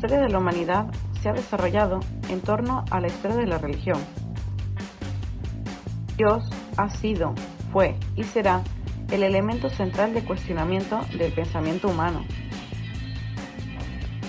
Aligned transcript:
historia 0.00 0.22
de 0.22 0.30
la 0.30 0.38
humanidad 0.38 0.86
se 1.20 1.28
ha 1.28 1.34
desarrollado 1.34 2.00
en 2.30 2.40
torno 2.40 2.86
a 2.90 3.00
la 3.00 3.08
historia 3.08 3.36
de 3.36 3.46
la 3.46 3.58
religión. 3.58 3.98
Dios 6.16 6.48
ha 6.78 6.88
sido, 6.88 7.34
fue 7.70 7.96
y 8.16 8.24
será 8.24 8.62
el 9.10 9.22
elemento 9.22 9.68
central 9.68 10.14
de 10.14 10.24
cuestionamiento 10.24 11.02
del 11.18 11.34
pensamiento 11.34 11.88
humano. 11.88 12.24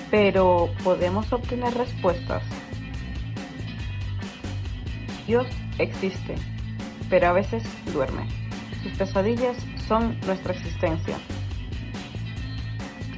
Pero, 0.10 0.72
¿podemos 0.84 1.32
obtener 1.32 1.74
respuestas? 1.74 2.44
Dios 5.26 5.48
existe, 5.80 6.36
pero 7.10 7.30
a 7.30 7.32
veces 7.32 7.64
duerme. 7.94 8.28
Sus 8.84 8.92
pesadillas 8.98 9.56
son 9.88 10.20
nuestra 10.26 10.52
existencia. 10.52 11.16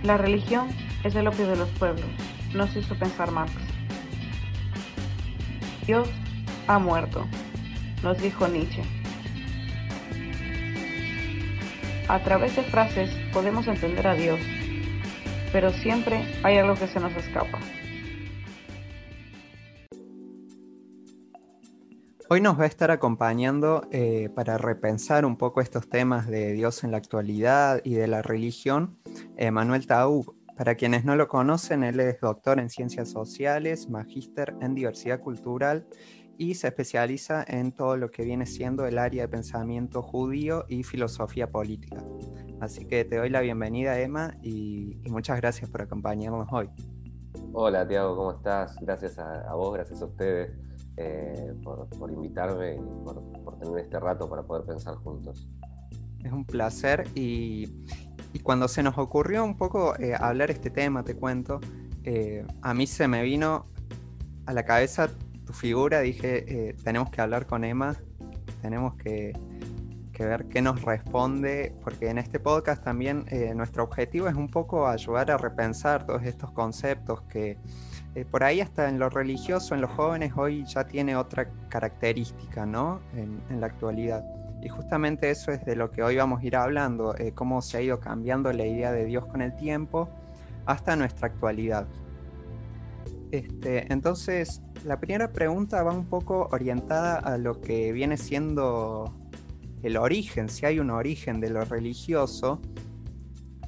La 0.03 0.17
religión 0.17 0.67
es 1.03 1.15
el 1.15 1.27
opio 1.27 1.47
de 1.47 1.55
los 1.55 1.69
pueblos, 1.69 2.05
nos 2.53 2.75
hizo 2.75 2.95
pensar 2.95 3.31
Marx. 3.31 3.53
Dios 5.85 6.09
ha 6.67 6.79
muerto, 6.79 7.25
nos 8.03 8.21
dijo 8.21 8.47
Nietzsche. 8.47 8.83
A 12.07 12.19
través 12.23 12.55
de 12.55 12.63
frases 12.63 13.09
podemos 13.31 13.67
entender 13.67 14.07
a 14.07 14.13
Dios, 14.13 14.39
pero 15.51 15.71
siempre 15.71 16.25
hay 16.43 16.57
algo 16.57 16.75
que 16.75 16.87
se 16.87 16.99
nos 16.99 17.13
escapa. 17.15 17.59
Hoy 22.29 22.41
nos 22.41 22.59
va 22.59 22.63
a 22.63 22.67
estar 22.67 22.89
acompañando 22.89 23.87
eh, 23.91 24.29
para 24.33 24.57
repensar 24.57 25.25
un 25.25 25.37
poco 25.37 25.61
estos 25.61 25.87
temas 25.87 26.27
de 26.27 26.53
Dios 26.53 26.83
en 26.83 26.91
la 26.91 26.97
actualidad 26.97 27.81
y 27.83 27.93
de 27.93 28.07
la 28.07 28.21
religión, 28.21 28.97
Manuel 29.51 29.85
Taú. 29.85 30.42
Para 30.55 30.75
quienes 30.75 31.03
no 31.03 31.15
lo 31.15 31.27
conocen, 31.27 31.83
él 31.83 31.99
es 31.99 32.21
doctor 32.21 32.59
en 32.59 32.69
ciencias 32.69 33.09
sociales, 33.09 33.89
magíster 33.89 34.55
en 34.61 34.75
diversidad 34.75 35.19
cultural 35.19 35.87
y 36.37 36.53
se 36.53 36.67
especializa 36.67 37.43
en 37.47 37.71
todo 37.71 37.97
lo 37.97 38.11
que 38.11 38.23
viene 38.23 38.45
siendo 38.45 38.85
el 38.85 38.99
área 38.99 39.23
de 39.23 39.29
pensamiento 39.29 40.03
judío 40.03 40.65
y 40.67 40.83
filosofía 40.83 41.49
política. 41.49 42.03
Así 42.61 42.85
que 42.85 43.03
te 43.03 43.17
doy 43.17 43.31
la 43.31 43.41
bienvenida, 43.41 43.99
Emma, 43.99 44.37
y, 44.43 45.01
muchas 45.09 45.37
gracias 45.37 45.71
por 45.71 45.81
acompañarnos 45.81 46.47
hoy. 46.51 46.69
Hola, 47.51 47.87
Tiago, 47.87 48.15
¿cómo 48.15 48.33
estás? 48.33 48.75
Gracias 48.79 49.17
a, 49.17 49.53
vos, 49.55 49.73
gracias 49.73 50.03
a 50.03 50.05
ustedes 50.05 50.51
eh, 50.97 51.53
por, 51.63 52.11
invitarme 52.11 52.75
y 52.75 52.79
por, 53.03 53.57
tener 53.59 53.79
este 53.79 53.99
rato 53.99 54.29
para 54.29 54.43
poder 54.43 54.65
pensar 54.65 54.95
juntos. 54.97 55.49
Es 56.23 56.31
un 56.31 56.45
placer 56.45 57.05
y, 57.15 57.85
cuando 58.39 58.67
se 58.67 58.83
nos 58.83 58.97
ocurrió 58.97 59.43
un 59.43 59.57
poco 59.57 59.95
eh, 59.99 60.15
hablar 60.19 60.51
este 60.51 60.69
tema, 60.69 61.03
te 61.03 61.15
cuento, 61.15 61.59
eh, 62.03 62.45
a 62.61 62.73
mí 62.73 62.87
se 62.87 63.07
me 63.07 63.23
vino 63.23 63.67
a 64.45 64.53
la 64.53 64.63
cabeza 64.63 65.09
tu 65.45 65.53
figura, 65.53 66.01
dije, 66.01 66.69
eh, 66.69 66.75
tenemos 66.83 67.09
que 67.09 67.21
hablar 67.21 67.45
con 67.45 67.63
Emma, 67.63 67.95
tenemos 68.61 68.95
que, 68.95 69.33
ver 70.19 70.45
qué 70.45 70.61
nos 70.61 70.81
responde, 70.83 71.75
porque 71.83 72.07
en 72.07 72.17
este 72.17 72.39
podcast 72.39 72.81
también 72.81 73.25
nuestro 73.57 73.83
objetivo 73.83 74.29
es 74.29 74.35
un 74.35 74.47
poco 74.47 74.87
ayudar 74.87 75.29
a 75.31 75.37
repensar 75.37 76.05
todos 76.05 76.23
estos 76.23 76.49
conceptos 76.51 77.23
que 77.23 77.57
por 78.31 78.45
ahí 78.45 78.61
hasta 78.61 78.87
en 78.87 78.99
lo 78.99 79.09
religioso, 79.09 79.75
en 79.75 79.81
los 79.81 79.91
jóvenes 79.91 80.31
hoy 80.37 80.63
ya 80.63 80.85
tiene 80.85 81.17
otra 81.17 81.49
característica, 81.67 82.65
¿no? 82.65 83.01
En 83.17 83.59
la 83.59 83.67
actualidad. 83.67 84.23
Y 84.63 84.69
justamente 84.69 85.29
eso 85.29 85.51
es 85.51 85.65
de 85.65 85.75
lo 85.75 85.91
que 85.91 86.03
hoy 86.03 86.15
vamos 86.15 86.41
a 86.41 86.45
ir 86.45 86.55
hablando, 86.55 87.13
cómo 87.35 87.61
se 87.61 87.77
ha 87.77 87.81
ido 87.81 87.99
cambiando 87.99 88.51
la 88.53 88.65
idea 88.65 88.91
de 88.93 89.05
Dios 89.05 89.25
con 89.25 89.41
el 89.41 89.55
tiempo 89.55 90.09
hasta 90.65 90.95
nuestra 90.95 91.27
actualidad. 91.27 91.85
Este, 93.31 93.91
entonces, 93.91 94.61
la 94.85 94.99
primera 94.99 95.33
pregunta 95.33 95.83
va 95.83 95.91
un 95.91 96.05
poco 96.05 96.47
orientada 96.51 97.17
a 97.17 97.37
lo 97.37 97.59
que 97.59 97.91
viene 97.91 98.15
siendo 98.15 99.13
el 99.81 99.97
origen, 99.97 100.49
si 100.49 100.65
hay 100.65 100.79
un 100.79 100.91
origen 100.91 101.41
de 101.41 101.49
lo 101.49 101.65
religioso, 101.65 102.61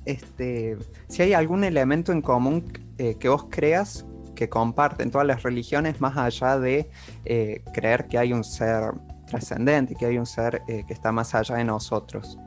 este, 0.06 0.78
si 1.08 1.24
hay 1.24 1.34
algún 1.34 1.64
elemento 1.64 2.12
en 2.12 2.22
común 2.22 2.72
eh, 3.00 3.16
que 3.20 3.28
vos 3.28 3.48
creas 3.50 4.06
que 4.36 4.50
comparten 4.50 5.12
todas 5.12 5.26
las 5.26 5.44
religiones 5.44 6.00
más 6.00 6.16
allá 6.16 6.60
de 6.60 6.90
eh, 7.26 7.64
creer 7.74 8.08
que 8.08 8.18
hay 8.18 8.34
un 8.34 8.44
ser 8.44 8.94
trascendente, 9.26 9.96
que 9.96 10.06
hay 10.06 10.18
un 10.18 10.26
ser 10.26 10.62
eh, 10.68 10.84
que 10.86 10.94
está 10.94 11.12
más 11.12 11.34
allá 11.36 11.56
de 11.56 11.64
nosotros. 11.64 12.38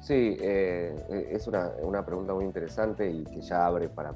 Sí, 0.00 0.36
es 0.40 1.46
una, 1.46 2.04
pregunta 2.04 2.34
muy 2.34 2.44
interesante 2.44 3.08
y 3.08 3.22
que 3.22 3.40
ya 3.42 3.66
abre 3.66 3.88
para 3.88 4.12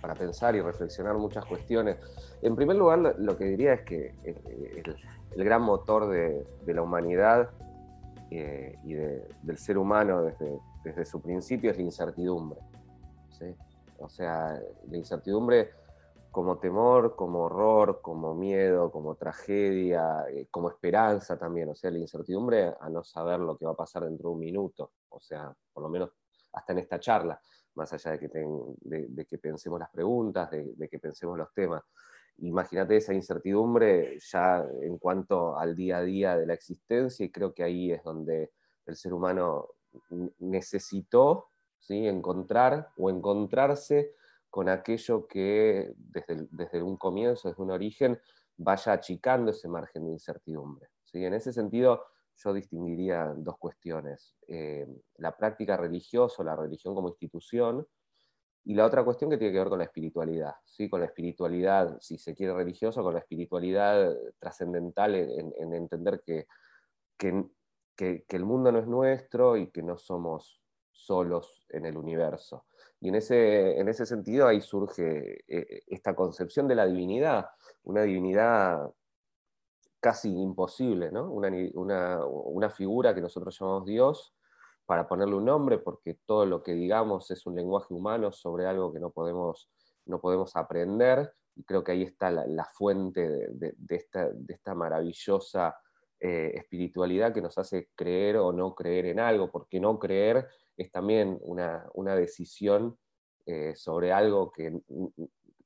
para 0.00 0.14
pensar 0.14 0.54
y 0.56 0.60
reflexionar 0.60 1.16
muchas 1.16 1.44
cuestiones. 1.44 1.96
En 2.42 2.56
primer 2.56 2.76
lugar, 2.76 3.14
lo 3.18 3.36
que 3.36 3.44
diría 3.44 3.74
es 3.74 3.82
que 3.82 4.14
el, 4.24 5.44
gran 5.44 5.62
motor 5.62 6.08
de, 6.08 6.44
la 6.66 6.82
humanidad 6.82 7.50
eh, 8.30 8.78
y 8.84 8.94
del 8.94 9.58
ser 9.58 9.78
humano 9.78 10.22
desde, 10.22 10.58
desde, 10.84 11.04
su 11.04 11.20
principio 11.20 11.70
es 11.70 11.76
la 11.76 11.82
incertidumbre. 11.82 12.60
O 13.98 14.08
sea, 14.08 14.58
la 14.88 14.96
incertidumbre 14.96 15.70
como 16.30 16.58
temor, 16.58 17.16
como 17.16 17.44
horror, 17.44 18.00
como 18.02 18.34
miedo, 18.34 18.90
como 18.90 19.16
tragedia, 19.16 20.24
eh, 20.30 20.46
como 20.50 20.70
esperanza 20.70 21.38
también. 21.38 21.68
O 21.70 21.74
sea, 21.74 21.90
la 21.90 21.98
incertidumbre 21.98 22.74
a 22.80 22.88
no 22.88 23.02
saber 23.02 23.40
lo 23.40 23.56
que 23.56 23.64
va 23.64 23.72
a 23.72 23.76
pasar 23.76 24.04
dentro 24.04 24.28
de 24.28 24.34
un 24.34 24.40
minuto. 24.40 24.92
O 25.08 25.20
sea, 25.20 25.52
por 25.72 25.82
lo 25.82 25.88
menos 25.88 26.10
hasta 26.52 26.72
en 26.72 26.78
esta 26.78 26.98
charla 26.98 27.40
más 27.74 27.92
allá 27.92 28.12
de 28.12 28.18
que, 28.18 28.28
de, 28.80 29.26
que 29.26 29.38
pensemos 29.38 29.78
las 29.78 29.90
preguntas, 29.90 30.50
de, 30.50 30.88
que 30.88 30.98
pensemos 30.98 31.38
los 31.38 31.52
temas. 31.54 31.82
Imagínate 32.38 32.96
esa 32.96 33.12
incertidumbre 33.12 34.18
ya 34.18 34.64
en 34.82 34.98
cuanto 34.98 35.56
al 35.56 35.74
día 35.74 35.98
a 35.98 36.02
día 36.02 36.36
de 36.36 36.46
la 36.46 36.54
existencia 36.54 37.24
y 37.24 37.30
creo 37.30 37.52
que 37.52 37.62
ahí 37.62 37.92
es 37.92 38.02
donde 38.02 38.52
el 38.86 38.96
ser 38.96 39.12
humano 39.12 39.68
necesitó 40.38 41.50
¿sí? 41.78 42.06
encontrar 42.06 42.90
o 42.96 43.10
encontrarse 43.10 44.14
con 44.50 44.68
aquello 44.68 45.26
que 45.26 45.92
desde, 45.96 46.48
desde, 46.50 46.82
un 46.82 46.96
comienzo, 46.96 47.48
desde 47.48 47.62
un 47.62 47.70
origen, 47.70 48.20
vaya 48.56 48.92
achicando 48.92 49.52
ese 49.52 49.68
margen 49.68 50.04
de 50.04 50.12
incertidumbre. 50.12 50.88
¿sí? 51.04 51.24
En 51.24 51.34
ese 51.34 51.52
sentido, 51.52 52.04
yo 52.36 52.52
distinguiría 52.52 53.32
dos 53.36 53.56
cuestiones. 53.58 54.36
Eh, 54.48 54.86
la 55.16 55.36
práctica 55.36 55.76
religiosa, 55.76 56.42
la 56.42 56.56
religión 56.56 56.94
como 56.94 57.08
institución, 57.08 57.86
y 58.64 58.74
la 58.74 58.84
otra 58.84 59.02
cuestión 59.04 59.30
que 59.30 59.38
tiene 59.38 59.52
que 59.52 59.58
ver 59.58 59.68
con 59.68 59.78
la 59.78 59.84
espiritualidad, 59.84 60.54
¿sí? 60.64 60.90
con 60.90 61.00
la 61.00 61.06
espiritualidad, 61.06 61.98
si 62.00 62.18
se 62.18 62.34
quiere 62.34 62.52
religioso, 62.54 63.02
con 63.02 63.14
la 63.14 63.20
espiritualidad 63.20 64.14
trascendental 64.38 65.14
en, 65.14 65.72
entender 65.72 66.22
que, 66.24 66.46
que, 67.16 68.26
el 68.28 68.44
mundo 68.44 68.70
no 68.70 68.78
es 68.78 68.86
nuestro 68.86 69.56
y 69.56 69.70
que 69.70 69.82
no 69.82 69.96
somos 69.96 70.60
solos 70.92 71.64
en 71.70 71.86
el 71.86 71.96
universo. 71.96 72.66
Y 73.00 73.08
en 73.08 73.14
ese, 73.14 73.78
en 73.78 73.88
ese 73.88 74.04
sentido 74.04 74.46
ahí 74.46 74.60
surge 74.60 75.42
eh, 75.48 75.82
esta 75.86 76.14
concepción 76.14 76.68
de 76.68 76.74
la 76.74 76.86
divinidad, 76.86 77.46
una 77.82 78.02
divinidad 78.02 78.90
casi 80.00 80.30
imposible, 80.30 81.12
¿no? 81.12 81.30
Una, 81.30 82.70
figura 82.70 83.14
que 83.14 83.20
nosotros 83.20 83.56
llamamos 83.58 83.86
Dios 83.86 84.34
para 84.86 85.06
ponerle 85.06 85.36
un 85.36 85.44
nombre, 85.44 85.78
porque 85.78 86.18
todo 86.26 86.46
lo 86.46 86.62
que 86.62 86.72
digamos 86.72 87.30
es 87.30 87.46
un 87.46 87.54
lenguaje 87.54 87.94
humano 87.94 88.32
sobre 88.32 88.66
algo 88.66 88.92
que 88.92 88.98
no 88.98 89.10
podemos, 89.10 89.70
no 90.06 90.20
podemos 90.20 90.56
aprender, 90.56 91.32
y 91.54 91.64
creo 91.64 91.84
que 91.84 91.92
ahí 91.92 92.02
está 92.02 92.30
la, 92.30 92.64
fuente 92.64 93.28
de, 93.50 93.74
esta, 93.90 94.74
maravillosa 94.74 95.76
eh, 96.18 96.52
espiritualidad 96.54 97.32
que 97.32 97.42
nos 97.42 97.56
hace 97.58 97.90
creer 97.94 98.38
o 98.38 98.52
no 98.52 98.74
creer 98.74 99.06
en 99.06 99.20
algo, 99.20 99.50
porque 99.50 99.78
no 99.78 99.98
creer 99.98 100.48
es 100.80 100.90
también 100.90 101.38
una, 101.42 102.16
decisión 102.16 102.98
eh, 103.44 103.74
sobre 103.76 104.12
algo 104.12 104.50
que, 104.50 104.80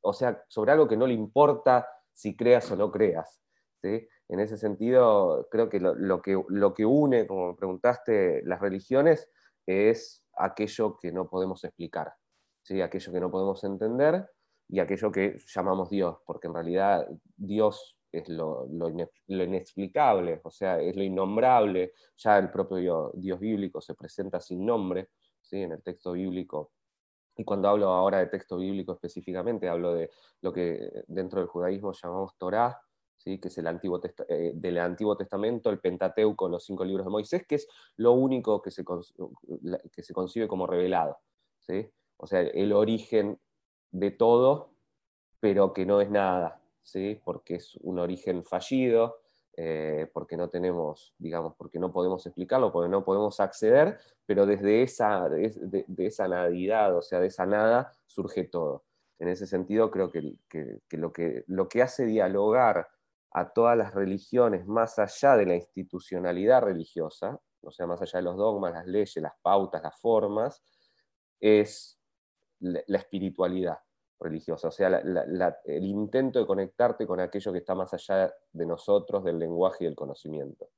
o 0.00 0.12
sea, 0.12 0.42
sobre 0.48 0.72
algo 0.72 0.88
que 0.88 0.96
no 0.96 1.06
le 1.06 1.14
importa 1.14 1.88
si 2.12 2.36
creas 2.36 2.68
o 2.72 2.76
no 2.76 2.90
creas. 2.90 3.40
¿sí? 3.80 4.08
En 4.28 4.40
ese 4.40 4.56
sentido, 4.56 5.46
creo 5.52 5.68
que 5.68 5.78
lo, 5.78 6.20
que 6.20 6.42
lo 6.48 6.74
que 6.74 6.84
une, 6.84 7.28
como 7.28 7.54
preguntaste, 7.54 8.42
las 8.44 8.60
religiones 8.60 9.30
es 9.66 10.24
aquello 10.36 10.98
que 10.98 11.12
no 11.12 11.28
podemos 11.28 11.62
explicar, 11.62 12.12
¿sí? 12.62 12.80
aquello 12.82 13.12
que 13.12 13.20
no 13.20 13.30
podemos 13.30 13.62
entender 13.62 14.28
y 14.68 14.80
aquello 14.80 15.12
que 15.12 15.38
llamamos 15.54 15.90
Dios, 15.90 16.18
porque 16.26 16.48
en 16.48 16.54
realidad 16.54 17.06
Dios 17.36 17.96
es 18.18 18.28
lo, 18.28 18.66
inexplicable, 19.28 20.40
o 20.42 20.50
sea, 20.50 20.80
es 20.80 20.96
lo 20.96 21.02
innombrable, 21.02 21.92
ya 22.16 22.38
el 22.38 22.50
propio 22.50 23.10
Dios 23.14 23.40
bíblico 23.40 23.80
se 23.80 23.94
presenta 23.94 24.40
sin 24.40 24.64
nombre, 24.64 25.10
¿sí? 25.40 25.62
en 25.62 25.72
el 25.72 25.82
texto 25.82 26.12
bíblico 26.12 26.72
y 27.36 27.44
cuando 27.44 27.68
hablo 27.68 27.88
ahora 27.88 28.18
de 28.18 28.26
texto 28.26 28.56
bíblico 28.56 28.92
específicamente, 28.92 29.68
hablo 29.68 29.94
de 29.94 30.10
lo 30.40 30.52
que 30.52 31.04
dentro 31.08 31.40
del 31.40 31.48
judaísmo 31.48 31.92
llamamos 31.92 32.36
Torah, 32.38 32.80
que 33.24 33.40
es 33.42 33.58
el 33.58 33.66
Antiguo 33.66 34.00
eh, 34.28 34.52
del 34.54 34.78
Antiguo 34.78 35.16
Testamento, 35.16 35.70
el 35.70 35.80
Pentateuco, 35.80 36.48
los 36.48 36.64
cinco 36.64 36.84
libros 36.84 37.06
de 37.06 37.10
Moisés, 37.10 37.44
que 37.46 37.54
es 37.56 37.66
lo 37.96 38.12
único 38.12 38.60
que 38.60 38.70
se, 38.70 38.84
que 39.90 40.02
se 40.02 40.14
concibe 40.14 40.46
como 40.46 40.66
revelado. 40.66 41.16
¿sí? 41.58 41.90
O 42.18 42.26
sea, 42.26 42.42
el 42.42 42.72
origen 42.72 43.40
de 43.90 44.10
todo 44.10 44.74
pero 45.44 45.74
que 45.74 45.84
no 45.84 46.00
es 46.00 46.08
nada, 46.08 46.58
¿sí? 46.84 47.20
porque 47.24 47.56
es 47.56 47.76
un 47.80 47.98
origen 47.98 48.44
fallido, 48.44 49.16
eh, 49.56 50.08
porque 50.12 50.36
no 50.36 50.50
tenemos, 50.50 51.14
digamos, 51.18 51.54
porque 51.56 51.78
no 51.78 51.92
podemos 51.92 52.24
explicarlo, 52.26 52.72
porque 52.72 52.90
no 52.90 53.04
podemos 53.04 53.40
acceder, 53.40 53.98
pero 54.26 54.46
desde 54.46 54.82
esa, 54.82 55.28
de, 55.28 55.84
esa 55.98 56.28
nadidad, 56.28 56.96
o 56.96 57.02
sea, 57.02 57.20
de 57.20 57.28
esa 57.28 57.46
nada, 57.46 57.92
surge 58.06 58.44
todo. 58.44 58.84
En 59.18 59.28
ese 59.28 59.46
sentido, 59.46 59.90
creo 59.90 60.10
que, 60.10 60.36
lo 60.90 61.12
que 61.12 61.44
lo 61.46 61.68
que 61.68 61.82
hace 61.82 62.04
dialogar 62.04 62.88
a 63.30 63.52
todas 63.52 63.76
las 63.76 63.94
religiones 63.94 64.66
más 64.66 64.98
allá 64.98 65.36
de 65.36 65.46
la 65.46 65.54
institucionalidad 65.54 66.62
religiosa, 66.62 67.40
o 67.62 67.70
sea, 67.70 67.86
más 67.86 68.02
allá 68.02 68.18
de 68.18 68.24
los 68.24 68.36
dogmas, 68.36 68.72
las 68.72 68.86
leyes, 68.86 69.16
las 69.16 69.34
pautas, 69.40 69.82
las 69.82 69.98
formas, 70.00 70.62
es 71.40 72.00
la 72.60 72.98
espiritualidad 72.98 73.78
religiosa, 74.24 74.68
o 74.68 74.70
sea, 74.70 74.88
el 74.88 75.84
intento 75.84 76.40
de 76.40 76.46
conectarte 76.46 77.06
con 77.06 77.20
aquello 77.20 77.52
que 77.52 77.58
está 77.58 77.74
más 77.74 77.94
allá 77.94 78.34
de 78.52 78.66
nosotros, 78.66 79.22
del 79.22 79.38
lenguaje 79.38 79.84
y 79.84 79.86
del 79.86 79.94
conocimiento. 79.94 80.68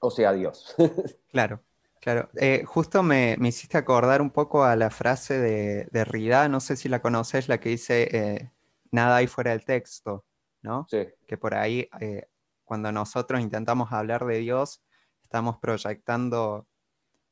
O 0.00 0.10
sea, 0.10 0.32
Dios. 0.32 0.74
claro, 1.30 1.62
claro. 2.00 2.28
Eh, 2.34 2.64
justo 2.66 3.02
me, 3.04 3.36
hiciste 3.40 3.78
acordar 3.78 4.20
un 4.20 4.30
poco 4.30 4.64
a 4.64 4.74
la 4.74 4.90
frase 4.90 5.38
de, 5.38 5.88
de 5.92 6.04
Rida, 6.04 6.48
no 6.48 6.58
sé 6.58 6.76
si 6.76 6.88
la 6.88 7.00
conoces, 7.00 7.48
la 7.48 7.60
que 7.60 7.68
dice, 7.68 8.08
eh, 8.10 8.50
nada 8.90 9.16
hay 9.16 9.28
fuera 9.28 9.52
del 9.52 9.64
texto, 9.64 10.24
¿no? 10.62 10.86
Sí. 10.90 11.06
Que 11.26 11.36
por 11.36 11.54
ahí, 11.54 11.88
eh, 12.00 12.28
cuando 12.64 12.90
nosotros 12.90 13.40
intentamos 13.40 13.92
hablar 13.92 14.24
de 14.26 14.38
Dios, 14.38 14.82
estamos 15.22 15.58
proyectando 15.58 16.66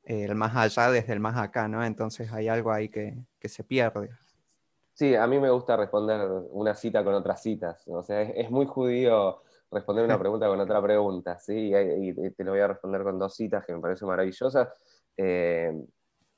el 0.05 0.35
más 0.35 0.57
allá 0.57 0.91
desde 0.91 1.13
el 1.13 1.21
más 1.21 1.37
acá, 1.37 1.69
¿no? 1.69 1.85
Entonces 1.85 2.33
hay 2.33 2.49
algo 2.49 2.73
ahí 2.73 2.89
que, 2.89 3.25
se 3.43 3.65
pierde. 3.65 4.11
Sí, 4.93 5.15
a 5.15 5.27
mí 5.27 5.39
me 5.39 5.51
gusta 5.51 5.77
responder 5.77 6.29
una 6.51 6.75
cita 6.75 7.05
con 7.05 7.15
otras 7.15 7.43
citas. 7.43 7.83
O 7.87 8.03
sea, 8.03 8.23
es, 8.23 8.51
muy 8.51 8.67
judío 8.67 9.43
responder 9.71 10.05
una 10.05 10.19
pregunta 10.19 10.49
con 10.49 10.61
otra 10.61 10.83
pregunta, 10.83 11.39
¿sí? 11.39 11.73
Y, 11.75 12.13
te 12.33 12.45
lo 12.45 12.53
voy 12.53 12.61
a 12.61 12.69
responder 12.69 13.03
con 13.03 13.19
dos 13.19 13.35
citas 13.35 13.65
que 13.65 13.75
me 13.75 13.81
parecen 13.81 14.09
maravillosas. 14.09 14.69
Eh, 15.17 15.73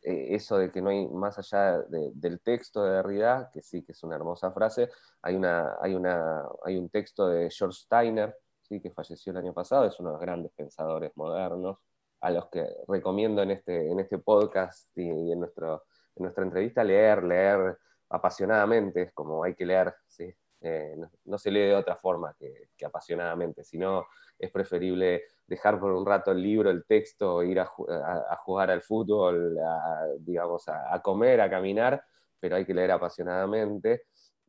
eh, 0.02 0.34
eso 0.34 0.58
de 0.58 0.72
que 0.72 0.82
no 0.82 0.90
hay 0.90 1.06
más 1.06 1.38
allá 1.38 1.80
del 1.82 2.40
texto 2.40 2.84
de 2.84 2.92
Derrida, 2.96 3.50
que 3.52 3.62
sí 3.62 3.84
que 3.84 3.92
es 3.92 4.02
una 4.02 4.16
hermosa 4.16 4.50
frase, 4.50 4.90
hay, 5.22 5.36
una, 5.36 5.76
hay, 5.80 5.94
una, 5.94 6.44
hay 6.64 6.76
un 6.76 6.88
texto 6.88 7.28
de 7.28 7.48
George 7.50 7.78
Steiner, 7.82 8.36
¿sí? 8.62 8.80
que 8.80 8.90
falleció 8.90 9.30
el 9.30 9.38
año 9.38 9.52
pasado, 9.52 9.86
es 9.86 9.98
uno 10.00 10.10
de 10.10 10.14
los 10.14 10.20
grandes 10.20 10.52
pensadores 10.52 11.12
modernos, 11.14 11.78
a 12.22 12.30
los 12.30 12.48
que 12.48 12.64
recomiendo 12.88 13.42
en 13.42 13.50
este, 13.50 13.90
en 13.90 13.98
este 13.98 14.18
podcast 14.18 14.96
y, 14.96 15.32
en, 15.32 15.40
nuestro, 15.40 15.84
en 16.14 16.22
nuestra 16.22 16.44
entrevista 16.44 16.84
leer, 16.84 17.24
leer 17.24 17.76
apasionadamente, 18.08 19.10
como 19.12 19.42
hay 19.42 19.54
que 19.54 19.66
leer, 19.66 19.94
¿sí? 20.06 20.32
Eh, 20.64 20.96
no, 21.24 21.38
se 21.38 21.50
lee 21.50 21.62
de 21.62 21.74
otra 21.74 21.96
forma 21.96 22.36
que, 22.38 22.68
apasionadamente, 22.84 23.64
sino 23.64 24.06
es 24.38 24.52
preferible 24.52 25.24
dejar 25.48 25.80
por 25.80 25.90
un 25.90 26.06
rato 26.06 26.30
el 26.30 26.40
libro, 26.40 26.70
el 26.70 26.84
texto, 26.84 27.42
ir 27.42 27.58
a, 27.58 27.66
jugar 27.66 28.70
al 28.70 28.82
fútbol, 28.82 29.58
a, 29.58 30.06
digamos, 30.20 30.68
a, 30.68 31.02
comer, 31.02 31.40
a 31.40 31.50
caminar, 31.50 32.04
pero 32.38 32.54
hay 32.54 32.64
que 32.64 32.74
leer 32.74 32.92
apasionadamente. 32.92 34.04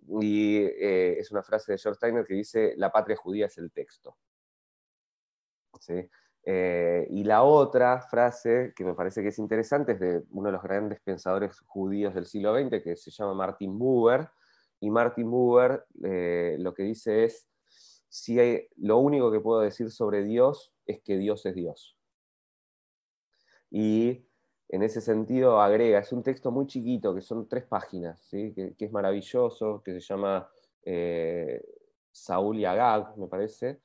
Y 0.07 0.57
eh, 0.57 1.17
es 1.17 1.31
una 1.31 1.41
frase 1.41 1.71
de 1.71 1.77
George 1.79 1.97
Steiner 1.97 2.25
que 2.25 2.35
dice, 2.35 2.75
la 2.77 2.91
patria 2.91 3.17
judía 3.17 3.47
es 3.47 3.57
el 3.57 3.71
texto. 3.71 4.15
¿Sí? 5.79 6.07
Eh, 6.45 7.07
y 7.09 7.23
la 7.23 7.43
otra 7.43 8.01
frase 8.01 8.73
que 8.75 8.83
me 8.83 8.93
parece 8.93 9.21
que 9.21 9.29
es 9.29 9.39
interesante 9.39 9.93
es 9.93 9.99
de 9.99 10.23
uno 10.31 10.47
de 10.47 10.53
los 10.53 10.63
grandes 10.63 10.99
pensadores 11.01 11.57
judíos 11.61 12.13
del 12.13 12.25
siglo 12.25 12.53
XX, 12.53 12.83
que 12.83 12.95
se 12.95 13.11
llama 13.11 13.33
Martin 13.33 13.77
Buber. 13.77 14.29
Y 14.79 14.89
Martin 14.89 15.29
Buber 15.29 15.85
eh, 16.03 16.57
lo 16.59 16.73
que 16.73 16.83
dice 16.83 17.23
es, 17.23 17.47
si 18.09 18.39
hay, 18.39 18.67
lo 18.77 18.97
único 18.97 19.31
que 19.31 19.39
puedo 19.39 19.61
decir 19.61 19.89
sobre 19.89 20.23
Dios 20.23 20.73
es 20.85 21.01
que 21.01 21.17
Dios 21.17 21.45
es 21.45 21.55
Dios. 21.55 21.97
Y 23.71 24.27
en 24.67 24.83
ese 24.83 25.01
sentido 25.01 25.61
agrega, 25.61 25.99
es 25.99 26.11
un 26.11 26.23
texto 26.23 26.51
muy 26.51 26.67
chiquito, 26.67 27.15
que 27.15 27.21
son 27.21 27.47
tres 27.47 27.63
páginas, 27.63 28.27
que, 28.29 28.75
es 28.77 28.91
maravilloso, 28.91 29.81
que 29.83 29.93
se 29.93 29.99
llama 30.01 30.47
eh, 30.83 31.63
Saúl 32.11 32.59
y 32.59 32.65
Agag, 32.65 33.17
me 33.17 33.27
parece, 33.27 33.79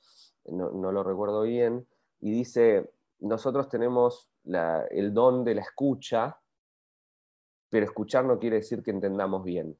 no 0.46 0.92
lo 0.92 1.02
recuerdo 1.02 1.42
bien, 1.42 1.86
y 2.20 2.30
dice, 2.30 2.90
nosotros 3.20 3.68
tenemos 3.68 4.30
el 4.90 5.12
don 5.12 5.44
de 5.44 5.54
la 5.54 5.62
escucha, 5.62 6.38
pero 7.68 7.84
escuchar 7.84 8.24
no 8.24 8.38
quiere 8.38 8.56
decir 8.56 8.82
que 8.82 8.90
entendamos 8.90 9.44
bien. 9.44 9.76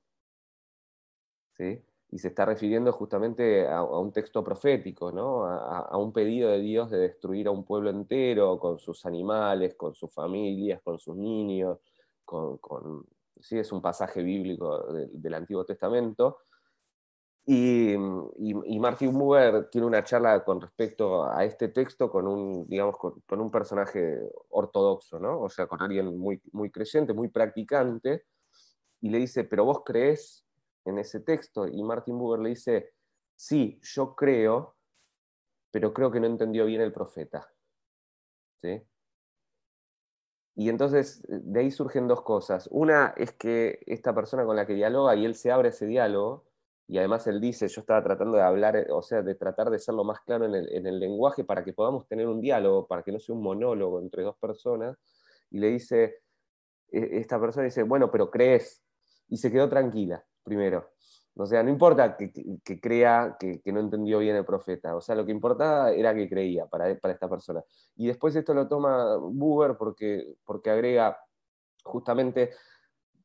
¿Sí? 1.57 1.83
Y 2.11 2.19
se 2.19 2.29
está 2.29 2.45
refiriendo 2.45 2.93
justamente 2.93 3.67
a, 3.67 3.83
un 3.83 4.13
texto 4.13 4.43
profético, 4.45 5.13
¿no? 5.13 5.45
a, 5.45 5.97
un 5.99 6.13
pedido 6.13 6.51
de 6.51 6.61
Dios 6.61 6.91
de 6.91 6.99
destruir 6.99 7.49
a 7.49 7.51
un 7.51 7.65
pueblo 7.65 7.91
entero, 7.91 8.59
con 8.59 8.79
sus 8.79 9.05
animales, 9.05 9.75
con 9.75 9.95
sus 9.95 10.13
familias, 10.13 10.81
con 10.83 10.99
sus 10.99 11.17
niños, 11.17 11.79
con, 12.25 12.59
¿sí? 13.41 13.59
es 13.59 13.73
un 13.73 13.83
pasaje 13.83 14.23
bíblico 14.23 14.93
del 14.93 15.35
Antiguo 15.35 15.65
Testamento, 15.65 16.39
y, 17.51 18.79
Martin 18.79 19.19
Buber 19.19 19.71
tiene 19.71 19.87
una 19.87 20.05
charla 20.05 20.45
con 20.45 20.61
respecto 20.61 21.25
a 21.25 21.47
este 21.47 21.69
texto 21.69 22.11
con 22.11 22.27
un, 22.29 22.69
digamos, 22.69 22.99
con, 22.99 23.41
un 23.41 23.51
personaje 23.51 24.21
ortodoxo, 24.51 25.19
¿no? 25.19 25.41
O 25.41 25.49
sea, 25.49 25.67
con 25.67 25.81
alguien 25.81 26.19
muy, 26.19 26.43
muy 26.53 26.71
creyente, 26.71 27.15
muy 27.15 27.29
practicante, 27.29 28.27
y 29.01 29.09
le 29.09 29.19
dice, 29.19 29.45
pero 29.45 29.65
vos 29.65 29.83
crees 29.83 30.45
en 30.85 30.99
ese 30.99 31.21
texto? 31.21 31.67
Y 31.67 31.83
Martin 31.83 32.19
Buber 32.19 32.41
le 32.41 32.51
dice, 32.51 32.93
sí, 33.35 33.81
yo 33.83 34.15
creo, 34.15 34.77
pero 35.71 35.95
creo 35.95 36.11
que 36.11 36.21
no 36.21 36.27
entendió 36.27 36.67
bien 36.67 36.83
el 36.83 36.93
profeta. 36.93 37.51
¿Sí? 38.61 38.83
Y 40.55 40.69
entonces 40.69 41.25
de 41.29 41.61
ahí 41.61 41.71
surgen 41.71 42.09
dos 42.09 42.21
cosas. 42.21 42.69
Una 42.71 43.15
es 43.17 43.33
que 43.33 43.81
esta 43.87 44.15
persona 44.15 44.45
con 44.45 44.57
la 44.57 44.67
que 44.67 44.75
dialoga 44.75 45.17
y 45.17 45.25
él 45.25 45.35
se 45.35 45.51
abre 45.51 45.71
ese 45.71 45.87
diálogo, 45.87 46.48
y 46.89 46.97
además 46.97 47.27
él 47.27 47.39
dice, 47.39 47.69
yo 47.69 47.83
estaba 47.83 48.03
tratando 48.03 48.39
de 48.39 48.43
hablar, 48.43 48.75
eh, 48.77 48.87
o 48.91 49.03
sea, 49.03 49.21
de 49.21 49.35
tratar 49.35 49.69
de 49.69 49.79
ser 49.79 49.95
lo 49.95 50.05
más 50.05 50.21
claro 50.23 50.47
en 50.47 50.55
el, 50.87 50.99
lenguaje 50.99 51.45
para 51.45 51.63
que 51.63 51.75
podamos 51.75 52.09
tener 52.09 52.27
un 52.27 52.41
diálogo, 52.41 52.87
para 52.87 53.03
que 53.03 53.13
no 53.13 53.21
sea 53.21 53.35
un 53.35 53.43
monólogo 53.43 54.01
entre 54.01 54.23
dos 54.23 54.37
personas, 54.39 54.97
y 55.51 55.59
le 55.59 55.69
dice, 55.69 56.23
e, 56.91 57.19
esta 57.19 57.39
persona 57.39 57.67
dice, 57.67 57.83
bueno, 57.83 58.11
pero 58.11 58.31
crees, 58.31 58.83
y 59.29 59.37
se 59.37 59.53
quedó 59.53 59.69
tranquila, 59.69 60.25
primero. 60.43 60.89
O 61.37 61.47
sea, 61.47 61.63
no 61.63 61.69
importa 61.69 62.17
que, 62.17 62.81
crea 62.81 63.37
que, 63.39 63.61
no 63.67 63.81
entendió 63.81 64.19
bien 64.19 64.37
el 64.37 64.47
profeta, 64.47 64.97
o 64.97 65.01
sea, 65.03 65.15
lo 65.15 65.27
que 65.27 65.31
importaba 65.33 65.93
era 65.93 66.15
que 66.15 66.29
creía 66.29 66.67
para, 66.67 66.99
para 66.99 67.13
esta 67.13 67.29
persona. 67.29 67.63
Y 67.97 68.07
después 68.07 68.35
esto 68.35 68.55
lo 68.55 68.67
toma 68.67 69.17
Buber 69.19 69.77
porque, 69.77 70.37
porque 70.45 70.71
agrega 70.71 71.21
justamente 71.85 72.51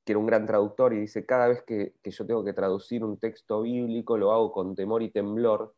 que 0.04 0.12
era 0.12 0.20
un 0.20 0.26
gran 0.26 0.46
traductor, 0.46 0.94
y 0.94 1.00
dice, 1.00 1.26
cada 1.26 1.48
vez 1.48 1.64
que, 1.64 1.94
yo 2.04 2.26
tengo 2.26 2.44
que 2.44 2.54
traducir 2.54 3.04
un 3.04 3.18
texto 3.18 3.62
bíblico, 3.62 4.18
lo 4.18 4.32
hago 4.32 4.52
con 4.52 4.76
temor 4.76 5.02
y 5.02 5.10
temblor, 5.10 5.74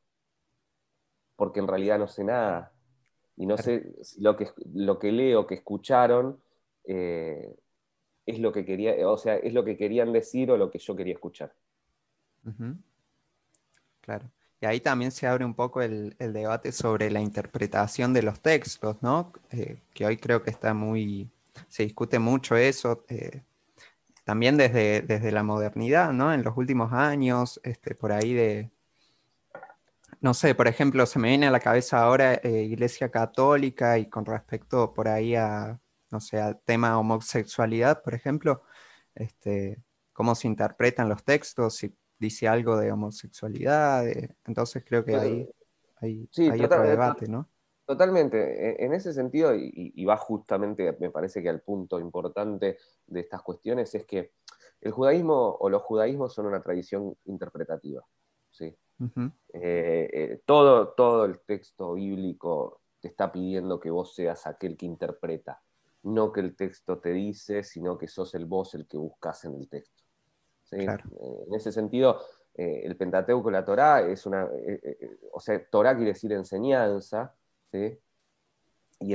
porque 1.36 1.60
en 1.60 1.68
realidad 1.68 2.00
no 2.00 2.08
sé 2.08 2.24
nada. 2.24 2.72
Y 3.38 3.46
no 3.46 3.58
sé 3.58 3.94
si 4.04 4.22
lo 4.22 4.38
que, 4.38 4.50
lo 4.74 4.98
que 4.98 5.12
leo, 5.12 5.46
que 5.46 5.56
escucharon, 5.56 6.42
eh, 6.86 7.56
es 8.26 8.40
lo 8.40 8.52
que 8.52 8.66
quería, 8.66 9.08
o 9.08 9.18
sea, 9.18 9.36
es 9.36 9.54
lo 9.54 9.64
que 9.64 9.78
querían 9.78 10.12
decir 10.12 10.50
o 10.52 10.58
lo 10.58 10.72
que 10.72 10.80
yo 10.80 10.96
quería 10.96 11.14
escuchar. 11.14 11.54
Claro. 14.02 14.32
Y 14.62 14.66
ahí 14.66 14.80
también 14.80 15.12
se 15.12 15.28
abre 15.28 15.46
un 15.46 15.54
poco 15.54 15.82
el, 15.82 16.16
debate 16.18 16.72
sobre 16.72 17.12
la 17.12 17.22
interpretación 17.22 18.14
de 18.14 18.24
los 18.24 18.40
textos, 18.40 18.98
¿no? 19.02 19.34
Eh, 19.52 19.78
que 19.94 20.06
hoy 20.06 20.18
creo 20.18 20.42
que 20.42 20.50
está 20.50 20.74
muy, 20.74 21.30
se 21.68 21.84
discute 21.84 22.20
mucho 22.20 22.56
eso. 22.56 23.04
Eh, 23.10 23.42
también 24.26 24.58
desde, 24.58 25.02
desde 25.02 25.32
la 25.32 25.44
modernidad, 25.44 26.12
¿no? 26.12 26.34
En 26.34 26.44
los 26.44 26.58
últimos 26.58 26.92
años, 26.92 27.62
este, 27.64 27.96
por 27.96 28.12
ahí 28.12 28.34
de, 28.34 28.72
no 30.20 30.34
sé, 30.34 30.56
por 30.56 30.68
ejemplo, 30.68 31.06
se 31.06 31.20
me 31.20 31.30
viene 31.30 31.48
a 31.48 31.52
la 31.52 31.60
cabeza 31.60 32.02
ahora 32.02 32.34
eh, 32.34 32.64
Iglesia 32.64 33.10
Católica 33.10 33.98
y 34.00 34.10
con 34.10 34.26
respecto 34.26 34.94
por 34.94 35.08
ahí 35.08 35.36
a, 35.36 35.80
no 36.10 36.20
sé, 36.20 36.42
al 36.42 36.60
tema 36.62 36.98
homosexualidad, 36.98 38.02
por 38.02 38.16
ejemplo, 38.16 38.64
este, 39.14 39.84
cómo 40.12 40.34
se 40.34 40.48
interpretan 40.48 41.08
los 41.08 41.24
textos, 41.24 41.76
si 41.76 41.96
dice 42.18 42.48
algo 42.48 42.78
de 42.78 42.92
homosexualidad, 42.92 44.06
entonces 44.46 44.84
creo 44.86 45.06
que 45.06 45.16
ahí 45.16 45.50
hay, 46.02 46.30
hay 46.52 46.64
otro 46.64 46.82
debate, 46.82 47.28
¿no? 47.28 47.50
Totalmente. 47.86 48.38
E, 48.38 48.86
en 48.86 48.94
ese 48.94 49.14
sentido, 49.14 49.54
y, 49.56 50.06
va 50.06 50.18
justamente, 50.18 50.98
me 51.00 51.12
parece 51.12 51.42
que 51.42 51.50
al 51.50 51.62
punto 51.62 52.00
importante 52.00 52.78
de 53.06 53.20
estas 53.20 53.42
cuestiones, 53.44 53.94
es 53.94 54.06
que 54.06 54.34
el 54.82 54.92
judaísmo 54.92 55.58
o 55.60 55.70
los 55.70 55.84
judaísmos 55.84 56.34
son 56.34 56.48
una 56.48 56.62
tradición 56.62 57.16
interpretativa. 57.26 58.04
¿sí? 58.50 58.76
Eh, 59.54 60.10
eh, 60.14 60.42
todo, 60.46 60.90
todo 60.90 61.26
el 61.26 61.40
texto 61.42 61.94
bíblico 61.94 62.82
te 63.00 63.10
está 63.10 63.32
pidiendo 63.32 63.80
que 63.80 63.92
vos 63.92 64.16
seas 64.16 64.48
aquel 64.48 64.78
que 64.78 64.86
interpreta, 64.86 65.62
no 66.04 66.32
que 66.32 66.40
el 66.42 66.56
texto 66.56 67.00
te 67.00 67.14
dice, 67.14 67.64
sino 67.64 67.98
que 67.98 68.08
sos 68.08 68.34
el 68.36 68.46
vos 68.46 68.74
el 68.74 68.88
que 68.88 68.98
buscas 68.98 69.46
en 69.46 69.56
el 69.56 69.70
texto. 69.70 70.04
En 70.72 71.54
ese 71.54 71.72
sentido, 71.72 72.20
el 72.54 72.98
Pentateuco, 72.98 73.52
la 73.52 73.64
Torá, 73.64 74.02
es 74.02 74.26
una, 74.26 74.50
o 75.32 75.40
sea, 75.40 75.64
Torá 75.70 75.96
quiere 75.96 76.14
decir 76.14 76.34
enseñanza, 76.34 77.36
y, 79.00 79.14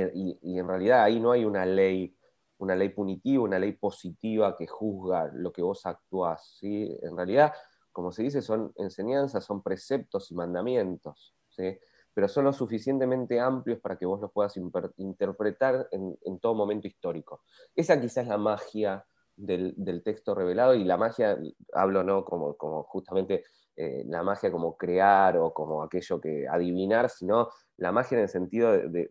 en 0.59 0.67
realidad 0.67 1.03
ahí 1.03 1.19
no 1.19 1.31
hay 1.31 1.45
una 1.45 1.65
ley, 1.65 2.15
una 2.57 2.75
ley 2.75 2.89
punitiva, 2.89 3.43
una 3.43 3.59
ley 3.59 3.73
positiva 3.73 4.55
que 4.55 4.67
juzga 4.67 5.31
lo 5.33 5.51
que 5.51 5.61
vos 5.61 5.85
actuás. 5.85 6.57
¿sí? 6.59 6.97
En 7.01 7.15
realidad, 7.15 7.53
como 7.91 8.11
se 8.11 8.23
dice, 8.23 8.41
son 8.41 8.71
enseñanzas, 8.75 9.43
son 9.43 9.61
preceptos 9.61 10.31
y 10.31 10.35
mandamientos, 10.35 11.35
¿sí? 11.49 11.77
pero 12.13 12.27
son 12.27 12.45
lo 12.45 12.53
suficientemente 12.53 13.39
amplios 13.39 13.79
para 13.79 13.97
que 13.97 14.05
vos 14.05 14.19
los 14.19 14.31
puedas 14.31 14.57
interpretar 14.97 15.87
en, 15.91 16.39
todo 16.39 16.53
momento 16.53 16.87
histórico. 16.87 17.43
Esa 17.75 17.99
quizás 17.99 18.23
es 18.23 18.27
la 18.27 18.37
magia 18.37 19.05
del, 19.35 20.01
texto 20.03 20.35
revelado 20.35 20.75
y 20.75 20.83
la 20.83 20.97
magia, 20.97 21.37
hablo 21.73 22.03
no 22.03 22.25
como, 22.25 22.55
como 22.57 22.83
justamente 22.83 23.45
eh, 23.75 24.03
la 24.05 24.21
magia 24.21 24.51
como 24.51 24.75
crear 24.75 25.37
o 25.37 25.53
como 25.53 25.81
aquello 25.81 26.19
que 26.19 26.47
adivinar, 26.47 27.09
sino 27.09 27.49
la 27.77 27.91
magia 27.91 28.17
en 28.17 28.23
el 28.23 28.29
sentido 28.29 28.71
de, 28.71 29.09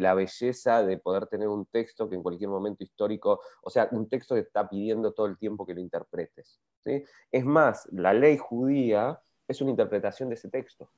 la 0.00 0.14
belleza 0.14 0.84
de 0.84 0.98
poder 0.98 1.26
tener 1.26 1.48
un 1.48 1.66
texto 1.66 2.08
que 2.08 2.16
en 2.16 2.22
cualquier 2.22 2.50
momento 2.50 2.84
histórico, 2.84 3.40
o 3.62 3.70
sea, 3.70 3.88
un 3.90 4.08
texto 4.08 4.34
que 4.34 4.42
está 4.42 4.68
pidiendo 4.68 5.12
todo 5.12 5.26
el 5.26 5.38
tiempo 5.38 5.66
que 5.66 5.74
lo 5.74 5.80
interpretes. 5.80 6.60
¿sí? 6.84 7.02
Es 7.30 7.44
más, 7.44 7.88
la 7.90 8.12
ley 8.12 8.36
judía 8.36 9.20
es 9.48 9.60
una 9.60 9.70
interpretación 9.70 10.28
de 10.28 10.34
ese 10.36 10.50
texto, 10.50 10.90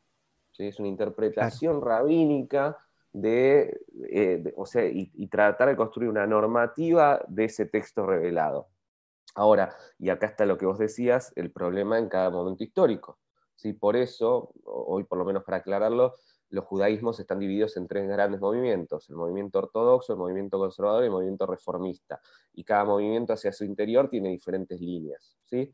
¿sí? 0.51 0.67
es 0.67 0.79
una 0.79 0.89
interpretación 0.89 1.81
rabínica 1.81 2.77
de, 3.13 3.81
eh, 4.11 4.53
o 4.57 4.67
sea, 4.67 4.85
y 4.87 5.27
tratar 5.29 5.69
de 5.69 5.77
construir 5.77 6.11
una 6.11 6.27
normativa 6.27 7.25
de 7.29 7.45
ese 7.45 7.67
texto 7.67 8.05
revelado. 8.05 8.74
Ahora, 9.35 9.77
y 9.99 10.11
acá 10.11 10.27
está 10.27 10.47
lo 10.47 10.57
que 10.57 10.67
vos 10.67 10.79
decías, 10.79 11.33
el 11.35 11.51
problema 11.51 11.99
en 11.99 12.09
cada 12.09 12.31
momento 12.31 12.63
histórico. 12.63 13.19
¿sí? 13.57 13.73
Por 13.73 13.97
eso, 13.97 14.53
hoy 14.65 15.05
por 15.05 15.19
lo 15.19 15.25
menos 15.25 15.43
para 15.45 15.59
aclararlo, 15.59 16.15
los 16.51 16.65
judaísmos 16.67 17.19
están 17.19 17.41
divididos 17.41 17.77
en 17.77 17.89
tres 17.89 18.09
grandes 18.09 18.41
movimientos, 18.41 19.11
el 19.11 19.17
movimiento 19.17 19.59
ortodoxo, 19.59 20.13
el 20.13 20.19
movimiento 20.21 20.57
conservador 20.59 21.03
y 21.03 21.07
el 21.07 21.13
movimiento 21.13 21.47
reformista. 21.47 22.21
Y 22.53 22.63
cada 22.63 22.85
movimiento 22.85 23.33
hacia 23.33 23.53
su 23.53 23.65
interior 23.65 24.09
tiene 24.09 24.29
diferentes 24.29 24.81
líneas. 24.81 25.37
¿sí? 25.43 25.73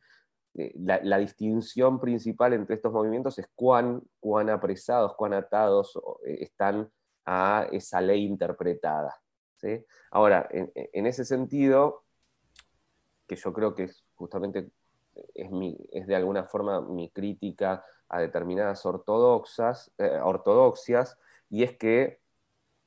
Eh, 0.54 0.72
la, 0.76 1.18
distinción 1.18 2.00
principal 2.00 2.54
entre 2.54 2.76
estos 2.76 2.92
movimientos 2.92 3.38
es 3.38 3.46
cuán, 3.54 4.02
cuán 4.20 4.48
apresados, 4.48 5.14
cuán 5.16 5.34
atados 5.34 5.98
eh, 6.24 6.38
están 6.40 6.90
a 7.26 7.66
esa 7.70 8.00
ley 8.00 8.24
interpretada. 8.24 9.20
¿sí? 9.56 9.84
Ahora, 10.10 10.48
en 10.50 11.06
ese 11.06 11.26
sentido, 11.26 12.04
que 13.30 13.36
yo 13.36 13.52
creo 13.52 13.76
que 13.76 13.84
es 13.84 14.04
justamente 14.16 14.72
es, 15.34 15.52
mi, 15.52 15.78
es 15.92 16.08
de 16.08 16.16
alguna 16.16 16.42
forma 16.42 16.80
mi 16.80 17.10
crítica 17.10 17.84
a 18.08 18.18
determinadas 18.18 18.84
ortodoxas, 18.84 19.92
eh, 19.98 20.18
ortodoxias, 20.20 21.16
y 21.48 21.62
es 21.62 21.76
que 21.76 22.18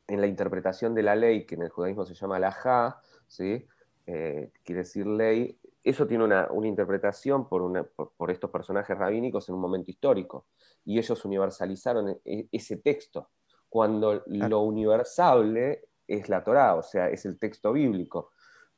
en 0.05 0.19
la 0.19 0.27
interpretación 0.27 0.93
de 0.95 1.03
la 1.03 1.15
ley, 1.15 1.45
que 1.45 1.55
en 1.55 1.61
el 1.61 1.69
judaísmo 1.69 2.03
se 2.03 2.13
llama 2.13 2.39
la 2.39 2.51
ja, 2.51 3.01
¿sí? 3.25 3.65
Eh, 4.05 4.51
quiere 4.65 4.79
decir 4.79 5.07
ley, 5.07 5.57
eso 5.81 6.05
tiene 6.07 6.25
una, 6.25 6.49
interpretación 6.65 7.47
por, 7.47 7.93
por, 8.17 8.29
estos 8.29 8.49
personajes 8.49 8.97
rabínicos 8.97 9.47
en 9.47 9.55
un 9.55 9.61
momento 9.61 9.91
histórico, 9.91 10.47
y 10.83 10.97
ellos 10.99 11.23
universalizaron 11.23 12.19
e, 12.25 12.49
ese 12.51 12.75
texto, 12.77 13.29
cuando 13.69 14.23
lo 14.25 14.59
universable 14.59 15.85
es 16.05 16.27
la 16.27 16.43
Torá, 16.43 16.75
o 16.75 16.83
sea, 16.83 17.07
es 17.07 17.25
el 17.25 17.39
texto 17.39 17.71
bíblico 17.71 18.33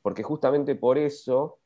porque 0.06 0.22
justamente 0.22 0.76
por 0.76 0.98
eso, 0.98 1.58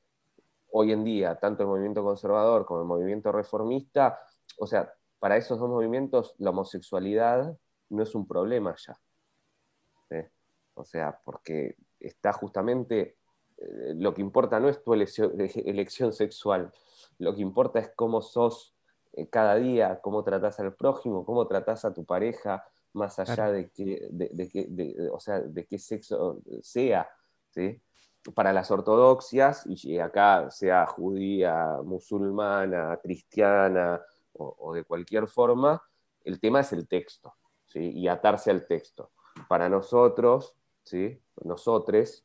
hoy 0.70 0.92
en 0.92 1.04
día, 1.04 1.38
tanto 1.38 1.62
el 1.62 1.68
movimiento 1.68 2.02
conservador 2.02 2.64
como 2.64 2.80
el 2.80 2.86
movimiento 2.86 3.30
reformista, 3.32 4.18
o 4.56 4.66
sea, 4.66 4.90
para 5.18 5.36
esos 5.36 5.58
dos 5.58 5.68
movimientos 5.68 6.36
la 6.38 6.48
homosexualidad 6.48 7.54
no 7.90 8.02
es 8.02 8.14
un 8.14 8.26
problema 8.26 8.74
ya. 8.78 8.98
O 10.72 10.86
sea, 10.86 11.20
porque 11.22 11.76
está 11.98 12.32
justamente, 12.32 13.18
eh, 13.58 13.92
lo 13.96 14.14
que 14.14 14.22
importa 14.22 14.58
no 14.58 14.70
es 14.70 14.82
tu 14.82 14.94
elección, 14.94 16.14
sexual, 16.14 16.72
lo 17.18 17.34
que 17.34 17.42
importa 17.42 17.78
es 17.78 17.90
cómo 17.94 18.22
sos 18.22 18.74
eh, 19.12 19.28
cada 19.28 19.56
día, 19.56 20.00
cómo 20.00 20.24
tratás 20.24 20.58
al 20.60 20.74
prójimo, 20.74 21.26
cómo 21.26 21.46
tratás 21.46 21.84
a 21.84 21.92
tu 21.92 22.06
pareja, 22.06 22.66
más 22.94 23.18
allá 23.18 23.52
de, 23.52 23.68
que, 23.68 24.08
de, 24.10 25.10
o 25.12 25.20
sea, 25.20 25.40
de 25.40 25.66
qué 25.66 25.78
sexo 25.78 26.40
sea. 26.62 27.06
¿sí? 27.50 27.78
Para 28.34 28.52
las 28.52 28.70
ortodoxias, 28.70 29.64
y 29.66 29.98
acá 29.98 30.50
sea 30.50 30.86
judía, 30.86 31.78
musulmana, 31.82 32.98
cristiana 33.02 34.00
o, 34.32 34.74
de 34.74 34.84
cualquier 34.84 35.26
forma, 35.26 35.82
el 36.24 36.38
tema 36.40 36.60
es 36.60 36.72
el 36.72 36.86
texto, 36.86 37.34
y 37.74 38.08
atarse 38.08 38.50
al 38.50 38.66
texto. 38.66 39.10
Para 39.48 39.68
nosotros, 39.68 40.54
¿sí? 40.82 41.20
nosotros, 41.42 42.24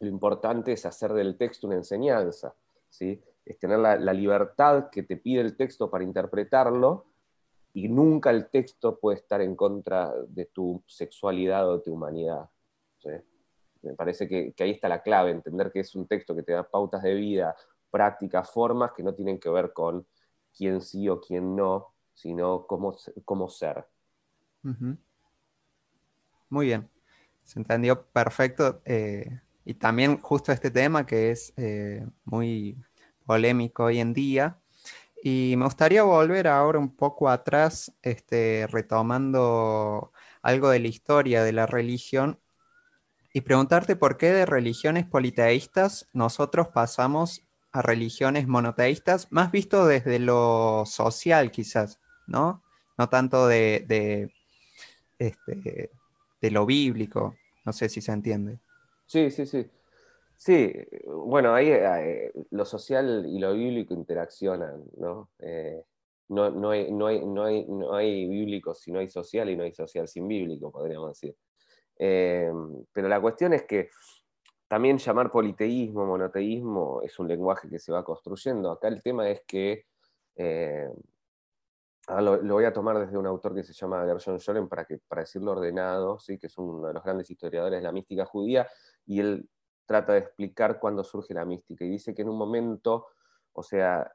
lo 0.00 0.08
importante 0.08 0.72
es 0.72 0.86
hacer 0.86 1.12
del 1.12 1.36
texto 1.36 1.66
una 1.66 1.76
enseñanza, 1.76 2.54
¿sí? 2.88 3.20
es 3.44 3.58
tener 3.58 3.78
la, 3.78 4.12
libertad 4.12 4.88
que 4.90 5.02
te 5.02 5.16
pide 5.16 5.40
el 5.40 5.56
texto 5.56 5.90
para 5.90 6.04
interpretarlo, 6.04 7.06
y 7.72 7.88
nunca 7.88 8.30
el 8.30 8.48
texto 8.50 9.00
puede 9.00 9.18
estar 9.18 9.40
en 9.40 9.56
contra 9.56 10.14
de 10.28 10.46
tu 10.46 10.80
sexualidad 10.86 11.68
o 11.68 11.78
de 11.78 11.82
tu 11.82 11.92
humanidad. 11.92 12.48
Me 13.84 13.94
parece 13.94 14.28
que, 14.28 14.54
ahí 14.58 14.70
está 14.70 14.88
la 14.88 15.02
clave, 15.02 15.30
entender 15.30 15.70
que 15.70 15.80
es 15.80 15.94
un 15.94 16.06
texto 16.06 16.34
que 16.34 16.42
te 16.42 16.52
da 16.52 16.68
pautas 16.68 17.02
de 17.02 17.14
vida, 17.14 17.54
prácticas, 17.90 18.50
formas 18.50 18.92
que 18.92 19.02
no 19.02 19.14
tienen 19.14 19.38
que 19.38 19.50
ver 19.50 19.72
con 19.72 20.06
quién 20.56 20.80
sí 20.80 21.08
o 21.08 21.20
quién 21.20 21.54
no, 21.54 21.94
sino 22.14 22.66
cómo, 22.66 22.96
cómo 23.24 23.48
ser. 23.48 23.84
Muy 26.48 26.66
bien, 26.66 26.88
se 27.44 27.58
entendió 27.58 28.06
perfecto. 28.06 28.80
Eh, 28.84 29.40
y 29.64 29.74
también 29.74 30.20
justo 30.20 30.52
este 30.52 30.70
tema 30.70 31.06
que 31.06 31.30
es 31.30 31.52
eh, 31.56 32.06
muy 32.24 32.76
polémico 33.26 33.84
hoy 33.84 34.00
en 34.00 34.12
día. 34.12 34.58
Y 35.22 35.54
me 35.56 35.64
gustaría 35.64 36.02
volver 36.02 36.48
ahora 36.48 36.78
un 36.78 36.94
poco 36.94 37.30
atrás, 37.30 37.92
este, 38.02 38.66
retomando 38.70 40.12
algo 40.42 40.68
de 40.68 40.80
la 40.80 40.88
historia 40.88 41.42
de 41.42 41.52
la 41.52 41.66
religión 41.66 42.38
y 43.36 43.40
preguntarte 43.40 43.96
por 43.96 44.16
qué 44.16 44.32
de 44.32 44.46
religiones 44.46 45.06
politeístas 45.06 46.08
nosotros 46.12 46.68
pasamos 46.68 47.42
a 47.72 47.82
religiones 47.82 48.46
monoteístas, 48.46 49.32
más 49.32 49.50
visto 49.50 49.86
desde 49.86 50.20
lo 50.20 50.84
social 50.86 51.50
quizás, 51.50 52.00
¿no? 52.28 52.62
No 52.96 53.08
tanto 53.08 53.48
de, 53.48 54.30
este, 55.18 55.90
de 56.40 56.50
lo 56.52 56.64
bíblico, 56.64 57.34
no 57.64 57.72
sé 57.72 57.88
si 57.88 58.00
se 58.00 58.12
entiende. 58.12 58.60
Sí, 59.04 59.32
sí, 59.32 59.46
sí. 59.46 59.68
Sí, 60.36 60.72
bueno, 61.06 61.54
ahí 61.54 61.70
eh, 61.70 62.32
lo 62.52 62.64
social 62.64 63.26
y 63.26 63.40
lo 63.40 63.54
bíblico 63.54 63.94
interaccionan, 63.94 64.84
¿no? 64.96 65.30
Eh, 65.40 65.82
no, 66.28 66.50
no, 66.50 66.70
hay, 66.70 66.92
no, 66.92 67.08
hay, 67.08 67.26
no, 67.26 67.42
hay, 67.42 67.64
no 67.66 67.94
hay 67.96 68.28
bíblico 68.28 68.74
si 68.76 68.92
no 68.92 69.00
hay 69.00 69.08
social 69.08 69.50
y 69.50 69.56
no 69.56 69.64
hay 69.64 69.72
social 69.72 70.06
sin 70.06 70.28
bíblico, 70.28 70.70
podríamos 70.70 71.08
decir. 71.10 71.36
Eh, 71.98 72.52
pero 72.92 73.08
la 73.08 73.20
cuestión 73.20 73.52
es 73.52 73.64
que 73.64 73.90
también 74.68 74.98
llamar 74.98 75.30
politeísmo, 75.30 76.06
monoteísmo, 76.06 77.00
es 77.02 77.18
un 77.18 77.28
lenguaje 77.28 77.68
que 77.68 77.78
se 77.78 77.92
va 77.92 78.04
construyendo. 78.04 78.70
Acá 78.70 78.88
el 78.88 79.02
tema 79.02 79.28
es 79.28 79.42
que, 79.46 79.86
eh, 80.36 80.88
lo, 82.08 82.42
voy 82.42 82.64
a 82.64 82.72
tomar 82.72 82.98
desde 82.98 83.16
un 83.16 83.26
autor 83.26 83.54
que 83.54 83.62
se 83.62 83.72
llama 83.72 84.04
Gershon 84.04 84.40
Scholen 84.40 84.68
para, 84.68 84.84
que, 84.84 84.98
para 84.98 85.22
decirlo 85.22 85.52
ordenado, 85.52 86.18
¿sí? 86.18 86.38
que 86.38 86.48
es 86.48 86.58
uno 86.58 86.86
de 86.88 86.94
los 86.94 87.02
grandes 87.02 87.30
historiadores 87.30 87.78
de 87.78 87.84
la 87.84 87.92
mística 87.92 88.26
judía, 88.26 88.68
y 89.06 89.20
él 89.20 89.48
trata 89.86 90.14
de 90.14 90.20
explicar 90.20 90.78
cuándo 90.80 91.04
surge 91.04 91.34
la 91.34 91.44
mística, 91.44 91.84
y 91.84 91.90
dice 91.90 92.14
que 92.14 92.22
en 92.22 92.28
un 92.28 92.38
momento, 92.38 93.06
o 93.52 93.62
sea, 93.62 94.12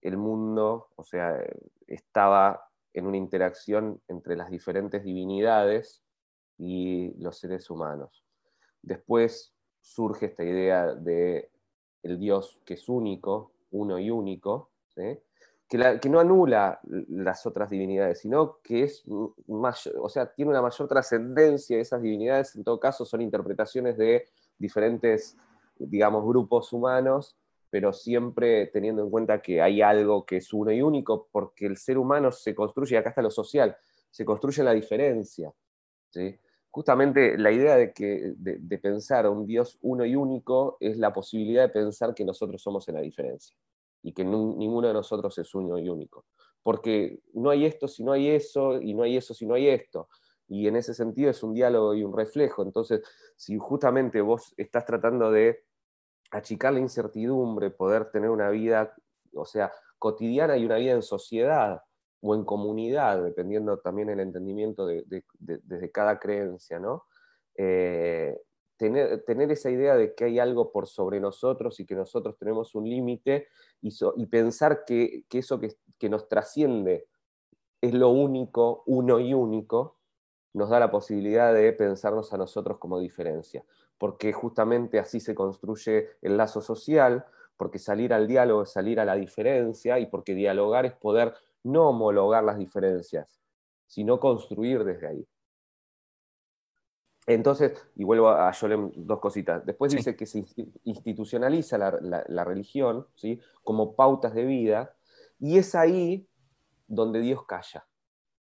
el 0.00 0.16
mundo, 0.16 0.88
o 0.96 1.02
sea, 1.02 1.42
estaba 1.86 2.68
en 2.92 3.06
una 3.06 3.16
interacción 3.16 4.00
entre 4.06 4.36
las 4.36 4.50
diferentes 4.50 5.02
divinidades, 5.02 6.03
y 6.58 7.14
los 7.18 7.38
seres 7.38 7.68
humanos. 7.70 8.24
Después 8.82 9.54
surge 9.80 10.26
esta 10.26 10.44
idea 10.44 10.94
de 10.94 11.50
el 12.02 12.18
Dios 12.18 12.60
que 12.64 12.74
es 12.74 12.88
único, 12.88 13.52
uno 13.70 13.98
y 13.98 14.10
único, 14.10 14.70
que, 15.68 16.08
no 16.08 16.20
anula 16.20 16.80
las 16.84 17.46
otras 17.46 17.70
divinidades, 17.70 18.20
sino 18.20 18.60
que 18.62 18.84
es 18.84 19.04
mayor, 19.48 19.94
o 20.00 20.08
sea, 20.08 20.32
tiene 20.32 20.50
una 20.50 20.62
mayor 20.62 20.86
trascendencia. 20.88 21.78
Esas 21.78 22.02
divinidades, 22.02 22.54
en 22.54 22.64
todo 22.64 22.78
caso, 22.78 23.04
son 23.04 23.22
interpretaciones 23.22 23.96
de 23.96 24.28
diferentes, 24.58 25.36
digamos, 25.76 26.24
grupos 26.24 26.72
humanos, 26.72 27.36
pero 27.70 27.92
siempre 27.92 28.66
teniendo 28.66 29.02
en 29.02 29.10
cuenta 29.10 29.42
que 29.42 29.60
hay 29.60 29.82
algo 29.82 30.24
que 30.24 30.36
es 30.36 30.52
uno 30.52 30.70
y 30.70 30.80
único, 30.80 31.28
porque 31.32 31.66
el 31.66 31.76
ser 31.76 31.98
humano 31.98 32.30
se 32.30 32.54
construye, 32.54 32.96
acá 32.96 33.08
está 33.08 33.22
lo 33.22 33.30
social, 33.30 33.76
se 34.10 34.24
construye 34.24 34.62
la 34.62 34.72
diferencia. 34.72 35.52
¿sí? 36.10 36.38
Justamente 36.74 37.38
la 37.38 37.52
idea 37.52 37.76
de, 37.76 37.92
que, 37.92 38.32
de, 38.36 38.78
pensar 38.78 39.26
a 39.26 39.30
un 39.30 39.46
Dios 39.46 39.78
uno 39.80 40.04
y 40.04 40.16
único 40.16 40.76
es 40.80 40.98
la 40.98 41.12
posibilidad 41.12 41.62
de 41.62 41.68
pensar 41.68 42.12
que 42.14 42.24
nosotros 42.24 42.60
somos 42.60 42.88
en 42.88 42.96
la 42.96 43.00
diferencia. 43.00 43.56
y 44.02 44.12
que 44.12 44.24
ninguno 44.24 44.88
de 44.88 44.92
nosotros 44.92 45.38
es 45.38 45.54
uno 45.54 45.78
y 45.78 45.88
único. 45.88 46.24
Porque 46.64 47.20
no 47.32 47.50
hay 47.50 47.64
esto 47.64 47.86
si 47.86 48.02
no 48.02 48.10
hay 48.10 48.28
eso, 48.28 48.80
y 48.80 48.92
no 48.92 49.04
hay 49.04 49.16
eso 49.16 49.34
si 49.34 49.46
no 49.46 49.54
hay 49.54 49.68
esto. 49.68 50.08
Y 50.48 50.66
en 50.66 50.74
ese 50.74 50.94
sentido 50.94 51.30
es 51.30 51.44
un 51.44 51.54
diálogo 51.54 51.94
y 51.94 52.02
un 52.02 52.12
reflejo. 52.12 52.64
Entonces, 52.64 53.02
si 53.36 53.56
justamente 53.56 54.20
vos 54.20 54.52
estás 54.56 54.84
tratando 54.84 55.30
de 55.30 55.62
achicar 56.32 56.72
la 56.72 56.80
incertidumbre, 56.80 57.70
poder 57.70 58.10
tener 58.10 58.30
una 58.30 58.50
vida, 58.50 58.92
o 59.32 59.44
sea, 59.44 59.72
cotidiana 60.00 60.56
y 60.56 60.66
una 60.66 60.76
vida 60.78 60.92
en 60.94 61.02
sociedad 61.02 61.82
o 62.26 62.34
en 62.34 62.44
comunidad, 62.44 63.22
dependiendo 63.22 63.76
también 63.80 64.08
el 64.08 64.18
entendimiento 64.18 64.86
de, 64.86 65.04
desde 65.38 65.90
cada 65.90 66.18
creencia, 66.18 66.78
¿no? 66.78 67.04
Eh, 67.54 68.40
tener, 68.78 69.22
tener, 69.24 69.52
esa 69.52 69.70
idea 69.70 69.94
de 69.94 70.14
que 70.14 70.24
hay 70.24 70.38
algo 70.38 70.72
por 70.72 70.86
sobre 70.86 71.20
nosotros 71.20 71.78
y 71.80 71.84
que 71.84 71.94
nosotros 71.94 72.38
tenemos 72.38 72.74
un 72.74 72.88
límite 72.88 73.48
y, 73.82 73.94
y, 74.16 74.26
pensar 74.26 74.86
que, 74.86 75.24
que 75.28 75.40
eso 75.40 75.60
que, 75.60 75.76
que, 75.98 76.08
nos 76.08 76.26
trasciende 76.26 77.06
es 77.82 77.92
lo 77.92 78.08
único, 78.08 78.84
uno 78.86 79.20
y 79.20 79.34
único, 79.34 79.98
nos 80.54 80.70
da 80.70 80.80
la 80.80 80.90
posibilidad 80.90 81.52
de 81.52 81.74
pensarnos 81.74 82.32
a 82.32 82.38
nosotros 82.38 82.78
como 82.78 83.00
diferencia, 83.00 83.66
porque 83.98 84.32
justamente 84.32 84.98
así 84.98 85.20
se 85.20 85.34
construye 85.34 86.08
el 86.22 86.38
lazo 86.38 86.62
social, 86.62 87.26
porque 87.58 87.78
salir 87.78 88.14
al 88.14 88.26
diálogo 88.26 88.62
es 88.62 88.70
salir 88.70 88.98
a 88.98 89.04
la 89.04 89.14
diferencia 89.14 89.98
y 89.98 90.06
porque 90.06 90.34
dialogar 90.34 90.86
es 90.86 90.94
poder 90.94 91.34
no 91.64 91.88
homologar 91.88 92.44
las 92.44 92.58
diferencias, 92.58 93.40
sino 93.86 94.20
construir 94.20 94.84
desde 94.84 95.08
ahí. 95.08 95.28
Entonces, 97.26 97.72
y 97.96 98.04
vuelvo 98.04 98.28
a 98.28 98.52
Yolem 98.52 98.92
dos 98.94 99.18
cositas. 99.18 99.64
Después 99.64 99.92
dice 99.92 100.14
que 100.14 100.26
se 100.26 100.44
institucionaliza 100.84 101.78
la, 101.78 102.44
religión 102.44 103.06
¿sí? 103.14 103.40
como 103.62 103.96
pautas 103.96 104.34
de 104.34 104.44
vida, 104.44 104.94
y 105.40 105.58
es 105.58 105.74
ahí 105.74 106.28
donde 106.86 107.20
Dios 107.20 107.46
calla, 107.46 107.86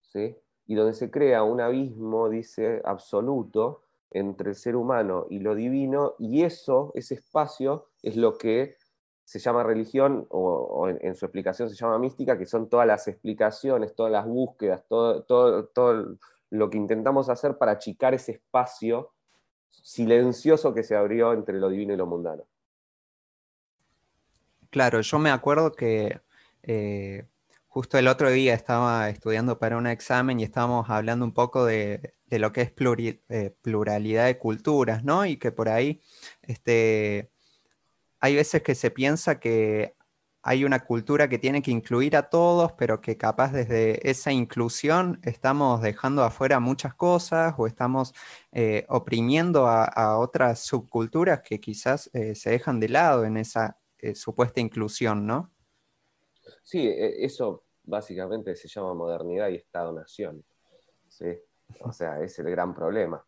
¿sí? 0.01 0.37
y 0.67 0.75
donde 0.77 0.95
se 0.95 1.11
crea 1.11 1.43
un 1.43 1.61
abismo, 1.61 2.29
dice, 2.29 2.81
absoluto 2.85 3.83
entre 4.11 4.51
el 4.51 4.55
ser 4.55 4.77
humano 4.77 5.27
y 5.29 5.41
lo 5.41 5.55
divino, 5.55 6.15
y 6.19 6.45
eso, 6.45 6.93
ese 6.95 7.15
espacio, 7.15 7.89
es 8.03 8.17
lo 8.17 8.39
que 8.39 8.77
se 9.29 9.41
llama 9.41 9.63
religión, 9.63 10.27
o, 10.31 10.89
en, 10.89 11.15
su 11.15 11.27
explicación 11.27 11.69
se 11.69 11.77
llama 11.77 11.99
mística, 11.99 12.39
que 12.39 12.47
son 12.47 12.67
todas 12.71 12.87
las 12.87 13.07
explicaciones, 13.09 13.95
todas 13.95 14.11
las 14.11 14.27
búsquedas, 14.27 14.87
todo, 14.89 15.23
todo, 15.25 15.67
todo 15.67 16.17
lo 16.49 16.71
que 16.71 16.79
intentamos 16.79 17.29
hacer 17.29 17.59
para 17.59 17.73
achicar 17.73 18.15
ese 18.15 18.33
espacio 18.33 19.13
silencioso 19.71 20.73
que 20.73 20.83
se 20.83 20.97
abrió 20.97 21.35
entre 21.35 21.59
lo 21.59 21.69
divino 21.69 21.93
y 21.93 21.99
lo 21.99 22.07
mundano. 22.07 22.45
Claro, 24.71 25.03
yo 25.03 25.19
me 25.19 25.31
acuerdo 25.31 25.73
que 25.73 26.23
eh, 26.63 27.27
justo 27.67 27.99
el 27.99 28.09
otro 28.09 28.31
día 28.31 28.55
estaba 28.55 29.11
estudiando 29.11 29.59
para 29.59 29.77
un 29.77 29.89
examen 29.89 30.41
y 30.41 30.45
estábamos 30.45 30.89
hablando 30.89 31.27
un 31.27 31.35
poco 31.35 31.67
de, 31.67 32.15
lo 32.31 32.51
que 32.51 32.63
es 32.63 32.73
eh, 33.29 33.55
pluralidad 33.61 34.25
de 34.25 34.39
culturas, 34.39 35.05
¿no? 35.05 35.27
Y 35.27 35.37
que 35.37 35.53
por 35.53 35.69
ahí 35.69 36.01
este, 36.41 37.31
hay 38.21 38.35
veces 38.35 38.63
que 38.63 38.75
se 38.75 38.91
piensa 38.91 39.39
que 39.41 39.95
hay 40.43 40.65
una 40.65 40.85
cultura 40.85 41.29
que 41.29 41.39
tiene 41.39 41.63
que 41.63 41.71
incluir 41.71 42.17
a 42.17 42.31
todos, 42.31 42.73
pero 42.73 43.01
que 43.01 43.17
capaz 43.17 43.53
desde 43.53 44.09
esa 44.09 44.33
inclusión 44.33 45.21
estamos 45.25 45.83
dejando 45.83 46.23
afuera 46.23 46.61
muchas 46.61 46.95
cosas 46.95 47.55
o 47.59 47.67
estamos 47.67 48.15
eh, 48.53 48.87
oprimiendo 48.89 49.67
a, 49.67 50.19
otras 50.19 50.61
subculturas 50.61 51.43
que 51.43 51.61
quizás 51.61 52.09
eh, 52.15 52.35
se 52.35 52.51
dejan 52.51 52.81
de 52.81 52.89
lado 52.89 53.25
en 53.25 53.37
esa 53.37 53.79
eh, 53.99 54.15
supuesta 54.15 54.61
inclusión, 54.61 55.27
¿no? 55.27 55.51
Sí, 56.63 56.87
e, 56.87 57.25
eso 57.25 57.65
básicamente 57.83 58.55
se 58.55 58.69
llama 58.69 58.95
modernidad 58.95 59.49
y 59.49 59.57
Estado-Nación. 59.57 60.45
O 61.81 61.93
sea, 61.93 62.23
es 62.23 62.39
el 62.39 62.51
gran 62.51 62.75
problema, 62.75 63.23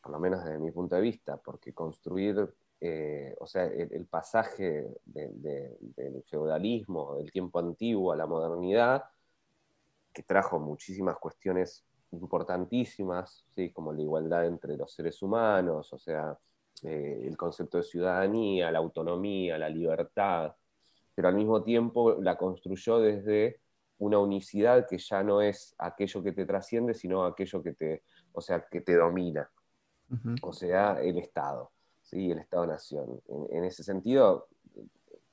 por 0.00 0.12
lo 0.12 0.18
menos 0.18 0.42
desde 0.42 0.58
mi 0.58 0.70
punto 0.72 0.96
de 0.96 1.02
vista, 1.02 1.36
porque 1.36 1.72
construir 1.72 2.54
eh, 2.80 3.34
o 3.40 3.46
sea, 3.46 3.64
el, 3.64 4.06
pasaje 4.06 4.86
del 5.04 6.22
feudalismo, 6.28 7.16
del 7.16 7.32
tiempo 7.32 7.58
antiguo 7.58 8.12
a 8.12 8.16
la 8.16 8.26
modernidad, 8.26 9.04
que 10.12 10.22
trajo 10.22 10.58
muchísimas 10.58 11.16
cuestiones 11.18 11.84
importantísimas, 12.12 13.44
¿sí? 13.54 13.70
como 13.70 13.92
la 13.92 14.02
igualdad 14.02 14.46
entre 14.46 14.76
los 14.76 14.92
seres 14.92 15.20
humanos, 15.22 15.92
o 15.92 15.98
sea, 15.98 16.38
eh, 16.82 17.24
el 17.26 17.36
concepto 17.36 17.78
de 17.78 17.84
ciudadanía, 17.84 18.70
la 18.70 18.78
autonomía, 18.78 19.58
la 19.58 19.68
libertad, 19.68 20.54
pero 21.14 21.28
al 21.28 21.34
mismo 21.34 21.62
tiempo 21.62 22.14
la 22.20 22.36
construyó 22.36 22.98
desde 22.98 23.60
una 23.98 24.18
unicidad 24.18 24.86
que 24.88 24.98
ya 24.98 25.22
no 25.22 25.40
es 25.40 25.74
aquello 25.78 26.22
que 26.22 26.32
te 26.32 26.46
trasciende, 26.46 26.94
sino 26.94 27.24
aquello 27.24 27.62
que 27.62 27.72
te, 27.72 28.02
o 28.32 28.40
sea, 28.40 28.64
que 28.70 28.80
te 28.80 28.94
domina, 28.94 29.50
o 30.42 30.52
sea, 30.52 31.00
el 31.02 31.18
Estado 31.18 31.73
y 32.20 32.30
el 32.30 32.38
Estado-Nación. 32.38 33.20
En, 33.50 33.64
ese 33.64 33.82
sentido, 33.82 34.48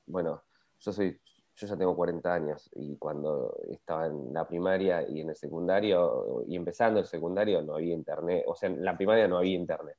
bueno, 0.06 0.42
yo, 0.78 0.92
soy, 0.92 1.20
yo 1.54 1.66
ya 1.66 1.76
tengo 1.76 1.94
40 1.94 2.34
años 2.34 2.70
y 2.74 2.96
cuando 2.96 3.56
estaba 3.70 4.06
en 4.06 4.32
la 4.32 4.46
primaria 4.46 5.08
y 5.08 5.20
en 5.20 5.30
el 5.30 5.36
secundario, 5.36 6.44
y 6.46 6.56
empezando 6.56 7.00
el 7.00 7.06
secundario, 7.06 7.62
no 7.62 7.74
había 7.74 7.94
internet, 7.94 8.44
o 8.46 8.54
sea, 8.54 8.68
en 8.68 8.84
la 8.84 8.96
primaria 8.96 9.28
no 9.28 9.38
había 9.38 9.56
internet. 9.56 9.96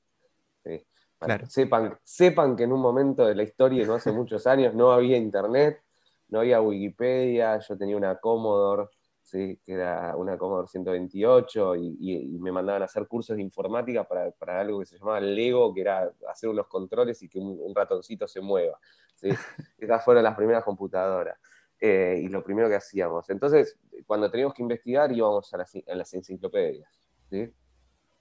Sepan, 1.48 1.98
sepan 2.04 2.56
que 2.56 2.63
en 2.63 2.74
un 2.74 2.82
momento 2.82 3.26
de 3.26 3.36
la 3.36 3.43
historia, 3.43 3.86
no 3.86 3.96
hace 3.96 4.12
muchos 4.12 4.46
años, 4.46 4.76
no 4.76 4.91
había 4.91 5.17
internet, 5.17 5.82
no 6.28 6.39
había 6.39 6.60
Wikipedia, 6.60 7.60
yo 7.60 7.78
tenía 7.78 7.96
una 7.96 8.17
Commodore 8.17 8.89
que 9.34 9.74
era 9.74 10.15
una 10.15 10.38
Commodore 10.38 10.67
128, 10.67 11.76
y, 11.76 12.38
me 12.39 12.52
mandaban 12.52 12.84
a 12.84 12.86
hacer 12.86 13.08
cursos 13.08 13.36
de 13.36 13.41
informática 13.41 14.04
para, 14.04 14.32
para, 14.32 14.60
algo 14.60 14.80
que 14.80 14.86
se 14.86 14.98
llamaba 14.98 15.19
Lego, 15.19 15.74
que 15.74 15.82
era 15.82 16.12
hacer 16.30 16.50
unos 16.50 16.67
controles 16.67 17.22
y 17.24 17.30
que 17.30 17.39
un, 17.39 17.74
ratoncito 17.74 18.28
se 18.28 18.41
mueva. 18.41 18.80
¿sí? 19.15 19.30
Esas 19.78 20.06
fueron 20.06 20.24
las 20.24 20.36
primeras 20.36 20.63
computadoras. 20.63 21.38
Eh, 21.80 22.22
y 22.24 22.28
lo 22.30 22.43
primero 22.43 22.69
que 22.69 22.76
hacíamos. 22.76 23.30
Entonces, 23.30 23.78
cuando 24.06 24.30
teníamos 24.30 24.54
que 24.54 24.62
investigar, 24.62 25.12
íbamos 25.12 25.54
a 25.54 25.58
las, 25.58 26.13
enciclopedias. 26.13 26.89
¿sí? 27.30 27.52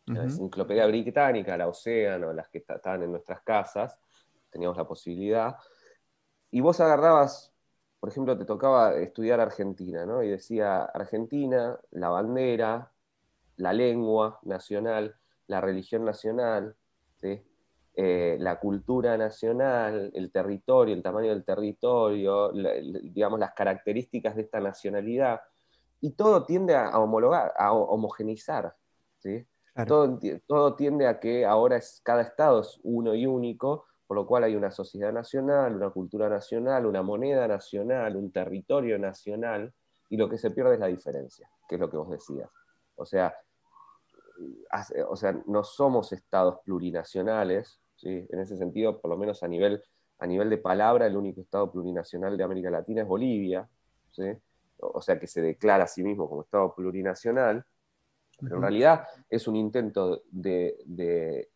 La 0.07 0.25
enciclopedia 0.25 0.87
británica, 0.87 1.57
la 1.57 1.69
Océano, 1.69 2.33
las 2.33 2.49
que 2.49 2.59
estaban 2.59 3.03
en 3.03 3.13
nuestras 3.13 3.41
casas, 3.43 4.01
teníamos 4.51 4.77
la 4.77 4.85
posibilidad. 4.85 5.57
Y 6.51 6.61
vos 6.61 6.81
agarrabas 6.81 7.52
por 8.03 8.09
ejemplo, 8.09 8.37
te 8.37 8.45
tocaba 8.45 8.97
estudiar 8.97 9.39
Argentina, 9.39 10.05
¿no? 10.05 10.25
Y 10.25 10.29
decía 10.29 10.83
Argentina, 10.87 11.79
la 11.93 12.09
bandera, 12.09 12.91
la 13.59 13.73
lengua 13.73 14.41
nacional, 14.43 15.15
la 15.47 15.61
religión 15.61 16.05
nacional, 16.05 16.75
eh, 17.23 18.37
la 18.41 18.59
cultura 18.59 19.17
nacional, 19.17 20.11
el 20.15 20.33
territorio, 20.33 20.97
el 20.97 21.03
tamaño 21.05 21.29
del 21.29 21.45
territorio, 21.45 22.51
digamos, 23.05 23.39
las 23.39 23.53
características 23.55 24.35
de 24.35 24.43
esta 24.43 24.59
nacionalidad, 24.59 25.41
y 26.01 26.11
todo 26.11 26.45
tiende 26.45 26.75
a, 26.75 26.99
homologar, 26.99 27.53
a 27.57 27.73
homogeneizar. 27.73 28.75
Todo, 29.87 30.19
todo, 30.49 30.75
tiende 30.75 31.07
a 31.07 31.21
que 31.21 31.47
ahora 31.47 31.77
es, 31.77 32.01
cada 32.03 32.23
estado 32.23 32.63
es 32.63 32.81
uno 32.83 33.15
y 33.15 33.27
único, 33.27 33.85
por 34.07 34.17
lo 34.17 34.27
cual 34.27 34.45
hay 34.45 34.57
una 34.57 34.71
sociedad 34.71 35.13
nacional, 35.13 35.75
una 35.77 35.91
cultura 35.91 36.29
nacional, 36.29 36.87
una 36.87 37.03
moneda 37.03 37.49
nacional, 37.49 38.17
un 38.17 38.31
territorio 38.31 38.99
nacional, 38.99 39.73
y 40.11 40.17
lo 40.17 40.29
que 40.29 40.37
se 40.37 40.51
pierde 40.51 40.75
es 40.75 40.81
la 40.81 40.89
diferencia, 40.89 41.49
que 41.69 41.77
es 41.77 41.81
lo 41.81 41.91
que 41.91 41.97
vos 41.97 42.11
decías. 42.11 42.51
O 42.97 43.07
sea, 43.07 43.35
o 45.09 45.17
sea 45.17 45.41
no 45.47 45.65
somos 45.65 46.13
estados 46.13 46.59
plurinacionales, 46.65 47.81
¿sí? 47.97 48.27
en 48.29 48.39
ese 48.41 48.57
sentido, 48.57 49.01
por 49.01 49.11
lo 49.11 49.17
menos 49.17 49.43
a 49.43 49.49
nivel, 49.49 49.83
a 50.19 50.27
nivel 50.27 50.51
de 50.51 50.59
palabra, 50.59 51.07
el 51.07 51.17
único 51.17 51.41
estado 51.41 51.73
plurinacional 51.73 52.37
de 52.37 52.45
América 52.45 52.71
Latina 52.71 53.03
es 53.03 53.09
Bolivia, 53.09 53.69
¿sí? 54.11 54.25
o 54.79 55.01
sea 55.01 55.19
que 55.19 55.27
se 55.27 55.41
declara 55.41 55.85
a 55.85 55.87
sí 55.87 56.03
mismo 56.03 56.29
como 56.29 56.43
estado 56.43 56.75
plurinacional, 56.75 57.65
pero 58.41 58.57
en 58.57 58.63
realidad 58.63 59.07
es 59.31 59.47
un 59.47 59.57
intento 59.57 60.23
de, 60.31 60.77
de 60.85 61.51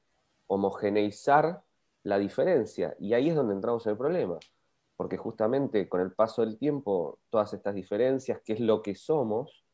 homogeneizar 0.47 1.63
la 2.07 2.19
diferencia. 2.19 2.95
Y 3.01 3.15
ahí 3.15 3.31
es 3.31 3.35
donde 3.35 3.55
entramos 3.55 3.85
en 3.87 3.91
el 3.91 3.99
problema, 3.99 4.39
porque 4.97 5.17
justamente 5.17 5.89
con 5.89 6.01
el 6.01 6.13
paso 6.13 6.43
del 6.43 6.57
tiempo, 6.57 7.19
todas 7.31 7.53
estas 7.53 7.75
diferencias, 7.75 8.41
que 8.45 8.53
es 8.53 8.61
lo 8.61 8.81
que 8.81 8.95
somos, 8.95 9.65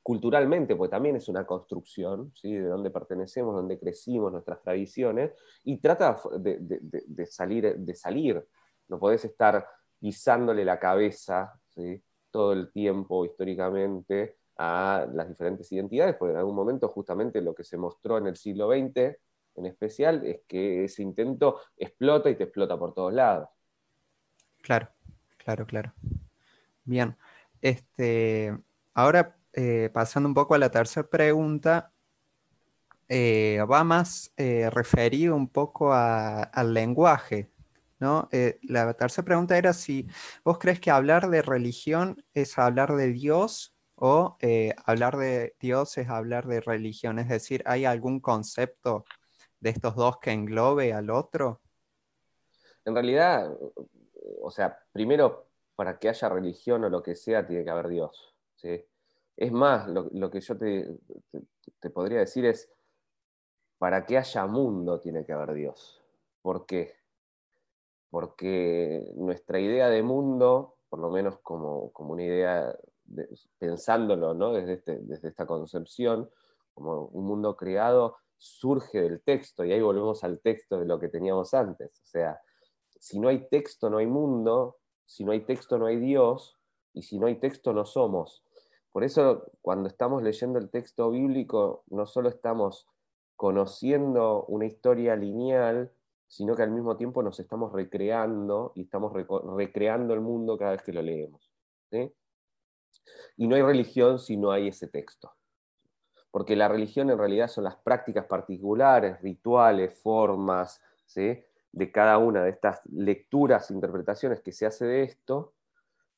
culturalmente, 0.00 0.76
porque 0.76 0.92
también 0.92 1.16
es 1.16 1.28
una 1.28 1.44
construcción, 1.44 2.32
¿sí? 2.36 2.54
de 2.54 2.68
dónde 2.68 2.90
pertenecemos, 2.90 3.56
dónde 3.56 3.76
crecimos, 3.76 4.30
nuestras 4.30 4.62
tradiciones, 4.62 5.32
y 5.64 5.78
trata 5.78 6.16
de, 6.38 7.26
salir, 7.26 7.76
de 7.76 7.94
salir. 7.94 8.46
No 8.86 9.00
podés 9.00 9.24
estar 9.24 9.66
guisándole 10.00 10.64
la 10.64 10.78
cabeza 10.78 11.52
todo 12.30 12.52
el 12.52 12.70
tiempo 12.70 13.24
históricamente 13.24 14.36
a 14.58 15.08
las 15.12 15.28
diferentes 15.28 15.70
identidades, 15.72 16.14
porque 16.16 16.32
en 16.34 16.38
algún 16.38 16.54
momento 16.54 16.88
justamente 16.88 17.40
lo 17.40 17.52
que 17.52 17.64
se 17.64 17.76
mostró 17.76 18.18
en 18.18 18.28
el 18.28 18.36
siglo 18.36 18.70
XX 18.70 19.18
en 19.58 19.66
especial 19.66 20.24
es 20.24 20.40
que 20.46 20.84
ese 20.84 21.02
intento 21.02 21.60
explota 21.76 22.30
y 22.30 22.36
te 22.36 22.44
explota 22.44 22.78
por 22.78 22.94
todos 22.94 23.12
lados. 23.12 23.48
Claro, 24.62 24.88
Claro, 25.48 25.66
claro. 25.66 25.94
Bien. 26.84 27.16
Este, 27.62 28.54
ahora, 28.92 29.34
eh, 29.54 29.88
pasando 29.94 30.28
un 30.28 30.34
poco 30.34 30.54
a 30.54 30.58
la 30.58 30.70
tercera 30.70 31.08
pregunta, 31.08 31.90
eh, 33.08 33.58
va 33.64 33.82
más 33.82 34.30
eh, 34.36 34.68
referido 34.68 35.34
un 35.34 35.48
poco 35.48 35.94
al 35.94 36.74
lenguaje, 36.74 37.50
¿no? 37.98 38.28
la 38.60 38.92
tercera 38.92 39.24
pregunta 39.24 39.56
era 39.56 39.72
si 39.72 40.06
vos 40.44 40.58
crees 40.58 40.80
que 40.80 40.90
hablar 40.90 41.30
de 41.30 41.40
religión 41.40 42.22
es 42.34 42.58
hablar 42.58 42.94
de 42.94 43.10
Dios 43.14 43.74
o 43.94 44.36
hablar 44.84 45.16
de 45.16 45.56
Dios 45.58 45.96
es 45.96 46.10
hablar 46.10 46.46
de 46.46 46.60
religión, 46.60 47.18
es 47.18 47.28
decir, 47.28 47.62
¿hay 47.64 47.86
algún 47.86 48.20
concepto 48.20 49.06
de 49.60 49.70
estos 49.70 49.94
dos 49.96 50.18
que 50.18 50.32
englobe 50.32 50.92
al 50.92 51.10
otro? 51.10 51.60
En 52.84 52.94
realidad, 52.94 53.56
o 54.40 54.50
sea, 54.50 54.78
primero, 54.92 55.48
para 55.76 55.98
que 55.98 56.08
haya 56.08 56.28
religión 56.28 56.84
o 56.84 56.88
lo 56.88 57.02
que 57.02 57.14
sea, 57.14 57.46
tiene 57.46 57.64
que 57.64 57.70
haber 57.70 57.88
Dios. 57.88 58.34
Es 59.36 59.52
más, 59.52 59.88
lo, 59.88 60.30
que 60.30 60.40
yo 60.40 60.58
te, 60.58 61.90
podría 61.90 62.18
decir 62.18 62.44
es, 62.44 62.70
para 63.78 64.04
que 64.04 64.18
haya 64.18 64.46
mundo, 64.46 65.00
tiene 65.00 65.24
que 65.24 65.32
haber 65.32 65.54
Dios. 65.54 66.02
¿Por 66.42 66.66
qué? 66.66 66.96
Porque 68.10 69.12
nuestra 69.14 69.60
idea 69.60 69.88
de 69.88 70.02
mundo, 70.02 70.78
por 70.88 70.98
lo 70.98 71.10
menos 71.10 71.38
como, 71.38 71.92
una 71.94 72.24
idea, 72.24 72.76
pensándolo 73.58 74.34
¿no? 74.34 74.52
desde, 74.52 74.72
este, 74.72 74.98
desde 75.02 75.28
esta 75.28 75.46
concepción, 75.46 76.28
como 76.74 77.04
un 77.06 77.24
mundo 77.24 77.56
creado, 77.56 78.16
surge 78.38 79.00
del 79.00 79.20
texto, 79.22 79.64
y 79.64 79.72
ahí 79.72 79.82
volvemos 79.82 80.24
al 80.24 80.40
texto 80.40 80.78
de 80.78 80.86
lo 80.86 80.98
que 80.98 81.08
teníamos 81.08 81.52
antes. 81.54 82.00
O 82.04 82.06
sea, 82.06 82.40
si 82.98 83.18
no 83.18 83.28
hay 83.28 83.48
texto, 83.48 83.90
no 83.90 83.98
hay 83.98 84.06
mundo, 84.06 84.78
si 85.04 85.24
no 85.24 85.32
hay 85.32 85.40
texto, 85.40 85.78
no 85.78 85.86
hay 85.86 85.98
Dios, 85.98 86.56
y 86.92 87.02
si 87.02 87.18
no 87.18 87.26
hay 87.26 87.36
texto, 87.36 87.72
no 87.72 87.84
somos. 87.84 88.44
Por 88.92 89.04
eso, 89.04 89.44
cuando 89.60 89.88
estamos 89.88 90.22
leyendo 90.22 90.58
el 90.58 90.70
texto 90.70 91.10
bíblico, 91.10 91.84
no 91.88 92.06
solo 92.06 92.28
estamos 92.28 92.88
conociendo 93.36 94.44
una 94.46 94.66
historia 94.66 95.14
lineal, 95.14 95.92
sino 96.26 96.56
que 96.56 96.62
al 96.62 96.70
mismo 96.70 96.96
tiempo 96.96 97.22
nos 97.22 97.38
estamos 97.40 97.72
recreando 97.72 98.72
y 98.74 98.82
estamos 98.82 99.12
recreando 99.56 100.14
el 100.14 100.20
mundo 100.20 100.58
cada 100.58 100.72
vez 100.72 100.82
que 100.82 100.92
lo 100.92 101.02
leemos. 101.02 101.50
Y 103.36 103.46
no 103.46 103.56
hay 103.56 103.62
religión 103.62 104.18
si 104.18 104.36
no 104.36 104.50
hay 104.50 104.68
ese 104.68 104.88
texto. 104.88 105.32
Porque 106.30 106.56
la 106.56 106.68
religión 106.68 107.10
en 107.10 107.18
realidad 107.18 107.48
son 107.48 107.64
las 107.64 107.76
prácticas 107.76 108.26
particulares, 108.26 109.20
rituales, 109.22 109.98
formas, 109.98 110.80
de 111.72 111.92
cada 111.92 112.18
una 112.18 112.42
de 112.42 112.50
estas 112.50 112.80
lecturas, 112.90 113.70
interpretaciones 113.70 114.40
que 114.40 114.52
se 114.52 114.66
hace 114.66 114.84
de 114.84 115.02
esto, 115.02 115.54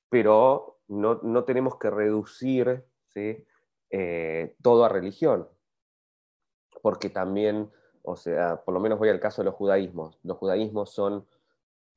pero 0.09 0.81
no, 0.88 1.44
tenemos 1.44 1.77
que 1.77 1.90
reducir 1.90 2.85
eh, 3.90 4.57
todo 4.62 4.85
a 4.85 4.88
religión, 4.88 5.49
porque 6.83 7.11
también, 7.11 7.70
o 8.03 8.16
sea, 8.16 8.62
por 8.64 8.75
lo 8.75 8.81
menos 8.81 8.99
voy 8.99 9.09
al 9.09 9.20
caso 9.20 9.42
de 9.42 9.46
los 9.46 9.55
judaísmos. 9.55 10.18
Los 10.23 10.38
judaísmos 10.38 10.92
son 10.92 11.27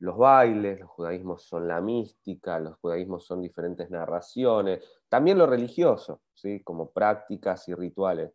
los 0.03 0.17
bailes, 0.17 0.81
los 0.81 0.89
judaísmos 0.89 1.43
son 1.43 1.65
la 1.65 1.79
mística, 1.79 2.59
los 2.59 2.75
judaísmos 2.79 3.25
son 3.25 3.41
diferentes 3.41 3.89
narraciones, 3.89 4.83
también 5.07 5.37
lo 5.37 5.47
religioso, 5.47 6.23
¿sí? 6.33 6.61
como 6.61 6.91
prácticas 6.91 7.69
y 7.69 7.73
rituales, 7.73 8.33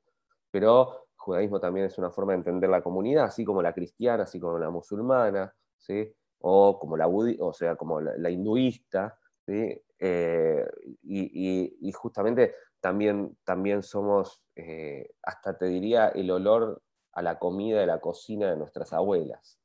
pero 0.51 1.09
judaísmo 1.15 1.61
también 1.61 1.85
es 1.85 1.99
una 1.99 2.11
forma 2.11 2.33
de 2.33 2.39
entender 2.39 2.71
la 2.71 2.83
comunidad, 2.83 3.27
así 3.27 3.45
como 3.45 3.61
la 3.61 3.75
cristiana, 3.75 4.23
así 4.23 4.41
como 4.41 4.59
la 4.59 4.71
musulmana, 4.71 5.55
¿sí? 5.77 6.11
o 6.39 6.79
como 6.79 6.97
la 6.97 7.07
o 7.07 7.53
sea, 7.53 7.77
como 7.77 8.01
la, 8.01 8.31
hinduista, 8.31 9.19
¿sí? 9.45 9.79
Eh, 9.99 10.67
y, 11.03 11.93
justamente 11.93 12.55
también, 12.81 13.37
también 13.45 13.83
somos, 13.83 14.43
eh, 14.57 15.11
hasta 15.23 15.59
te 15.59 15.67
diría, 15.67 16.09
el 16.09 16.31
olor 16.31 16.81
a 17.13 17.21
la 17.21 17.39
comida 17.39 17.81
de 17.81 17.87
la 17.87 18.01
cocina 18.01 18.49
de 18.49 18.57
nuestras 18.57 18.95
abuelas, 18.95 19.59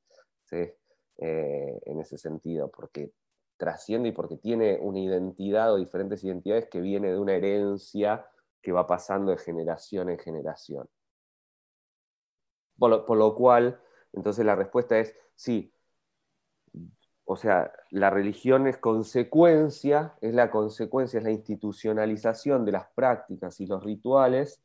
¿sí? 0.43 0.69
Eh, 1.17 1.79
en 1.85 1.99
ese 1.99 2.17
sentido, 2.17 2.71
porque 2.71 3.11
trasciende 3.57 4.09
y 4.09 4.11
porque 4.11 4.37
tiene 4.37 4.79
una 4.81 4.99
identidad 4.99 5.71
o 5.71 5.77
diferentes 5.77 6.23
identidades 6.23 6.67
que 6.69 6.81
viene 6.81 7.11
de 7.11 7.19
una 7.19 7.33
herencia 7.33 8.25
que 8.61 8.71
va 8.71 8.87
pasando 8.87 9.31
de 9.31 9.37
generación 9.37 10.09
en 10.09 10.17
generación. 10.17 10.89
Por 12.77 13.15
lo, 13.15 13.35
cual, 13.35 13.79
entonces 14.11 14.43
la 14.43 14.55
respuesta 14.55 14.97
es 14.97 15.15
sí. 15.35 15.71
O 17.25 17.35
sea, 17.35 17.71
la 17.91 18.09
religión 18.09 18.67
es 18.67 18.77
consecuencia, 18.77 20.15
es 20.19 20.33
la 20.33 20.49
consecuencia, 20.49 21.19
es 21.19 21.23
la 21.23 21.31
institucionalización 21.31 22.65
de 22.65 22.71
las 22.73 22.87
prácticas 22.95 23.59
y 23.61 23.67
los 23.67 23.83
rituales 23.83 24.61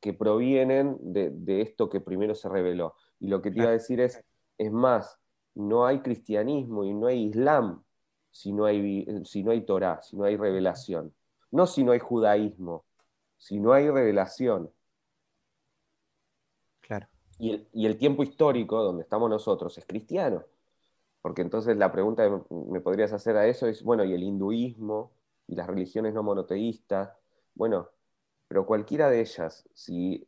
que 0.00 0.12
provienen 0.12 0.98
de, 1.00 1.62
esto 1.62 1.88
que 1.88 2.00
primero 2.00 2.34
se 2.34 2.48
reveló. 2.48 2.96
Y 3.20 3.28
lo 3.28 3.40
que 3.40 3.52
te 3.52 3.60
iba 3.60 3.68
a 3.68 3.72
decir 3.72 4.00
es, 4.00 4.22
es 4.58 4.72
más, 4.72 5.21
no 5.54 5.86
hay 5.86 6.00
cristianismo 6.00 6.84
y 6.84 6.94
no 6.94 7.06
hay 7.06 7.24
islam 7.24 7.82
si 8.30 8.52
no 8.52 8.64
hay, 8.64 9.06
si 9.24 9.42
no 9.42 9.50
hay 9.50 9.62
Torah, 9.62 10.00
si 10.02 10.16
no 10.16 10.24
hay 10.24 10.36
revelación. 10.36 11.14
No 11.50 11.66
si 11.66 11.84
no 11.84 11.92
hay 11.92 11.98
judaísmo, 11.98 12.86
si 13.36 13.60
no 13.60 13.72
hay 13.74 13.90
revelación. 13.90 14.72
Claro 16.80 17.08
y 17.42 17.86
el, 17.86 17.98
tiempo 17.98 18.22
histórico 18.22 18.80
donde 18.84 19.02
estamos 19.02 19.28
nosotros 19.28 19.76
es 19.76 19.84
cristiano. 19.84 20.44
Porque 21.20 21.42
entonces 21.42 21.76
la 21.76 21.90
pregunta 21.90 22.24
que 22.24 22.54
me 22.54 22.80
podrías 22.80 23.12
hacer 23.12 23.36
a 23.36 23.48
eso 23.48 23.66
es, 23.66 23.82
bueno, 23.82 24.04
¿y 24.04 24.12
el 24.14 24.22
hinduismo 24.22 25.12
y 25.48 25.56
las 25.56 25.66
religiones 25.66 26.14
no 26.14 26.22
monoteístas? 26.22 27.10
Bueno, 27.54 27.88
pero 28.46 28.64
cualquiera 28.64 29.10
de 29.10 29.20
ellas, 29.20 29.68
si 29.74 30.24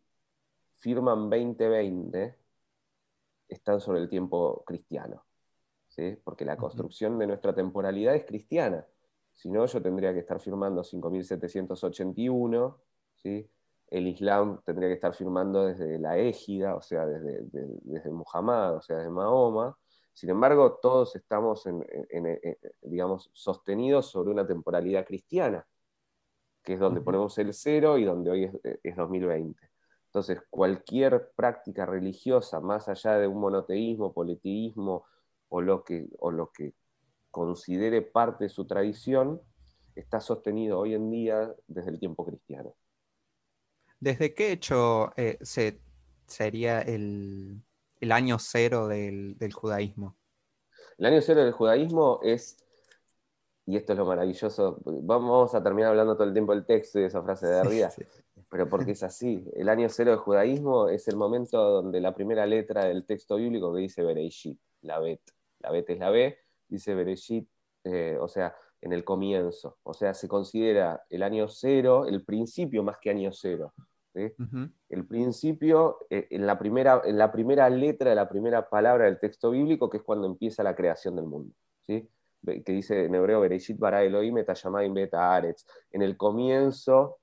firman 0.75 1.31
2020, 1.31 2.37
están 3.49 3.81
sobre 3.81 4.01
el 4.01 4.09
tiempo 4.09 4.63
cristiano. 4.67 5.25
¿sí? 5.89 6.17
Porque 6.25 6.45
la 6.45 6.57
construcción 6.57 7.19
de 7.19 7.27
nuestra 7.27 7.55
temporalidad 7.55 8.15
es 8.15 8.25
cristiana. 8.25 8.87
Si 9.33 9.51
no, 9.51 9.67
yo 9.67 9.83
tendría 9.83 10.13
que 10.13 10.21
estar 10.21 10.41
firmando 10.41 10.85
5781, 10.85 12.81
¿sí? 13.17 13.51
el 13.89 14.09
Islam 14.09 14.61
tendría 14.65 14.89
que 14.89 14.95
estar 14.95 15.15
firmando 15.15 15.67
desde 15.67 15.99
la 15.99 16.19
égida, 16.19 16.75
o 16.75 16.83
sea, 16.83 17.07
desde, 17.07 17.43
desde 17.83 18.11
Muhammad, 18.11 18.77
o 18.77 18.83
sea, 18.83 18.97
desde 18.97 19.11
Mahoma. 19.11 19.77
Sin 20.13 20.31
embargo, 20.31 20.79
todos 20.81 21.15
estamos, 21.17 21.67
en, 21.67 21.85
digamos, 22.83 23.31
sostenidos 23.33 24.07
sobre 24.07 24.31
una 24.31 24.47
temporalidad 24.47 25.05
cristiana, 25.05 25.67
que 26.63 26.75
es 26.75 26.81
donde 26.81 27.01
ponemos 27.01 27.37
el 27.39 27.53
cero 27.53 27.99
y 27.99 28.05
donde 28.05 28.31
hoy 28.31 28.51
es, 28.83 28.97
2020. 28.97 29.74
Entonces, 30.15 30.45
cualquier 30.49 31.33
práctica 31.35 31.87
religiosa, 31.87 32.61
más 32.61 32.89
allá 32.89 33.19
de 33.19 33.27
un 33.27 33.41
monoteísmo, 33.41 34.13
politeísmo 34.13 35.07
o 35.49 35.61
lo 35.61 35.83
que, 35.83 36.07
o 36.21 36.31
lo 36.31 36.53
que 36.53 36.73
considere 37.33 38.01
parte 38.01 38.45
de 38.45 38.51
su 38.51 38.65
tradición, 38.65 39.43
está 39.97 40.21
sostenido 40.21 40.79
hoy 40.79 40.95
en 40.95 41.11
día 41.11 41.53
desde 41.67 41.91
el 41.91 41.99
tiempo 41.99 42.25
cristiano. 42.25 42.77
¿Desde 43.99 44.35
qué 44.35 44.53
hecho 44.53 45.13
eh, 45.17 45.37
se, 45.41 45.81
sería 46.29 46.81
el, 46.83 47.65
año 48.09 48.39
cero 48.39 48.87
del, 48.87 49.37
judaísmo? 49.53 50.17
El 50.97 51.07
año 51.07 51.21
cero 51.23 51.43
del 51.43 51.53
judaísmo 51.53 52.21
es, 52.23 52.65
y 53.67 53.77
esto 53.77 53.95
es 53.95 53.99
lo 53.99 54.07
maravilloso, 54.07 54.81
vamos 54.85 55.57
a 55.57 55.63
terminar 55.65 55.91
hablando 55.91 56.15
todo 56.15 56.29
el 56.29 56.35
tiempo 56.35 56.55
del 56.55 56.65
texto 56.65 57.01
y 57.01 57.03
de 57.03 57.09
esa 57.09 57.21
frase 57.21 57.49
de 57.49 57.59
arriba, 57.59 57.91
pero 58.55 58.69
porque 58.69 58.93
es 58.93 59.03
así. 59.03 59.45
El 59.55 59.69
año 59.69 59.89
cero 59.89 60.13
del 60.13 60.21
judaísmo 60.21 60.89
es 60.89 61.09
el 61.09 61.17
momento 61.17 61.59
donde 61.59 62.01
la 62.01 62.15
primera 62.15 62.47
letra 62.47 62.85
del 62.85 63.05
texto 63.05 63.35
bíblico 63.35 63.75
que 63.75 63.81
dice 63.81 64.05
Bereshit, 64.05 64.61
la 64.83 65.01
Bet. 65.01 65.23
La 65.59 65.73
Bet 65.73 65.91
es 65.91 65.99
la 65.99 66.11
B, 66.11 66.39
dice 66.69 66.95
Bereshit, 66.95 67.49
eh, 67.83 68.17
o 68.21 68.29
sea, 68.29 68.55
en 68.81 68.93
el 68.93 69.03
comienzo. 69.03 69.79
O 69.83 69.93
sea, 69.93 70.15
se 70.15 70.29
considera 70.29 71.05
el 71.11 71.25
año 71.25 71.49
cero, 71.49 72.07
el 72.07 72.23
principio 72.23 72.85
más 72.85 72.99
que 72.99 73.11
año 73.11 73.33
cero. 73.33 73.75
El 74.15 75.05
principio, 75.09 76.07
eh, 76.09 76.29
en, 76.31 76.47
la 76.47 76.57
primera, 76.57 77.03
en 77.05 77.19
la 77.19 77.33
primera 77.33 77.69
letra 77.69 78.11
de 78.11 78.15
la 78.15 78.29
primera 78.29 78.69
palabra 78.69 79.07
del 79.07 79.19
texto 79.19 79.51
bíblico, 79.51 79.91
que 79.91 79.97
es 79.97 80.05
cuando 80.05 80.29
empieza 80.29 80.63
la 80.63 80.77
creación 80.77 81.17
del 81.17 81.25
mundo. 81.25 81.53
¿sí? 81.81 82.09
Que 82.47 82.73
dice 82.73 83.07
en 83.07 83.17
hebreo, 83.17 83.41
Bereshit 83.41 83.81
bara 83.81 84.05
Elohim 84.05 84.37
beta 84.95 85.35
aretz. 85.35 85.67
En 85.91 86.03
el 86.03 86.17
comienzo 86.17 87.19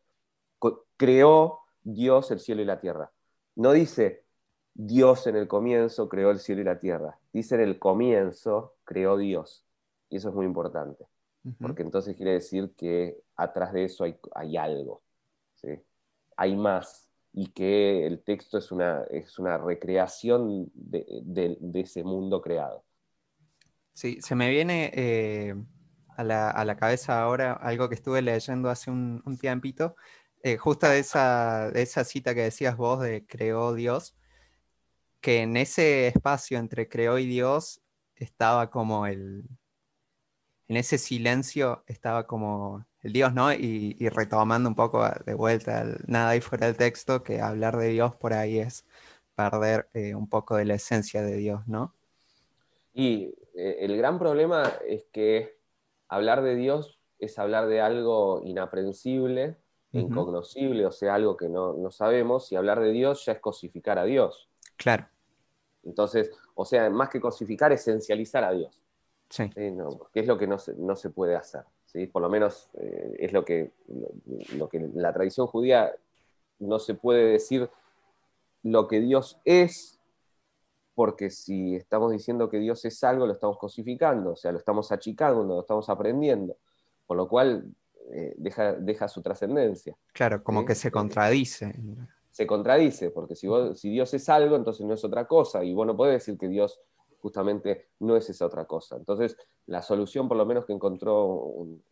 creó 1.01 1.61
Dios 1.83 2.29
el 2.29 2.39
cielo 2.39 2.61
y 2.61 2.65
la 2.65 2.79
tierra. 2.79 3.11
No 3.55 3.71
dice 3.71 4.23
Dios 4.73 5.25
en 5.25 5.35
el 5.35 5.47
comienzo 5.47 6.07
creó 6.07 6.29
el 6.29 6.39
cielo 6.39 6.61
y 6.61 6.65
la 6.65 6.79
tierra. 6.79 7.17
Dice 7.33 7.55
en 7.55 7.61
el 7.61 7.79
comienzo 7.79 8.75
creó 8.83 9.17
Dios. 9.17 9.65
Y 10.09 10.17
eso 10.17 10.29
es 10.29 10.35
muy 10.35 10.45
importante. 10.45 11.05
Porque 11.59 11.81
entonces 11.81 12.15
quiere 12.15 12.33
decir 12.33 12.71
que 12.77 13.19
atrás 13.35 13.73
de 13.73 13.85
eso 13.85 14.03
hay, 14.03 14.15
hay 14.35 14.57
algo. 14.57 15.01
¿sí? 15.55 15.81
hay 16.37 16.55
más 16.55 17.07
y 17.33 17.47
que 17.47 18.05
el 18.05 18.23
texto 18.23 18.57
es 18.57 18.71
una, 18.71 19.03
es 19.09 19.39
una 19.39 19.57
recreación 19.57 20.69
de, 20.73 21.57
ese 21.75 22.03
mundo 22.03 22.41
creado. 22.41 22.83
Sí, 23.93 24.19
se 24.21 24.35
me 24.35 24.49
viene 24.49 24.91
eh, 24.93 25.55
a 26.17 26.23
la, 26.23 26.75
cabeza 26.77 27.21
ahora 27.21 27.53
algo 27.53 27.87
que 27.89 27.95
estuve 27.95 28.21
leyendo 28.21 28.69
hace 28.69 28.91
un, 28.91 29.37
tiempito, 29.39 29.95
eh, 30.43 30.57
justo 30.57 30.87
de 30.87 30.99
esa, 30.99 31.71
de 31.71 31.81
esa 31.81 32.03
cita 32.03 32.35
que 32.35 32.43
decías 32.43 32.77
vos 32.77 33.01
de 33.01 33.25
creó 33.25 33.73
Dios, 33.73 34.15
que 35.21 35.41
en 35.41 35.57
ese 35.57 36.07
espacio 36.07 36.57
entre 36.57 36.89
creó 36.89 37.17
y 37.19 37.25
Dios 37.27 37.81
estaba 38.15 38.69
como 38.69 39.07
el, 39.07 39.45
en 40.67 40.77
ese 40.77 40.97
silencio 40.97 41.83
estaba 41.87 42.25
como 42.27 42.85
el 43.01 43.13
Dios, 43.13 43.33
¿no? 43.33 43.51
Y, 43.51 43.97
retomando 44.09 44.69
un 44.69 44.75
poco 44.75 45.05
de 45.25 45.33
vuelta, 45.33 45.85
nada 46.07 46.29
ahí 46.29 46.41
fuera 46.41 46.67
del 46.67 46.77
texto, 46.77 47.23
que 47.23 47.41
hablar 47.41 47.77
de 47.77 47.89
Dios 47.89 48.15
por 48.15 48.33
ahí 48.33 48.59
es 48.59 48.85
perder 49.35 49.89
eh, 49.93 50.15
un 50.15 50.29
poco 50.29 50.55
de 50.55 50.65
la 50.65 50.75
esencia 50.75 51.21
de 51.23 51.35
Dios, 51.35 51.67
¿no? 51.67 51.93
Y 52.93 53.33
eh, 53.55 53.77
el 53.81 53.97
gran 53.97 54.17
problema 54.17 54.63
es 54.87 55.05
que 55.11 55.57
hablar 56.07 56.41
de 56.41 56.55
Dios 56.55 56.99
es 57.19 57.37
hablar 57.37 57.67
de 57.67 57.81
algo 57.81 58.41
inaprensible, 58.43 59.57
incognoscible, 59.93 60.85
o 60.85 60.91
sea, 60.91 61.15
algo 61.15 61.35
que 61.35 61.49
no, 61.49 61.73
no, 61.73 61.91
sabemos, 61.91 62.51
y 62.51 62.55
hablar 62.55 62.79
de 62.79 62.91
Dios 62.91 63.25
ya 63.25 63.33
es 63.33 63.39
cosificar 63.39 63.99
a 63.99 64.05
Dios. 64.05 64.49
Claro. 64.77 65.07
Entonces, 65.83 66.31
o 66.55 66.65
sea, 66.65 66.89
más 66.89 67.09
que 67.09 67.19
cosificar, 67.19 67.71
esencializar 67.71 68.43
a 68.43 68.51
Dios. 68.51 68.77
Sí. 69.29 69.49
que 69.49 70.19
es 70.19 70.27
lo 70.27 70.37
que 70.37 70.45
no 70.45 70.57
se, 70.57 70.73
no 70.75 70.95
se 70.97 71.09
puede 71.09 71.37
hacer. 71.37 71.63
¿sí? 71.85 72.05
Por 72.05 72.21
lo 72.21 72.29
menos 72.29 72.69
eh, 72.73 73.15
es 73.17 73.31
lo 73.31 73.45
que, 73.45 73.71
lo, 74.57 74.67
que 74.67 74.89
la 74.93 75.13
tradición 75.13 75.47
judía 75.47 75.95
no 76.59 76.79
se 76.79 76.95
puede 76.95 77.31
decir 77.31 77.69
lo 78.63 78.89
que 78.89 78.99
Dios 78.99 79.39
es, 79.45 79.99
porque 80.95 81.29
si 81.29 81.75
estamos 81.75 82.11
diciendo 82.11 82.49
que 82.49 82.59
Dios 82.59 82.83
es 82.83 83.01
algo, 83.05 83.25
lo 83.25 83.33
estamos 83.33 83.57
cosificando, 83.57 84.33
o 84.33 84.35
sea, 84.35 84.51
lo 84.51 84.57
estamos 84.57 84.91
achicando, 84.91 85.43
lo 85.43 85.61
estamos 85.61 85.89
aprendiendo, 85.89 86.57
por 87.07 87.15
lo 87.15 87.29
cual 87.29 87.73
eh, 88.13 88.33
deja, 88.37 88.73
deja, 88.73 89.07
su 89.07 89.21
trascendencia. 89.21 89.95
Claro, 90.13 90.43
como 90.43 90.65
que 90.65 90.75
se 90.75 90.91
contradice. 90.91 91.73
Se 92.29 92.47
contradice, 92.47 93.11
porque 93.11 93.35
si, 93.35 93.47
si 93.75 93.89
Dios 93.89 94.13
es 94.13 94.29
algo, 94.29 94.55
entonces 94.55 94.85
no 94.85 94.93
es 94.93 95.03
otra 95.03 95.27
cosa, 95.27 95.63
y 95.63 95.73
vos 95.73 95.85
no 95.85 95.95
podés 95.95 96.13
decir 96.13 96.37
que 96.37 96.47
Dios 96.47 96.79
justamente 97.21 97.89
no 97.99 98.17
es 98.17 98.29
esa 98.29 98.45
otra 98.45 98.65
cosa. 98.65 98.97
Entonces, 98.97 99.37
la 99.67 99.81
solución, 99.81 100.27
por 100.27 100.37
lo 100.37 100.45
menos 100.45 100.65
que 100.65 100.73
encontró 100.73 101.25
un, 101.25 101.83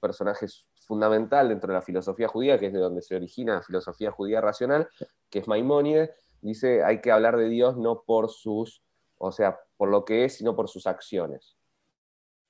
personaje 0.00 0.46
fundamental 0.86 1.48
dentro 1.48 1.68
de 1.68 1.74
la 1.74 1.82
filosofía 1.82 2.28
judía, 2.28 2.58
que 2.58 2.66
es 2.66 2.72
de 2.72 2.78
donde 2.78 3.02
se 3.02 3.14
origina 3.14 3.54
la 3.54 3.62
filosofía 3.62 4.10
judía 4.10 4.40
racional, 4.40 4.88
que 5.28 5.40
es 5.40 5.48
Maimónides, 5.48 6.10
dice, 6.40 6.82
hay 6.82 7.00
que 7.00 7.10
hablar 7.10 7.36
de 7.36 7.48
Dios 7.48 7.76
no 7.76 8.02
por 8.02 8.30
sus, 8.30 8.82
o 9.18 9.30
sea, 9.30 9.58
por 9.76 9.90
lo 9.90 10.04
que 10.04 10.24
es, 10.24 10.36
sino 10.36 10.56
por 10.56 10.68
sus 10.68 10.86
acciones. 10.86 11.56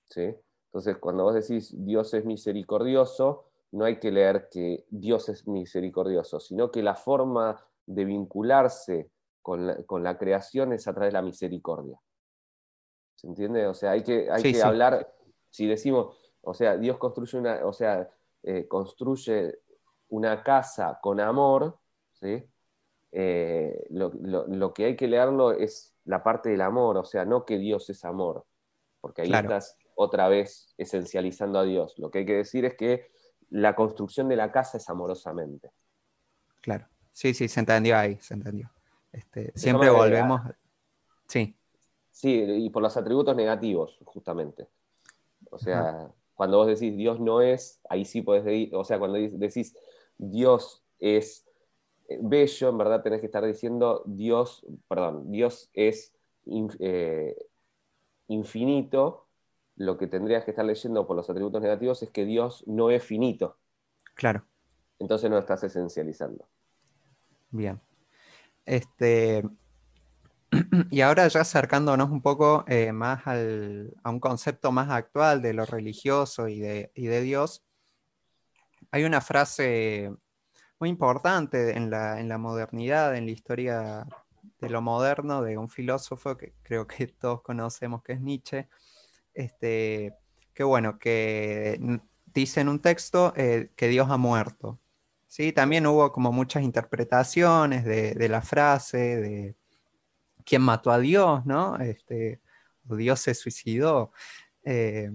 ¿Sí? 0.05 0.35
Entonces, 0.69 0.99
cuando 0.99 1.25
vos 1.25 1.35
decís 1.35 1.75
Dios 1.77 2.13
es 2.15 2.25
misericordioso, 2.25 3.47
no 3.73 3.85
hay 3.85 3.99
que 3.99 4.11
leer 4.11 4.49
que 4.51 4.87
Dios 4.91 5.29
es 5.29 5.47
misericordioso, 5.47 6.41
sino 6.41 6.71
que 6.71 6.83
la 6.83 6.95
forma 6.95 7.63
de 7.87 8.05
vincularse 8.05 9.11
con 9.43 9.85
con 9.85 10.03
la 10.03 10.19
creación 10.19 10.73
es 10.73 10.87
a 10.89 10.93
través 10.93 11.13
de 11.13 11.19
la 11.19 11.23
misericordia. 11.23 11.99
¿Se 13.19 13.27
entiende? 13.27 13.67
O 13.67 13.75
sea, 13.75 13.93
hay 13.93 14.05
que, 14.05 14.31
hay 14.31 14.43
que 14.43 14.63
hablar, 14.63 15.13
si 15.51 15.67
decimos, 15.67 16.17
o 16.41 16.55
sea, 16.55 16.77
Dios 16.77 16.99
construye 16.99 17.39
una, 17.39 17.67
o 17.67 17.73
sea, 17.73 18.09
eh, 18.45 18.69
construye 18.69 19.59
una 20.11 20.43
casa 20.43 21.01
con 21.03 21.19
amor, 21.19 21.79
¿sí? 22.13 22.45
Eh, 23.11 23.87
lo, 23.91 24.73
que 24.73 24.85
hay 24.85 24.97
que 24.97 25.09
leerlo 25.09 25.51
es 25.51 25.97
la 26.05 26.23
parte 26.23 26.51
del 26.51 26.61
amor, 26.61 26.97
o 26.99 27.05
sea, 27.05 27.25
no 27.25 27.45
que 27.45 27.59
Dios 27.59 27.91
es 27.91 28.05
amor, 28.05 28.47
porque 29.01 29.23
ahí 29.23 29.33
estás 29.33 29.78
otra 30.01 30.29
vez 30.29 30.73
esencializando 30.79 31.59
a 31.59 31.65
Dios. 31.65 31.99
Lo 31.99 32.11
que 32.11 32.19
hay 32.19 32.27
que 32.27 32.37
decir 32.37 32.65
es 32.65 32.75
que 32.75 33.11
la 33.51 33.75
construcción 33.75 34.29
de 34.29 34.37
la 34.37 34.53
casa 34.53 34.79
es 34.79 34.89
amorosamente. 34.89 35.73
Claro, 36.61 36.87
sí, 37.13 37.35
sí, 37.35 37.49
se 37.49 37.61
entendió 37.61 37.99
ahí, 37.99 38.17
se 38.21 38.35
entendió. 38.35 38.71
Este, 39.13 39.53
siempre 39.57 39.91
volvemos. 39.91 40.41
Sí. 41.27 41.57
Sí, 42.13 42.33
y 42.33 42.71
por 42.71 42.83
los 42.83 42.97
atributos 42.97 43.35
negativos, 43.35 43.99
justamente. 44.05 44.69
O 45.51 45.59
sea, 45.59 46.09
cuando 46.35 46.59
vos 46.59 46.69
decís 46.69 46.97
Dios 46.97 47.19
no 47.19 47.43
es, 47.43 47.81
ahí 47.89 48.05
sí 48.05 48.23
podés 48.23 48.45
decir, 48.45 48.75
o 48.77 48.85
sea, 48.85 49.01
cuando 49.01 49.19
decís 49.19 49.77
Dios 50.17 50.85
es 51.01 51.45
eh, 52.09 52.19
bello, 52.21 52.69
en 52.69 52.79
verdad 52.79 53.03
tenés 53.03 53.21
que 53.21 53.27
estar 53.27 53.45
diciendo 53.45 54.03
Dios, 54.07 54.65
perdón, 54.87 55.31
Dios 55.31 55.71
es 55.73 56.13
eh, 56.79 57.37
infinito, 58.29 59.28
lo 59.79 59.97
que 59.97 60.07
tendrías 60.07 60.45
que 60.45 60.51
estar 60.51 60.65
leyendo 60.65 61.07
por 61.07 61.17
los 61.17 61.31
atributos 61.31 61.63
negativos 61.63 62.03
es 62.03 62.11
que 62.11 62.25
Dios 62.25 62.65
no 62.67 62.91
es 62.91 63.03
finito. 63.03 63.57
Claro. 64.15 64.45
Entonces 64.99 65.31
no 65.31 65.39
estás 65.39 65.63
esencializando. 65.65 66.47
Bien. 67.51 67.81
Este, 68.67 69.43
Y 70.91 71.01
ahora 71.01 71.29
ya 71.29 71.41
acercándonos 71.41 72.11
un 72.11 72.23
poco 72.23 72.65
eh, 72.67 72.93
más 72.93 73.23
a 73.27 74.11
un 74.11 74.21
concepto 74.21 74.73
más 74.73 74.91
actual 74.91 75.43
de 75.43 75.53
lo 75.53 75.65
religioso 75.67 76.49
y 76.49 76.61
de, 76.61 77.21
Dios, 77.23 77.65
hay 78.91 79.05
una 79.05 79.21
frase 79.21 80.13
muy 80.79 80.89
importante 80.89 81.77
en 81.77 81.91
la, 81.91 82.39
modernidad, 82.39 83.17
en 83.17 83.27
la 83.27 83.33
historia 83.33 84.07
de 84.61 84.71
lo 84.71 84.81
moderno, 84.81 85.43
de 85.43 85.59
un 85.59 85.69
filósofo 85.69 86.37
que 86.37 86.55
creo 86.63 86.87
que 86.87 87.07
todos 87.21 87.43
conocemos, 87.43 88.03
que 88.03 88.15
es 88.15 88.21
Nietzsche, 88.21 88.69
este, 89.39 90.15
que 90.55 90.65
bueno, 90.65 90.99
que 90.99 91.81
dice 92.27 92.61
en 92.61 92.69
un 92.69 92.81
texto 92.81 93.33
eh, 93.37 93.71
que 93.77 93.89
Dios 93.89 94.09
ha 94.11 94.17
muerto. 94.17 94.79
¿sí? 95.27 95.53
También 95.53 95.87
hubo 95.87 96.13
como 96.13 96.33
muchas 96.33 96.63
interpretaciones 96.63 97.85
de 97.85 98.29
la 98.29 98.43
frase, 98.43 98.99
de 98.99 99.57
quién 100.49 100.63
mató 100.63 100.91
a 100.91 100.99
Dios, 100.99 101.45
¿no? 101.45 101.77
Este, 101.77 102.41
Dios 102.85 103.21
se 103.21 103.35
suicidó. 103.35 104.13
Eh, 104.65 105.11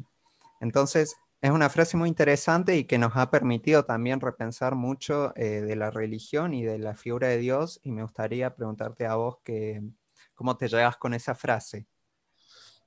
entonces, 0.61 1.15
es 1.41 1.51
una 1.51 1.69
frase 1.69 1.97
muy 1.97 2.07
interesante 2.07 2.77
y 2.77 2.85
que 2.85 2.99
nos 2.99 3.15
ha 3.15 3.31
permitido 3.31 3.83
también 3.83 4.21
repensar 4.21 4.75
mucho 4.75 5.33
eh, 5.35 5.61
de 5.61 5.75
la 5.75 5.89
religión 5.89 6.53
y 6.53 6.63
de 6.63 6.77
la 6.77 6.95
figura 6.95 7.29
de 7.29 7.39
Dios. 7.39 7.79
Y 7.83 7.91
me 7.91 8.03
gustaría 8.03 8.55
preguntarte 8.55 9.07
a 9.07 9.15
vos 9.15 9.39
que, 9.43 9.81
cómo 10.35 10.55
te 10.55 10.67
llevas 10.67 10.97
con 10.97 11.15
esa 11.15 11.33
frase. 11.35 11.87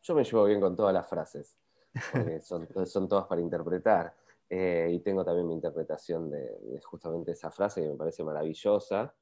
Yo 0.06 0.14
me 0.14 0.22
llevo 0.22 0.44
bien 0.44 0.60
con 0.60 0.76
todas 0.76 0.94
las 0.94 1.08
frases, 1.08 1.56
son, 2.42 2.68
son 2.86 3.08
todas 3.08 3.26
para 3.26 3.40
interpretar. 3.40 4.14
Eh, 4.48 4.88
y 4.92 5.00
tengo 5.00 5.24
también 5.24 5.48
mi 5.48 5.54
interpretación 5.54 6.30
de, 6.30 6.58
de, 6.60 6.80
justamente 6.80 7.32
esa 7.32 7.50
frase 7.50 7.82
que 7.82 7.88
me 7.88 7.96
parece 7.96 8.22
maravillosa 8.22 9.12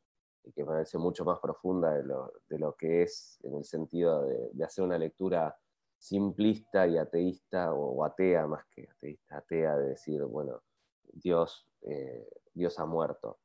y 0.43 0.53
que 0.53 0.63
parece 0.63 0.99
mucho 0.99 1.25
más 1.25 1.39
profunda 1.39 1.95
de 1.95 2.59
lo, 2.59 2.77
que 2.77 3.03
es 3.03 3.39
en 3.45 3.55
el 3.55 3.65
sentido 3.65 4.27
de, 4.27 4.63
hacer 4.63 4.85
una 4.85 4.99
lectura 4.99 5.57
simplista 5.97 6.87
y 6.87 6.99
ateísta, 6.99 7.73
o, 7.73 8.05
atea 8.05 8.47
más 8.47 8.67
que 8.67 8.87
ateísta, 8.91 9.39
atea, 9.39 9.79
de 9.79 9.89
decir, 9.89 10.23
bueno, 10.25 10.61
Dios, 11.03 11.67
eh, 11.81 12.29
Dios 12.53 12.79
ha 12.79 12.85
muerto. 12.85 13.39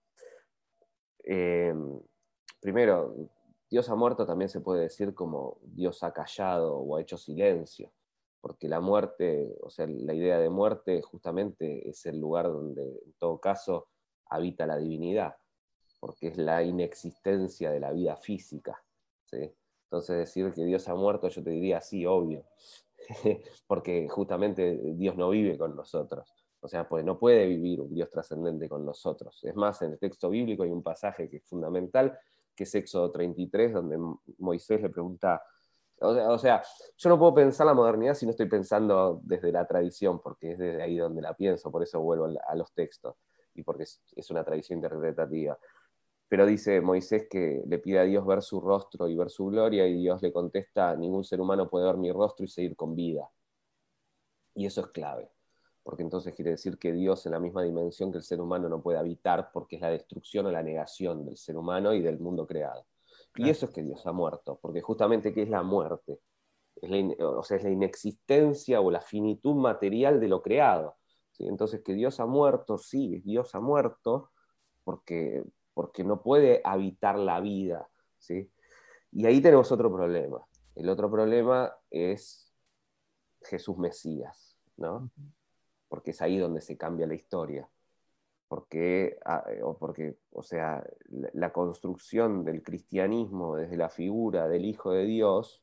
Eh, 1.24 1.74
primero, 2.60 3.16
Dios 3.70 3.90
ha 3.90 3.96
muerto 3.96 4.26
también 4.26 4.50
se 4.50 4.62
puede 4.62 4.82
decir 4.82 5.14
como 5.14 5.58
Dios 5.62 6.04
ha 6.04 6.12
callado 6.12 6.78
o 6.78 6.96
ha 6.96 7.02
hecho 7.02 7.18
silencio, 7.18 7.92
porque 8.42 8.68
la 8.68 8.80
muerte, 8.80 9.58
o 9.62 9.70
sea, 9.70 9.88
la 9.88 10.14
idea 10.14 10.40
de 10.40 10.50
muerte 10.50 11.02
justamente 11.02 11.88
es 11.88 12.06
el 12.06 12.20
lugar 12.20 12.48
donde 12.48 13.02
en 13.06 13.14
todo 13.18 13.40
caso 13.40 13.88
habita 14.26 14.66
la 14.66 14.78
divinidad 14.78 15.36
porque 16.00 16.28
es 16.28 16.38
la 16.38 16.64
inexistencia 16.64 17.72
de 17.72 17.80
la 17.80 17.92
vida 17.92 18.16
física. 18.16 18.82
Entonces 19.32 20.18
decir 20.18 20.52
que 20.54 20.64
Dios 20.66 20.88
ha 20.88 20.96
muerto, 20.96 21.28
yo 21.28 21.44
te 21.44 21.50
diría, 21.50 21.82
sí, 21.82 22.06
obvio, 22.06 22.46
porque 23.68 24.08
justamente 24.08 24.80
Dios 24.96 25.16
no 25.18 25.30
vive 25.30 25.58
con 25.58 25.76
nosotros. 25.76 26.34
O 26.62 26.68
sea, 26.68 26.88
pues 26.88 27.06
no 27.06 27.18
puede 27.18 27.46
vivir 27.48 27.82
un 27.82 27.94
Dios 27.94 28.10
trascendente 28.10 28.68
con 28.68 28.86
nosotros. 28.86 29.40
Es 29.44 29.56
más, 29.56 29.82
en 29.82 29.94
el 29.94 30.00
texto 30.00 30.30
bíblico 30.30 30.64
hay 30.64 30.72
un 30.72 30.84
pasaje 30.84 31.30
que 31.30 31.38
es 31.38 31.46
fundamental, 31.46 32.18
que 32.60 32.66
es 32.66 32.76
Éxodo 32.76 33.10
33, 33.10 33.72
donde 33.72 33.98
Moisés 34.38 34.82
le 34.82 34.90
pregunta, 34.90 35.42
o 36.02 36.38
sea, 36.38 36.62
yo 36.98 37.10
no 37.10 37.18
puedo 37.18 37.34
pensar 37.34 37.66
la 37.66 37.74
modernidad 37.74 38.16
si 38.16 38.26
no 38.26 38.32
estoy 38.32 38.50
pensando 38.50 39.22
desde 39.24 39.50
la 39.54 39.66
tradición, 39.66 40.20
porque 40.22 40.52
es 40.52 40.58
desde 40.58 40.84
ahí 40.84 40.98
donde 40.98 41.22
la 41.22 41.34
pienso, 41.34 41.72
por 41.72 41.84
eso 41.84 42.02
vuelvo 42.02 42.26
a 42.26 42.56
los 42.56 42.74
textos 42.74 43.16
y 43.54 43.64
porque 43.64 43.84
es 43.84 44.30
una 44.30 44.44
tradición 44.44 44.80
interpretativa. 44.80 45.58
Pero 46.28 46.46
dice 46.46 46.82
Moisés 46.82 47.28
que 47.30 47.64
le 47.66 47.80
pide 47.80 48.00
a 48.00 48.04
Dios 48.04 48.26
ver 48.26 48.42
su 48.42 48.60
rostro 48.60 49.08
y 49.08 49.16
ver 49.16 49.30
su 49.30 49.46
gloria 49.46 49.88
y 49.88 49.94
Dios 49.94 50.22
le 50.22 50.34
contesta, 50.34 50.98
ningún 50.98 51.24
ser 51.24 51.40
humano 51.40 51.70
puede 51.70 51.86
ver 51.86 51.96
mi 51.96 52.12
rostro 52.12 52.44
y 52.44 52.50
seguir 52.50 52.76
con 52.76 52.94
vida. 52.94 53.30
Y 54.54 54.66
eso 54.66 54.82
es 54.82 54.88
clave, 54.88 55.32
porque 55.84 56.04
entonces 56.04 56.34
quiere 56.36 56.52
decir 56.52 56.78
que 56.78 56.92
Dios 56.92 57.26
en 57.26 57.32
la 57.32 57.40
misma 57.40 57.64
dimensión 57.64 58.12
que 58.12 58.18
el 58.18 58.24
ser 58.24 58.42
humano 58.42 58.70
no 58.70 58.82
puede 58.82 59.00
habitar 59.00 59.52
porque 59.52 59.78
es 59.78 59.82
la 59.82 59.90
destrucción 59.90 60.46
o 60.46 60.52
la 60.52 60.64
negación 60.64 61.26
del 61.26 61.38
ser 61.38 61.58
humano 61.58 61.94
y 61.94 62.02
del 62.02 62.20
mundo 62.20 62.46
creado. 62.46 62.86
Y 63.36 63.50
eso 63.50 63.68
es 63.68 63.72
que 63.72 63.84
Dios 63.84 64.06
ha 64.06 64.12
muerto, 64.12 64.60
porque 64.62 64.82
justamente 64.82 65.34
¿qué 65.34 65.44
es 65.44 65.50
la 65.50 65.64
muerte? 65.64 66.20
o 66.82 67.44
sea, 67.44 67.58
es 67.58 67.64
la 67.64 67.70
inexistencia 67.70 68.80
o 68.80 68.90
la 68.90 69.02
finitud 69.02 69.56
material 69.56 70.20
de 70.20 70.28
lo 70.30 70.42
creado. 70.42 70.96
Entonces, 71.38 71.82
que 71.84 71.94
Dios 71.94 72.20
ha 72.20 72.26
muerto, 72.26 72.78
sí, 72.78 73.22
Dios 73.26 73.56
ha 73.56 73.60
muerto 73.60 74.32
porque, 74.84 75.44
porque 75.74 76.04
no 76.04 76.22
puede 76.22 76.62
habitar 76.64 77.18
la 77.18 77.40
vida. 77.40 77.90
¿sí? 78.18 78.52
Y 79.12 79.26
ahí 79.26 79.42
tenemos 79.42 79.72
otro 79.72 79.92
problema. 79.92 80.46
El 80.76 80.90
otro 80.90 81.10
problema 81.10 81.74
es 81.90 82.54
Jesús 83.42 83.78
Mesías, 83.78 84.58
¿no? 84.78 85.10
Porque 85.90 86.12
es 86.12 86.22
ahí 86.22 86.38
donde 86.38 86.62
se 86.62 86.78
cambia 86.78 87.08
la 87.08 87.16
historia. 87.16 87.68
Porque, 88.48 89.20
ah, 89.26 89.44
o 89.64 89.78
porque, 89.78 90.18
o 90.32 90.42
sea, 90.42 90.84
la 91.34 91.52
construcción 91.52 92.46
del 92.46 92.64
cristianismo 92.64 93.58
desde 93.58 93.78
la 93.78 93.90
figura 93.90 94.48
del 94.48 94.66
Hijo 94.66 94.92
de 94.92 95.06
Dios 95.06 95.62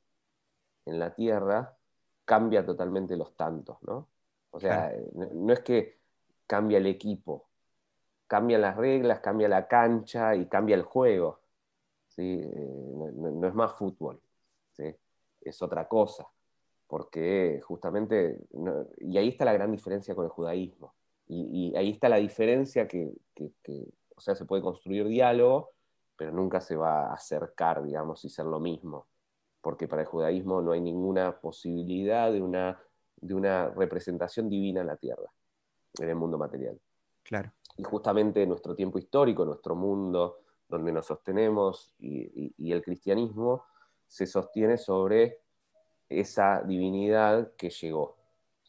en 0.84 0.98
la 0.98 1.14
tierra 1.14 1.76
cambia 2.24 2.64
totalmente 2.66 3.16
los 3.16 3.34
tantos, 3.36 3.78
¿no? 3.82 4.08
O 4.50 4.60
sea, 4.60 4.92
no, 5.14 5.52
es 5.52 5.60
que 5.60 5.98
cambia 6.46 6.78
el 6.78 6.86
equipo, 6.86 7.48
cambian 8.26 8.62
las 8.62 8.76
reglas, 8.76 9.20
cambia 9.20 9.48
la 9.48 9.66
cancha 9.68 10.34
y 10.34 10.46
cambia 10.46 10.76
el 10.76 10.82
juego. 10.82 11.40
¿sí? 12.08 12.40
Eh, 12.42 13.12
no, 13.14 13.46
es 13.46 13.54
más 13.54 13.72
fútbol, 13.74 14.20
es 15.40 15.62
otra 15.62 15.86
cosa. 15.86 16.26
Porque 16.86 17.60
justamente, 17.64 18.38
y 18.98 19.18
ahí 19.18 19.28
está 19.28 19.44
la 19.44 19.52
gran 19.52 19.72
diferencia 19.72 20.14
con 20.14 20.24
el 20.24 20.30
judaísmo. 20.30 20.94
Y, 21.28 21.74
ahí 21.76 21.90
está 21.90 22.08
la 22.08 22.18
diferencia 22.18 22.86
que, 22.86 23.12
o 24.14 24.20
sea, 24.20 24.36
se 24.36 24.44
puede 24.44 24.62
construir 24.62 25.08
diálogo, 25.08 25.70
pero 26.16 26.30
nunca 26.32 26.60
se 26.60 26.76
va 26.76 27.08
a 27.08 27.14
acercar, 27.14 27.82
digamos, 27.82 28.24
y 28.24 28.28
ser 28.28 28.46
lo 28.46 28.60
mismo 28.60 29.08
porque 29.66 29.88
para 29.88 30.02
el 30.02 30.06
judaísmo 30.06 30.62
no 30.62 30.70
hay 30.70 30.80
ninguna 30.80 31.40
posibilidad 31.40 32.30
de 32.30 32.40
una, 32.40 32.80
de 33.16 33.34
una 33.34 33.68
representación 33.70 34.48
divina 34.48 34.82
en 34.82 34.86
la 34.86 34.96
tierra, 34.96 35.28
en 35.98 36.08
el 36.08 36.14
mundo 36.14 36.38
material. 36.38 36.80
Claro. 37.24 37.50
Y 37.76 37.82
justamente 37.82 38.46
nuestro 38.46 38.76
tiempo 38.76 39.00
histórico, 39.00 39.44
nuestro 39.44 39.74
mundo 39.74 40.38
donde 40.68 40.92
nos 40.92 41.06
sostenemos 41.06 41.92
y, 41.98 42.72
el 42.72 42.80
cristianismo 42.80 43.64
se 44.06 44.26
sostiene 44.26 44.78
sobre 44.78 45.40
esa 46.08 46.62
divinidad 46.62 47.52
que 47.56 47.70
llegó. 47.70 48.16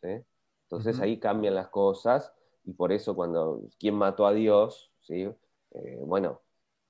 Entonces 0.01 0.99
ahí 0.99 1.17
cambian 1.17 1.55
las 1.55 1.69
cosas 1.69 2.33
y 2.65 2.73
por 2.73 2.91
eso 2.91 3.15
cuando, 3.15 3.61
¿quién 3.79 3.95
mató 3.95 4.27
a 4.27 4.33
Dios? 4.33 4.91
¿sí? 5.01 5.29
Eh, 5.71 6.01
bueno, 6.05 6.41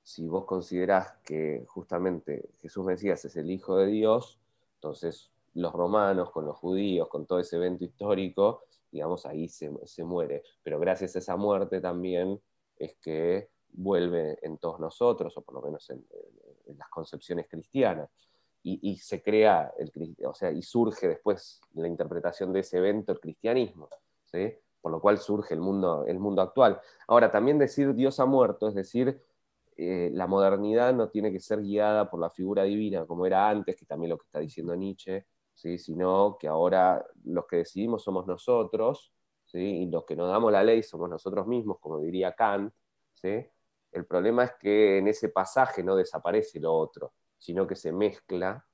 si 0.04 0.28
vos 0.28 0.46
considerás 0.46 1.14
que 1.24 1.66
justamente 1.68 2.50
Jesús 2.60 2.86
Mesías 2.86 3.24
es 3.26 3.36
el 3.36 3.52
Hijo 3.52 3.78
de 3.78 3.88
Dios, 3.88 4.40
entonces 4.76 5.32
los 5.54 5.74
romanos 5.74 6.32
con 6.32 6.46
los 6.46 6.58
judíos, 6.58 7.08
con 7.08 7.26
todo 7.26 7.40
ese 7.40 7.58
evento 7.58 7.84
histórico, 7.84 8.64
digamos, 8.92 9.26
ahí 9.26 9.50
se, 9.50 9.70
muere. 10.04 10.44
Pero 10.64 10.80
gracias 10.80 11.16
a 11.16 11.20
esa 11.20 11.36
muerte 11.36 11.82
también 11.82 12.40
es 12.78 12.96
que 13.02 13.50
vuelve 13.70 14.40
en 14.42 14.58
todos 14.58 14.80
nosotros, 14.80 15.36
o 15.36 15.42
por 15.42 15.56
lo 15.56 15.62
menos 15.62 15.90
en, 15.90 16.06
las 16.78 16.90
concepciones 16.90 17.48
cristianas. 17.50 18.10
Y, 18.70 18.98
se 18.98 19.22
crea, 19.22 19.72
el, 19.78 19.92
o 20.26 20.34
sea, 20.34 20.52
y 20.52 20.62
surge 20.62 21.08
después 21.08 21.62
la 21.74 21.88
interpretación 21.88 22.52
de 22.52 22.60
ese 22.60 22.80
evento 22.80 23.14
el 23.14 23.20
cristianismo, 23.22 23.88
¿sí? 24.26 24.54
por 24.82 24.92
lo 24.92 25.00
cual 25.00 25.18
surge 25.20 25.54
el 25.54 25.62
mundo, 25.62 26.06
el 26.06 26.20
mundo 26.20 26.42
actual. 26.42 26.80
Ahora, 27.08 27.32
también 27.32 27.58
decir 27.58 27.94
Dios 27.94 28.20
ha 28.20 28.26
muerto, 28.26 28.68
es 28.68 28.76
decir, 28.76 29.22
eh, 29.78 30.10
la 30.14 30.28
modernidad 30.28 30.94
no 30.94 31.10
tiene 31.10 31.32
que 31.32 31.40
ser 31.40 31.62
guiada 31.62 32.10
por 32.10 32.20
la 32.20 32.30
figura 32.30 32.64
divina 32.64 33.06
como 33.06 33.26
era 33.26 33.48
antes, 33.48 33.76
que 33.76 33.86
también 33.86 34.10
lo 34.10 34.18
que 34.18 34.26
está 34.26 34.40
diciendo 34.40 34.76
Nietzsche, 34.76 35.28
¿sí? 35.54 35.78
sino 35.78 36.38
que 36.40 36.48
ahora 36.48 37.06
los 37.26 37.46
que 37.46 37.58
decidimos 37.58 38.04
somos 38.04 38.26
nosotros, 38.28 39.14
¿sí? 39.46 39.60
y 39.60 39.86
los 39.86 40.04
que 40.04 40.16
nos 40.16 40.30
damos 40.30 40.52
la 40.52 40.64
ley 40.64 40.84
somos 40.84 41.10
nosotros 41.10 41.46
mismos, 41.48 41.78
como 41.80 42.00
diría 42.00 42.34
Kant. 42.34 42.74
¿sí? 43.14 43.46
El 43.92 44.06
problema 44.06 44.46
es 44.46 44.54
que 44.60 44.98
en 44.98 45.08
ese 45.08 45.30
pasaje 45.30 45.84
no 45.84 45.96
desaparece 45.96 46.60
lo 46.60 46.74
otro, 46.74 47.14
sino 47.38 47.68
que 47.68 47.76
se 47.76 47.92
mezcla, 47.92 48.66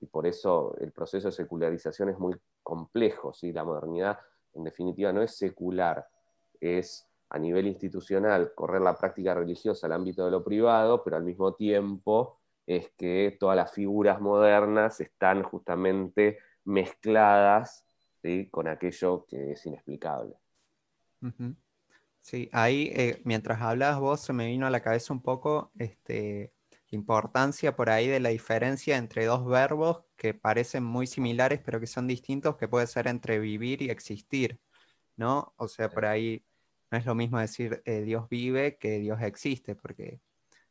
y 0.00 0.06
por 0.06 0.26
eso 0.26 0.76
el 0.80 0.92
proceso 0.92 1.28
de 1.28 1.32
secularización 1.32 2.08
es 2.10 2.18
muy 2.18 2.34
complejo. 2.62 3.32
¿sí? 3.32 3.52
La 3.52 3.64
modernidad, 3.64 4.18
en 4.54 4.64
definitiva, 4.64 5.12
no 5.12 5.22
es 5.22 5.36
secular, 5.36 6.06
es 6.60 7.06
a 7.28 7.38
nivel 7.38 7.66
institucional 7.66 8.52
correr 8.54 8.82
la 8.82 8.96
práctica 8.96 9.34
religiosa 9.34 9.86
al 9.86 9.92
ámbito 9.92 10.24
de 10.24 10.30
lo 10.30 10.44
privado, 10.44 11.02
pero 11.02 11.16
al 11.16 11.24
mismo 11.24 11.54
tiempo 11.54 12.38
es 12.66 12.90
que 12.96 13.36
todas 13.38 13.56
las 13.56 13.72
figuras 13.72 14.20
modernas 14.20 15.00
están 15.00 15.42
justamente 15.42 16.38
mezcladas 16.64 17.84
con 18.50 18.66
aquello 18.66 19.24
que 19.26 19.52
es 19.52 19.66
inexplicable. 19.66 20.34
Sí, 22.20 22.48
ahí 22.52 22.90
eh, 22.94 23.20
mientras 23.24 23.60
hablabas 23.60 24.00
vos 24.00 24.20
se 24.20 24.32
me 24.32 24.46
vino 24.46 24.66
a 24.66 24.70
la 24.70 24.80
cabeza 24.80 25.12
un 25.12 25.22
poco 25.22 25.70
este, 25.78 26.52
importancia 26.90 27.74
por 27.74 27.90
ahí 27.90 28.06
de 28.06 28.20
la 28.20 28.28
diferencia 28.28 28.96
entre 28.96 29.24
dos 29.24 29.44
verbos 29.44 30.04
que 30.16 30.34
parecen 30.34 30.84
muy 30.84 31.06
similares 31.06 31.60
pero 31.64 31.80
que 31.80 31.86
son 31.86 32.06
distintos, 32.06 32.56
que 32.56 32.68
puede 32.68 32.86
ser 32.86 33.08
entre 33.08 33.38
vivir 33.38 33.82
y 33.82 33.90
existir, 33.90 34.60
¿no? 35.16 35.52
O 35.56 35.68
sea, 35.68 35.88
por 35.88 36.06
ahí 36.06 36.44
no 36.90 36.98
es 36.98 37.06
lo 37.06 37.14
mismo 37.14 37.38
decir 37.38 37.82
eh, 37.84 38.02
Dios 38.02 38.28
vive 38.28 38.76
que 38.76 38.98
Dios 38.98 39.20
existe, 39.22 39.74
porque 39.74 40.20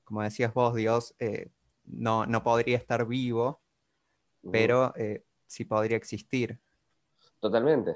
como 0.03 0.21
decías 0.21 0.53
vos, 0.53 0.75
Dios 0.75 1.15
eh, 1.19 1.49
no, 1.85 2.25
podría 2.43 2.77
estar 2.77 3.05
vivo, 3.05 3.61
pero 4.51 4.93
eh, 4.95 5.23
sí 5.47 5.65
podría 5.65 5.97
existir. 5.97 6.59
Totalmente, 7.39 7.95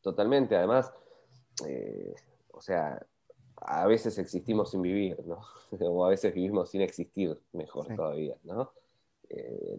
totalmente. 0.00 0.56
Además, 0.56 0.92
o 2.52 2.60
sea, 2.60 3.06
a 3.60 3.86
veces 3.86 4.18
existimos 4.18 4.70
sin 4.70 4.82
vivir, 4.82 5.24
¿no? 5.26 5.40
o 5.80 6.04
a 6.04 6.10
veces 6.10 6.34
vivimos 6.34 6.70
sin 6.70 6.80
existir, 6.82 7.38
mejor 7.52 7.94
todavía, 7.94 8.36
¿no? 8.44 8.72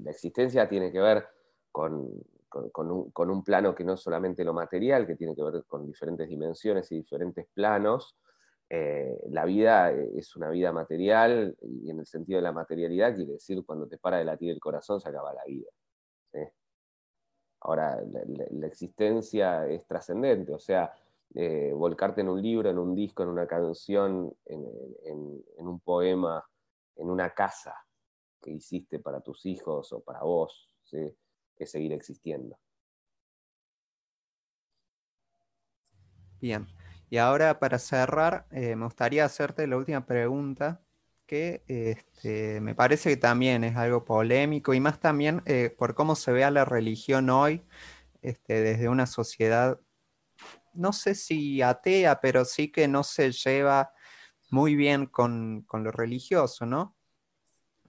la 0.03 0.11
existencia 0.11 0.69
tiene 0.69 0.93
que 0.93 1.01
ver 1.01 1.27
con, 1.73 2.23
con, 2.47 3.29
un, 3.29 3.43
plano 3.43 3.75
que 3.75 3.83
no 3.83 3.93
es 3.93 3.99
solamente 3.99 4.45
lo 4.45 4.53
material, 4.53 5.05
que 5.05 5.15
tiene 5.15 5.35
que 5.35 5.43
ver 5.43 5.63
con 5.65 5.85
diferentes 5.85 6.27
dimensiones 6.29 6.91
y 6.91 6.95
diferentes 6.95 7.47
planos. 7.53 8.17
Eh, 8.69 9.19
la 9.29 9.43
vida 9.43 9.91
es 9.91 10.35
una 10.37 10.49
vida 10.49 10.71
material 10.71 11.57
y 11.61 11.89
en 11.89 11.99
el 11.99 12.05
sentido 12.05 12.37
de 12.37 12.43
la 12.43 12.53
materialidad 12.53 13.13
quiere 13.13 13.33
decir 13.33 13.63
cuando 13.65 13.87
te 13.87 13.97
para 13.97 14.19
de 14.19 14.23
latir 14.23 14.51
el 14.51 14.59
corazón 14.61 15.01
se 15.01 15.09
acaba 15.09 15.33
la 15.33 15.43
vida. 15.45 15.69
Ahora, 17.63 18.01
la, 18.49 18.65
existencia 18.65 19.67
es 19.67 19.85
trascendente, 19.85 20.51
o 20.51 20.57
sea, 20.57 20.91
eh, 21.35 21.71
volcarte 21.73 22.21
en 22.21 22.29
un 22.29 22.41
libro, 22.41 22.69
en 22.69 22.77
un 22.77 22.95
disco, 22.95 23.23
en 23.23 23.29
una 23.29 23.47
canción, 23.47 24.33
en, 24.45 24.61
un 25.57 25.79
poema, 25.79 26.43
en 26.95 27.09
una 27.09 27.33
casa 27.33 27.75
que 28.41 28.51
hiciste 28.51 28.99
para 28.99 29.21
tus 29.21 29.45
hijos 29.45 29.91
o 29.93 30.01
para 30.01 30.23
vos. 30.23 30.75
¿sí? 30.83 31.15
que 31.61 31.67
seguir 31.67 31.93
existiendo. 31.93 32.57
Bien, 36.39 36.67
y 37.11 37.17
ahora 37.17 37.59
para 37.59 37.77
cerrar, 37.77 38.47
eh, 38.49 38.75
me 38.75 38.85
gustaría 38.85 39.25
hacerte 39.25 39.67
la 39.67 39.77
última 39.77 40.07
pregunta, 40.07 40.81
que 41.27 41.63
este, 41.67 42.59
me 42.61 42.73
parece 42.73 43.11
que 43.11 43.17
también 43.17 43.63
es 43.63 43.77
algo 43.77 44.03
polémico 44.03 44.73
y 44.73 44.79
más 44.79 44.99
también 44.99 45.43
eh, 45.45 45.73
por 45.77 45.93
cómo 45.93 46.15
se 46.15 46.31
ve 46.31 46.43
a 46.43 46.49
la 46.49 46.65
religión 46.65 47.29
hoy 47.29 47.63
este, 48.23 48.61
desde 48.61 48.89
una 48.89 49.05
sociedad, 49.05 49.79
no 50.73 50.93
sé 50.93 51.15
si 51.15 51.61
atea, 51.61 52.19
pero 52.21 52.45
sí 52.45 52.71
que 52.71 52.87
no 52.87 53.03
se 53.03 53.31
lleva 53.31 53.93
muy 54.49 54.75
bien 54.75 55.05
con, 55.05 55.61
con 55.67 55.83
lo 55.83 55.91
religioso, 55.91 56.65
¿no? 56.65 56.95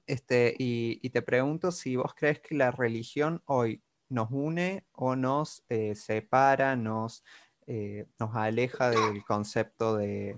Este, 0.06 0.54
y, 0.58 1.08
te 1.10 1.22
pregunto 1.22 1.70
si 1.70 1.96
vos 1.96 2.14
crees 2.14 2.40
que 2.40 2.54
la 2.54 2.70
religión 2.70 3.42
hoy 3.46 3.82
nos 4.08 4.30
une 4.30 4.84
o 4.92 5.16
nos 5.16 5.64
eh, 5.68 5.94
separa, 5.94 6.76
nos, 6.76 7.24
eh, 7.66 8.06
nos 8.18 8.34
aleja 8.34 8.90
del 8.90 9.24
concepto 9.24 9.96
de, 9.96 10.36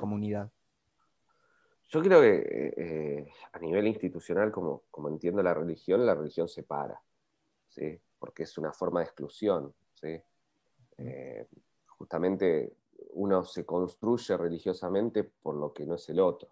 comunidad. 0.00 0.50
Yo 1.88 2.02
creo 2.02 2.20
que 2.20 2.74
eh, 2.76 3.32
a 3.52 3.58
nivel 3.60 3.86
institucional, 3.86 4.50
como, 4.50 4.82
como, 4.90 5.08
entiendo 5.08 5.42
la 5.42 5.54
religión, 5.54 6.04
la 6.04 6.14
religión 6.14 6.48
separa, 6.48 7.00
¿sí? 7.68 8.00
porque 8.18 8.42
es 8.42 8.58
una 8.58 8.72
forma 8.72 9.00
de 9.00 9.06
exclusión. 9.06 9.72
¿sí? 9.94 10.20
Justamente 11.98 12.76
uno 13.12 13.44
se 13.44 13.64
construye 13.64 14.36
religiosamente 14.36 15.24
por 15.24 15.54
lo 15.56 15.72
que 15.72 15.86
no 15.86 15.94
es 15.94 16.08
el 16.08 16.20
otro. 16.20 16.48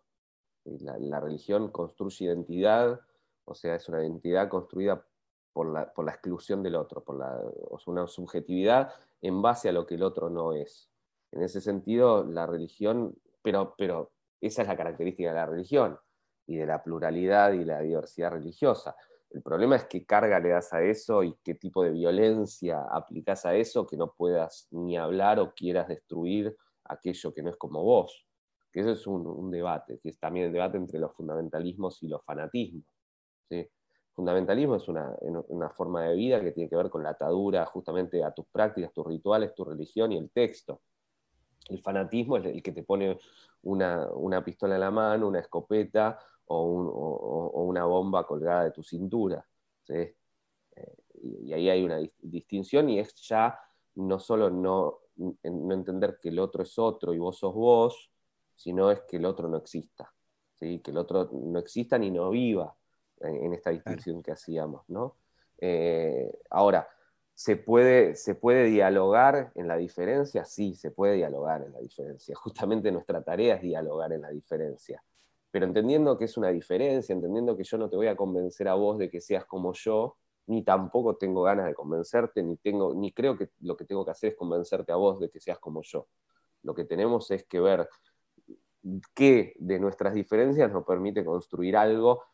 La, 0.64 1.18
religión 1.18 1.70
construye 1.70 2.26
identidad, 2.26 3.00
o 3.44 3.54
sea, 3.54 3.74
es 3.74 3.88
una 3.88 4.00
identidad 4.02 4.48
construida 4.48 5.04
por 5.52 5.66
la, 5.68 5.92
exclusión 6.12 6.62
del 6.62 6.76
otro, 6.76 7.02
por 7.02 7.18
la, 7.18 7.40
una 7.86 8.06
subjetividad 8.06 8.92
en 9.20 9.42
base 9.42 9.68
a 9.68 9.72
lo 9.72 9.86
que 9.86 9.96
el 9.96 10.02
otro 10.02 10.30
no 10.30 10.52
es. 10.52 10.88
En 11.32 11.42
ese 11.42 11.60
sentido, 11.60 12.24
la 12.24 12.46
religión, 12.46 13.16
pero, 13.42 13.74
pero 13.76 14.12
esa 14.40 14.62
es 14.62 14.68
la 14.68 14.76
característica 14.76 15.30
de 15.30 15.34
la 15.34 15.46
religión 15.46 15.98
y 16.46 16.56
de 16.56 16.66
la 16.66 16.82
pluralidad 16.82 17.52
y 17.52 17.64
la 17.64 17.80
diversidad 17.80 18.30
religiosa. 18.30 18.94
El 19.32 19.42
problema 19.42 19.76
es 19.76 19.84
qué 19.86 20.04
carga 20.04 20.38
le 20.38 20.50
das 20.50 20.72
a 20.74 20.82
eso 20.82 21.22
y 21.22 21.34
qué 21.42 21.54
tipo 21.54 21.82
de 21.82 21.90
violencia 21.90 22.82
aplicas 22.90 23.46
a 23.46 23.54
eso 23.54 23.86
que 23.86 23.96
no 23.96 24.12
puedas 24.12 24.68
ni 24.70 24.96
hablar 24.96 25.40
o 25.40 25.54
quieras 25.54 25.88
destruir 25.88 26.54
aquello 26.84 27.32
que 27.32 27.42
no 27.42 27.48
es 27.48 27.56
como 27.56 27.82
vos. 27.82 28.26
Que 28.70 28.80
eso 28.80 28.90
es 28.90 29.06
un, 29.06 29.50
debate, 29.50 29.98
que 30.00 30.10
es 30.10 30.18
también 30.18 30.46
el 30.46 30.52
debate 30.52 30.76
entre 30.76 30.98
los 30.98 31.14
fundamentalismos 31.14 32.02
y 32.02 32.08
los 32.08 32.22
fanatismos. 32.24 32.84
Fundamentalismo 34.14 34.76
es 34.76 34.88
una, 34.88 35.70
forma 35.70 36.04
de 36.04 36.14
vida 36.14 36.40
que 36.42 36.52
tiene 36.52 36.68
que 36.68 36.76
ver 36.76 36.90
con 36.90 37.02
la 37.02 37.10
atadura 37.10 37.64
justamente 37.64 38.22
a 38.22 38.32
tus 38.32 38.46
prácticas, 38.46 38.92
tus 38.92 39.06
rituales, 39.06 39.54
tu 39.54 39.64
religión 39.64 40.12
y 40.12 40.18
el 40.18 40.30
texto. 40.30 40.82
El 41.70 41.80
fanatismo 41.80 42.36
es 42.36 42.44
el 42.44 42.62
que 42.62 42.72
te 42.72 42.82
pone 42.82 43.18
una 43.62 44.44
pistola 44.44 44.74
en 44.74 44.80
la 44.80 44.90
mano, 44.90 45.28
una 45.28 45.40
escopeta 45.40 46.18
o, 46.52 47.62
una 47.64 47.84
bomba 47.84 48.26
colgada 48.26 48.64
de 48.64 48.70
tu 48.72 48.82
cintura. 48.82 49.44
Eh, 49.88 50.16
y 51.22 51.52
ahí 51.52 51.68
hay 51.68 51.84
una 51.84 51.98
distinción 52.20 52.88
y 52.88 52.98
es 52.98 53.14
ya 53.14 53.58
no 53.94 54.18
solo 54.18 54.50
no, 54.50 55.00
no, 55.16 55.74
entender 55.74 56.18
que 56.20 56.30
el 56.30 56.38
otro 56.38 56.62
es 56.62 56.78
otro 56.78 57.14
y 57.14 57.18
vos 57.18 57.38
sos 57.38 57.54
vos, 57.54 58.10
sino 58.56 58.90
es 58.90 59.00
que 59.02 59.16
el 59.16 59.24
otro 59.24 59.48
no 59.48 59.58
exista, 59.58 60.12
¿sí? 60.54 60.80
que 60.80 60.90
el 60.90 60.98
otro 60.98 61.28
no 61.32 61.58
exista 61.58 61.98
ni 61.98 62.10
no 62.10 62.30
viva 62.30 62.74
en, 63.20 63.52
esta 63.52 63.70
distinción 63.70 64.22
que 64.22 64.32
hacíamos. 64.32 64.82
¿no? 64.88 65.16
Eh, 65.58 66.40
ahora, 66.50 66.88
¿se 67.34 67.56
puede, 67.56 68.16
¿se 68.16 68.34
puede 68.34 68.64
dialogar 68.64 69.52
en 69.54 69.68
la 69.68 69.76
diferencia? 69.76 70.44
Sí, 70.44 70.74
se 70.74 70.90
puede 70.90 71.14
dialogar 71.14 71.62
en 71.62 71.72
la 71.72 71.80
diferencia. 71.80 72.34
Justamente 72.42 72.90
nuestra 72.90 73.22
tarea 73.22 73.56
es 73.56 73.62
dialogar 73.62 74.12
en 74.12 74.22
la 74.22 74.30
diferencia 74.30 75.02
pero 75.52 75.66
entendiendo 75.66 76.16
que 76.16 76.24
es 76.24 76.36
una 76.38 76.48
diferencia, 76.48 77.12
entendiendo 77.12 77.56
que 77.56 77.62
yo 77.62 77.76
no 77.76 77.88
te 77.90 77.94
voy 77.94 78.06
a 78.06 78.16
convencer 78.16 78.68
a 78.68 78.74
vos 78.74 78.96
de 78.98 79.10
que 79.10 79.20
seas 79.20 79.44
como 79.44 79.74
yo, 79.74 80.16
ni 80.46 80.64
tampoco 80.64 81.16
tengo 81.16 81.42
ganas 81.42 81.66
de 81.66 81.74
convencerte, 81.74 82.42
ni, 82.42 82.56
tengo, 82.56 82.94
ni 82.94 83.12
creo 83.12 83.36
que 83.36 83.50
lo 83.60 83.76
que 83.76 83.84
tengo 83.84 84.02
que 84.02 84.12
hacer 84.12 84.30
es 84.30 84.36
convencerte 84.36 84.92
a 84.92 84.96
vos 84.96 85.20
de 85.20 85.30
que 85.30 85.40
seas 85.40 85.58
como 85.58 85.82
yo. 85.82 86.08
Lo 86.62 86.74
que 86.74 86.84
tenemos 86.86 87.30
es 87.30 87.44
que 87.44 87.60
ver 87.60 87.86
qué 89.14 89.54
de 89.58 89.78
nuestras 89.78 90.14
diferencias 90.14 90.72
nos 90.72 90.86
permite 90.86 91.22
construir 91.22 91.76
algo, 91.76 92.24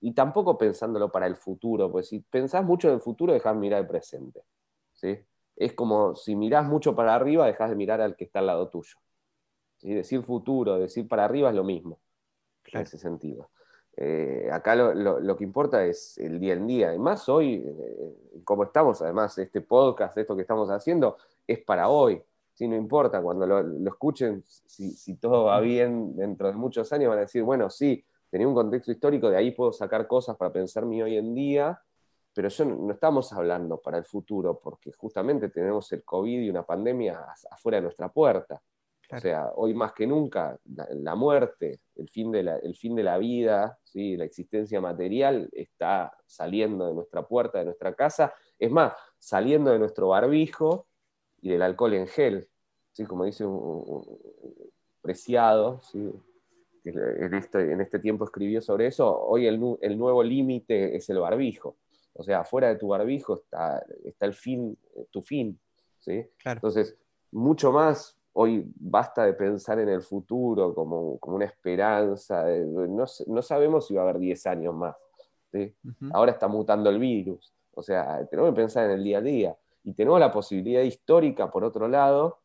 y 0.00 0.14
tampoco 0.14 0.56
pensándolo 0.56 1.12
para 1.12 1.26
el 1.26 1.36
futuro, 1.36 1.92
pues 1.92 2.08
si 2.08 2.20
pensás 2.20 2.64
mucho 2.64 2.88
en 2.88 2.94
el 2.94 3.00
futuro, 3.00 3.34
dejás 3.34 3.54
mirar 3.54 3.82
el 3.82 3.86
presente. 3.86 4.42
¿sí? 4.94 5.18
Es 5.54 5.74
como 5.74 6.16
si 6.16 6.34
mirás 6.34 6.66
mucho 6.66 6.96
para 6.96 7.14
arriba, 7.14 7.46
dejás 7.46 7.68
de 7.68 7.76
mirar 7.76 8.00
al 8.00 8.16
que 8.16 8.24
está 8.24 8.38
al 8.38 8.46
lado 8.46 8.68
tuyo. 8.70 8.96
¿sí? 9.76 9.92
Decir 9.92 10.22
futuro, 10.24 10.78
decir 10.78 11.06
para 11.06 11.26
arriba 11.26 11.50
es 11.50 11.54
lo 11.54 11.64
mismo 11.64 12.00
en 12.72 12.80
ese 12.80 12.98
sentido. 12.98 13.50
Eh, 13.96 14.48
acá 14.50 14.74
lo, 14.74 15.36
que 15.36 15.44
importa 15.44 15.84
es 15.84 16.16
el 16.18 16.40
día 16.40 16.54
en 16.54 16.66
día. 16.66 16.88
Además, 16.88 17.28
hoy, 17.28 17.62
eh, 17.66 18.40
como 18.44 18.64
estamos, 18.64 19.02
además, 19.02 19.36
este 19.38 19.60
podcast, 19.60 20.16
esto 20.16 20.34
que 20.34 20.42
estamos 20.42 20.70
haciendo, 20.70 21.16
es 21.46 21.58
para 21.60 21.88
hoy. 21.88 22.22
Si 22.54 22.68
no 22.68 22.76
importa, 22.76 23.20
cuando 23.22 23.46
lo, 23.46 23.88
escuchen, 23.88 24.42
si, 24.44 25.16
todo 25.16 25.44
va 25.44 25.60
bien 25.60 26.16
dentro 26.16 26.48
de 26.48 26.54
muchos 26.54 26.92
años, 26.92 27.08
van 27.08 27.18
a 27.18 27.22
decir, 27.22 27.42
bueno, 27.42 27.70
sí, 27.70 28.04
tenía 28.30 28.48
un 28.48 28.54
contexto 28.54 28.92
histórico, 28.92 29.30
de 29.30 29.36
ahí 29.36 29.50
puedo 29.52 29.72
sacar 29.72 30.06
cosas 30.06 30.36
para 30.36 30.52
pensar 30.52 30.86
mi 30.86 31.02
hoy 31.02 31.16
en 31.16 31.34
día, 31.34 31.80
pero 32.34 32.48
yo 32.48 32.64
no, 32.64 32.76
no 32.76 32.92
estamos 32.92 33.32
hablando 33.32 33.78
para 33.78 33.98
el 33.98 34.04
futuro, 34.04 34.58
porque 34.62 34.92
justamente 34.92 35.48
tenemos 35.48 35.90
el 35.92 36.02
COVID 36.04 36.40
y 36.40 36.50
una 36.50 36.62
pandemia 36.62 37.26
afuera 37.50 37.76
de 37.76 37.82
nuestra 37.82 38.10
puerta. 38.10 38.62
O 39.14 39.20
sea, 39.20 39.52
hoy 39.56 39.74
más 39.74 39.92
que 39.92 40.06
nunca, 40.06 40.58
la, 40.64 41.14
muerte, 41.14 41.80
el 41.96 42.08
fin 42.08 42.32
de 42.32 42.42
la, 42.44 42.56
el 42.56 42.74
fin 42.74 42.94
de 42.94 43.02
la 43.02 43.18
vida, 43.18 43.78
¿sí? 43.84 44.16
la 44.16 44.24
existencia 44.24 44.80
material 44.80 45.50
está 45.52 46.16
saliendo 46.24 46.86
de 46.86 46.94
nuestra 46.94 47.26
puerta, 47.26 47.58
de 47.58 47.66
nuestra 47.66 47.94
casa. 47.94 48.32
Es 48.58 48.70
más, 48.70 48.94
saliendo 49.18 49.70
de 49.70 49.78
nuestro 49.78 50.08
barbijo 50.08 50.86
y 51.42 51.50
del 51.50 51.60
alcohol 51.60 51.92
en 51.92 52.06
gel, 52.06 52.48
¿sí? 52.92 53.04
como 53.04 53.26
dice 53.26 53.44
un, 53.44 54.18
preciado, 55.02 55.82
¿sí? 55.82 56.10
en, 56.84 57.34
este, 57.34 57.70
en 57.70 57.82
este 57.82 57.98
tiempo 57.98 58.24
escribió 58.24 58.62
sobre 58.62 58.86
eso, 58.86 59.14
hoy 59.14 59.46
el, 59.46 59.60
nuevo 59.60 60.22
límite 60.22 60.96
es 60.96 61.10
el 61.10 61.18
barbijo. 61.18 61.76
O 62.14 62.22
sea, 62.22 62.44
fuera 62.44 62.68
de 62.68 62.76
tu 62.76 62.88
barbijo 62.88 63.34
está, 63.34 63.84
está 64.04 64.24
el 64.24 64.32
fin, 64.32 64.78
tu 65.10 65.20
fin. 65.20 65.60
¿sí? 65.98 66.24
Entonces, 66.46 66.96
mucho 67.30 67.72
más 67.72 68.16
hoy 68.34 68.70
basta 68.76 69.24
de 69.24 69.34
pensar 69.34 69.78
en 69.78 69.88
el 69.88 70.02
futuro 70.02 70.74
como, 70.74 71.18
una 71.22 71.44
esperanza, 71.44 72.44
no, 72.46 73.42
sabemos 73.42 73.86
si 73.86 73.94
va 73.94 74.02
a 74.02 74.04
haber 74.04 74.18
10 74.18 74.46
años 74.46 74.74
más. 74.74 74.96
Ahora 76.12 76.32
está 76.32 76.48
mutando 76.48 76.88
el 76.88 76.98
virus, 76.98 77.52
o 77.74 77.82
sea, 77.82 78.26
tenemos 78.28 78.50
que 78.52 78.56
pensar 78.56 78.86
en 78.86 78.92
el 78.92 79.04
día 79.04 79.18
a 79.18 79.22
día. 79.22 79.56
Y 79.84 79.94
tenemos 79.94 80.20
la 80.20 80.30
posibilidad 80.30 80.82
histórica, 80.82 81.50
por 81.50 81.64
otro 81.64 81.88
lado, 81.88 82.40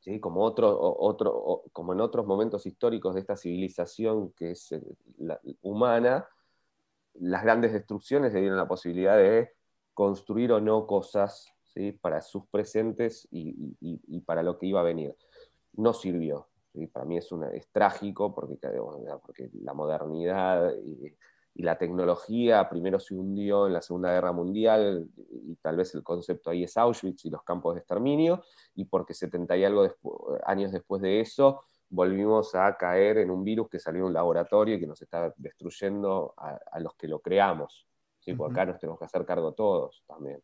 ¿sí? 0.00 0.20
como, 0.20 0.42
otro, 0.42 0.76
otro, 0.80 1.62
como 1.72 1.92
en 1.92 2.00
otros 2.00 2.26
momentos 2.26 2.66
históricos 2.66 3.14
de 3.14 3.20
esta 3.20 3.36
civilización 3.36 4.32
que 4.32 4.50
es 4.50 4.72
eh, 4.72 4.82
la, 5.18 5.40
humana, 5.62 6.28
las 7.14 7.42
grandes 7.44 7.72
destrucciones 7.72 8.32
le 8.34 8.40
dieron 8.40 8.58
la 8.58 8.68
posibilidad 8.68 9.16
de 9.16 9.52
construir 9.94 10.52
o 10.52 10.60
no 10.60 10.86
cosas 10.86 11.53
para 12.00 12.20
sus 12.20 12.46
presentes 12.46 13.28
y, 13.30 14.20
para 14.20 14.42
lo 14.42 14.58
que 14.58 14.66
iba 14.66 14.80
a 14.80 14.84
venir. 14.84 15.14
No 15.74 15.92
sirvió. 15.92 16.48
Para 16.92 17.04
mí 17.04 17.16
es, 17.16 17.30
una, 17.30 17.50
es 17.50 17.68
trágico 17.70 18.34
porque, 18.34 18.58
porque 19.22 19.50
la 19.62 19.74
modernidad 19.74 20.72
y, 20.76 21.14
la 21.56 21.78
tecnología 21.78 22.68
primero 22.68 22.98
se 22.98 23.14
hundió 23.14 23.68
en 23.68 23.74
la 23.74 23.80
Segunda 23.80 24.12
Guerra 24.12 24.32
Mundial 24.32 25.08
y 25.30 25.54
tal 25.54 25.76
vez 25.76 25.94
el 25.94 26.02
concepto 26.02 26.50
ahí 26.50 26.64
es 26.64 26.76
Auschwitz 26.76 27.26
y 27.26 27.30
los 27.30 27.44
campos 27.44 27.74
de 27.74 27.78
exterminio, 27.78 28.42
y 28.74 28.86
porque 28.86 29.14
70 29.14 29.56
y 29.58 29.64
algo 29.64 29.88
años 30.44 30.72
después 30.72 31.00
de 31.00 31.20
eso 31.20 31.60
volvimos 31.88 32.56
a 32.56 32.76
caer 32.76 33.18
en 33.18 33.30
un 33.30 33.44
virus 33.44 33.68
que 33.68 33.78
salió 33.78 34.02
de 34.02 34.08
un 34.08 34.14
laboratorio 34.14 34.74
y 34.74 34.80
que 34.80 34.86
nos 34.86 35.00
está 35.00 35.32
destruyendo 35.36 36.34
a, 36.36 36.80
los 36.80 36.94
que 36.96 37.06
lo 37.06 37.20
creamos. 37.20 37.86
¿sí? 38.18 38.34
Porque 38.34 38.52
acá 38.52 38.66
nos 38.72 38.80
tenemos 38.80 38.98
que 38.98 39.04
hacer 39.04 39.24
cargo 39.24 39.52
todos 39.52 40.02
también. 40.08 40.42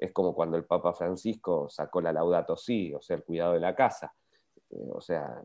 ¿Sí? 0.00 0.06
es 0.06 0.12
como 0.12 0.34
cuando 0.34 0.56
el 0.56 0.64
Papa 0.64 0.92
Francisco 0.92 1.68
sacó 1.68 2.00
la 2.00 2.12
Laudato 2.12 2.56
Si, 2.56 2.92
o 2.94 3.00
sea, 3.00 3.16
el 3.16 3.24
cuidado 3.24 3.52
de 3.52 3.60
la 3.60 3.74
casa. 3.74 4.14
Eh, 4.70 4.88
o 4.92 5.00
sea, 5.00 5.42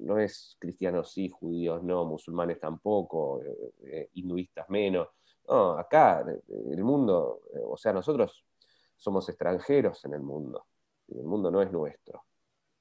no, 0.00 0.18
es 0.18 0.56
cristianos 0.58 1.10
sí, 1.10 1.28
judíos 1.28 1.82
no, 1.82 2.04
musulmanes 2.04 2.60
tampoco, 2.60 3.42
eh, 3.42 3.72
eh, 3.84 4.10
hinduistas 4.14 4.68
menos. 4.70 5.08
No, 5.48 5.72
acá, 5.72 6.24
el 6.70 6.84
mundo, 6.84 7.40
o 7.64 7.76
sea, 7.76 7.92
nosotros 7.92 8.44
somos 8.96 9.28
extranjeros 9.28 10.04
en 10.04 10.14
el 10.14 10.20
mundo. 10.20 10.66
El 11.08 11.24
mundo 11.24 11.50
no 11.50 11.62
es 11.62 11.72
nuestro. 11.72 12.24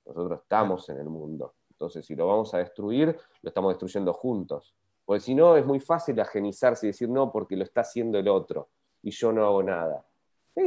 Nosotros 0.06 0.42
estamos 0.42 0.90
en 0.90 0.98
el 0.98 1.10
mundo. 1.10 1.56
Entonces, 1.72 2.06
si 2.06 2.16
lo 2.16 2.28
vamos 2.28 2.54
a 2.54 2.58
destruir, 2.58 3.18
lo 3.42 3.48
estamos 3.48 3.72
destruyendo 3.72 4.14
juntos. 4.14 4.76
Porque 5.06 5.22
si 5.22 5.34
no, 5.34 5.56
es 5.56 5.66
muy 5.66 5.80
fácil 5.80 6.20
agenizarse 6.20 6.88
y 6.88 6.90
decir 6.90 7.10
no, 7.10 7.32
porque 7.32 7.56
lo 7.56 7.64
está 7.64 7.82
haciendo 7.82 8.20
el 8.20 8.28
otro 8.28 8.70
y 9.02 9.12
yo 9.12 9.32
no 9.32 9.46
hago 9.46 9.64
nada 9.64 10.07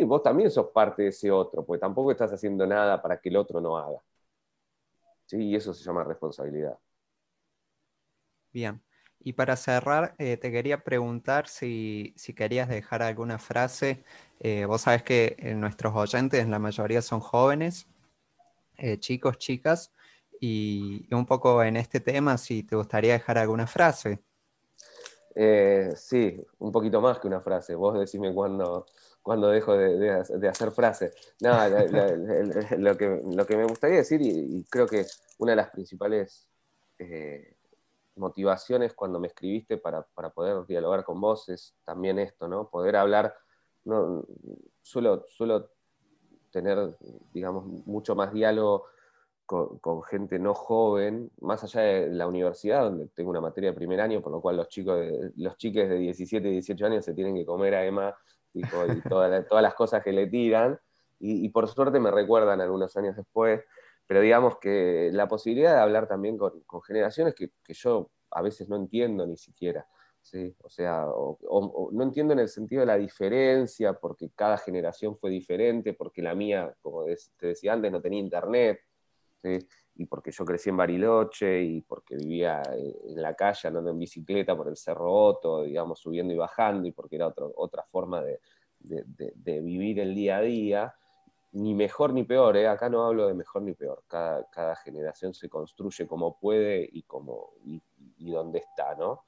vos 0.04 0.22
también 0.22 0.50
sos 0.50 0.68
parte 0.68 1.02
de 1.02 1.08
ese 1.08 1.30
otro, 1.30 1.64
porque 1.64 1.80
tampoco 1.80 2.12
estás 2.12 2.32
haciendo 2.32 2.66
nada 2.66 3.00
para 3.02 3.20
que 3.20 3.28
el 3.28 3.36
otro 3.36 3.60
no 3.60 3.76
haga. 3.76 4.00
¿Sí? 5.26 5.36
Y 5.36 5.56
eso 5.56 5.74
se 5.74 5.84
llama 5.84 6.04
responsabilidad. 6.04 6.78
Bien. 8.52 8.82
Y 9.22 9.34
para 9.34 9.54
cerrar, 9.56 10.14
eh, 10.18 10.38
te 10.38 10.50
quería 10.50 10.82
preguntar 10.82 11.46
si, 11.46 12.14
querías 12.34 12.68
dejar 12.68 13.02
alguna 13.02 13.38
frase. 13.38 14.02
Eh, 14.40 14.64
vos 14.64 14.82
sabés 14.82 15.02
que 15.02 15.36
eh, 15.38 15.54
nuestros 15.54 15.94
oyentes, 15.94 16.48
la 16.48 16.58
mayoría 16.58 17.02
son 17.02 17.20
jóvenes, 17.20 17.86
chicos, 19.00 19.36
chicas, 19.36 19.92
y, 20.40 21.06
un 21.14 21.26
poco 21.26 21.62
en 21.62 21.76
este 21.76 22.00
tema, 22.00 22.38
si 22.38 22.62
te 22.62 22.74
gustaría 22.76 23.12
dejar 23.12 23.36
alguna 23.36 23.66
frase. 23.66 24.22
sí, 25.96 26.42
un 26.58 26.72
poquito 26.72 27.02
más 27.02 27.18
que 27.18 27.26
una 27.26 27.42
frase. 27.42 27.74
Vos 27.74 27.98
decime 27.98 28.32
cuándo, 28.32 28.86
cuando 29.22 29.48
dejo 29.48 29.76
de, 29.76 30.48
hacer 30.48 30.70
frases. 30.70 31.14
No, 31.40 31.52
lo, 32.78 32.96
que, 32.96 33.22
lo, 33.24 33.46
que, 33.46 33.56
me 33.56 33.64
gustaría 33.64 33.98
decir, 33.98 34.20
y, 34.22 34.64
creo 34.70 34.86
que 34.86 35.06
una 35.38 35.52
de 35.52 35.56
las 35.56 35.70
principales 35.70 36.48
eh, 36.98 37.56
motivaciones 38.16 38.94
cuando 38.94 39.20
me 39.20 39.28
escribiste 39.28 39.78
para, 39.78 40.02
poder 40.34 40.66
dialogar 40.66 41.04
con 41.04 41.20
vos 41.20 41.48
es 41.48 41.74
también 41.84 42.18
esto, 42.18 42.48
¿no? 42.48 42.68
Poder 42.68 42.96
hablar, 42.96 43.34
suelo, 44.82 45.26
suelo 45.28 45.70
tener, 46.50 46.96
digamos, 47.32 47.66
mucho 47.86 48.14
más 48.14 48.32
diálogo 48.32 48.86
con, 49.46 50.02
gente 50.04 50.38
no 50.38 50.54
joven, 50.54 51.30
más 51.40 51.64
allá 51.64 51.80
de 51.80 52.10
la 52.10 52.28
universidad, 52.28 52.84
donde 52.84 53.08
tengo 53.08 53.30
una 53.30 53.40
materia 53.40 53.70
de 53.70 53.76
primer 53.76 54.00
año, 54.00 54.22
por 54.22 54.30
lo 54.30 54.40
cual 54.40 54.56
los 54.56 54.68
chicos, 54.68 55.00
los 55.36 55.56
chiques 55.56 55.88
de 55.88 55.96
17 55.96 56.48
y 56.48 56.52
18 56.52 56.86
años 56.86 57.04
se 57.04 57.14
tienen 57.14 57.34
que 57.34 57.44
comer 57.44 57.74
a 57.74 57.84
Emma 57.84 58.16
y 58.52 58.62
todas 59.08 59.62
las 59.62 59.74
cosas 59.74 60.02
que 60.02 60.12
le 60.12 60.26
tiran, 60.26 60.78
y, 61.22 61.48
por 61.50 61.68
suerte 61.68 62.00
me 62.00 62.10
recuerdan 62.10 62.60
algunos 62.60 62.96
años 62.96 63.14
después, 63.14 63.62
pero 64.06 64.22
digamos 64.22 64.58
que 64.58 65.10
la 65.12 65.28
posibilidad 65.28 65.74
de 65.74 65.80
hablar 65.80 66.08
también 66.08 66.38
con, 66.38 66.62
generaciones 66.82 67.34
que, 67.34 67.50
yo 67.68 68.10
a 68.30 68.42
veces 68.42 68.68
no 68.68 68.76
entiendo 68.76 69.26
ni 69.26 69.36
siquiera. 69.36 69.86
¿sí? 70.22 70.54
O 70.62 70.70
sea, 70.70 71.04
no 71.04 72.02
entiendo 72.02 72.32
en 72.32 72.40
el 72.40 72.48
sentido 72.48 72.80
de 72.80 72.86
la 72.86 72.96
diferencia, 72.96 73.92
porque 73.92 74.30
cada 74.34 74.56
generación 74.56 75.16
fue 75.18 75.30
diferente, 75.30 75.92
porque 75.92 76.22
la 76.22 76.34
mía, 76.34 76.74
como 76.80 77.04
te 77.04 77.46
decía 77.48 77.74
antes, 77.74 77.92
no 77.92 78.00
tenía 78.00 78.20
internet, 78.20 78.80
y 80.00 80.06
porque 80.06 80.30
yo 80.30 80.46
crecí 80.46 80.70
en 80.70 80.78
Bariloche, 80.78 81.62
y 81.62 81.82
porque 81.82 82.16
vivía 82.16 82.62
eh, 82.74 83.00
en 83.08 83.20
la 83.20 83.34
calle 83.34 83.68
andando 83.68 83.90
en 83.90 83.98
bicicleta 83.98 84.56
por 84.56 84.68
el 84.68 84.76
Cerro 84.78 85.12
Otto, 85.12 85.64
digamos, 85.64 86.00
subiendo 86.00 86.32
y 86.32 86.38
bajando, 86.38 86.88
y 86.88 86.92
porque 86.92 87.16
era 87.16 87.26
otra 87.26 87.82
forma 87.82 88.22
de, 88.22 88.40
vivir 89.60 90.00
el 90.00 90.14
día 90.14 90.38
a 90.38 90.40
día, 90.40 90.94
ni 91.52 91.74
mejor 91.74 92.14
ni 92.14 92.24
peor, 92.24 92.56
¿eh? 92.56 92.66
acá 92.66 92.88
no 92.88 93.04
hablo 93.04 93.26
de 93.26 93.34
mejor 93.34 93.60
ni 93.60 93.74
peor, 93.74 94.02
cada, 94.06 94.48
cada 94.48 94.74
generación 94.76 95.34
se 95.34 95.50
construye 95.50 96.06
como 96.06 96.38
puede 96.38 96.88
y, 96.90 97.02
como, 97.02 97.50
y, 97.62 97.82
y 98.16 98.30
donde 98.30 98.60
está, 98.60 98.94
¿no? 98.94 99.24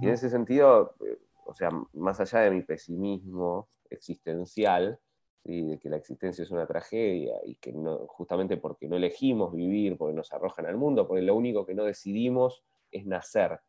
Y 0.00 0.06
en 0.06 0.14
ese 0.14 0.30
sentido, 0.30 0.94
eh, 1.04 1.18
o 1.44 1.52
sea, 1.52 1.68
más 1.92 2.18
allá 2.18 2.40
de 2.40 2.50
mi 2.50 2.62
pesimismo 2.62 3.68
existencial, 3.90 4.98
de 5.44 5.78
que 5.78 5.90
la 5.90 5.96
existencia 5.96 6.42
es 6.42 6.50
una 6.50 6.66
tragedia 6.66 7.36
y 7.44 7.56
que 7.56 7.72
no, 7.72 8.06
justamente 8.06 8.56
porque 8.56 8.88
no 8.88 8.96
elegimos 8.96 9.52
vivir, 9.52 9.98
porque 9.98 10.14
nos 10.14 10.32
arrojan 10.32 10.66
al 10.66 10.76
mundo, 10.76 11.06
porque 11.06 11.22
lo 11.22 11.34
único 11.34 11.66
que 11.66 11.74
no 11.74 11.84
decidimos 11.84 12.64
es 12.90 13.04
nacer. 13.04 13.60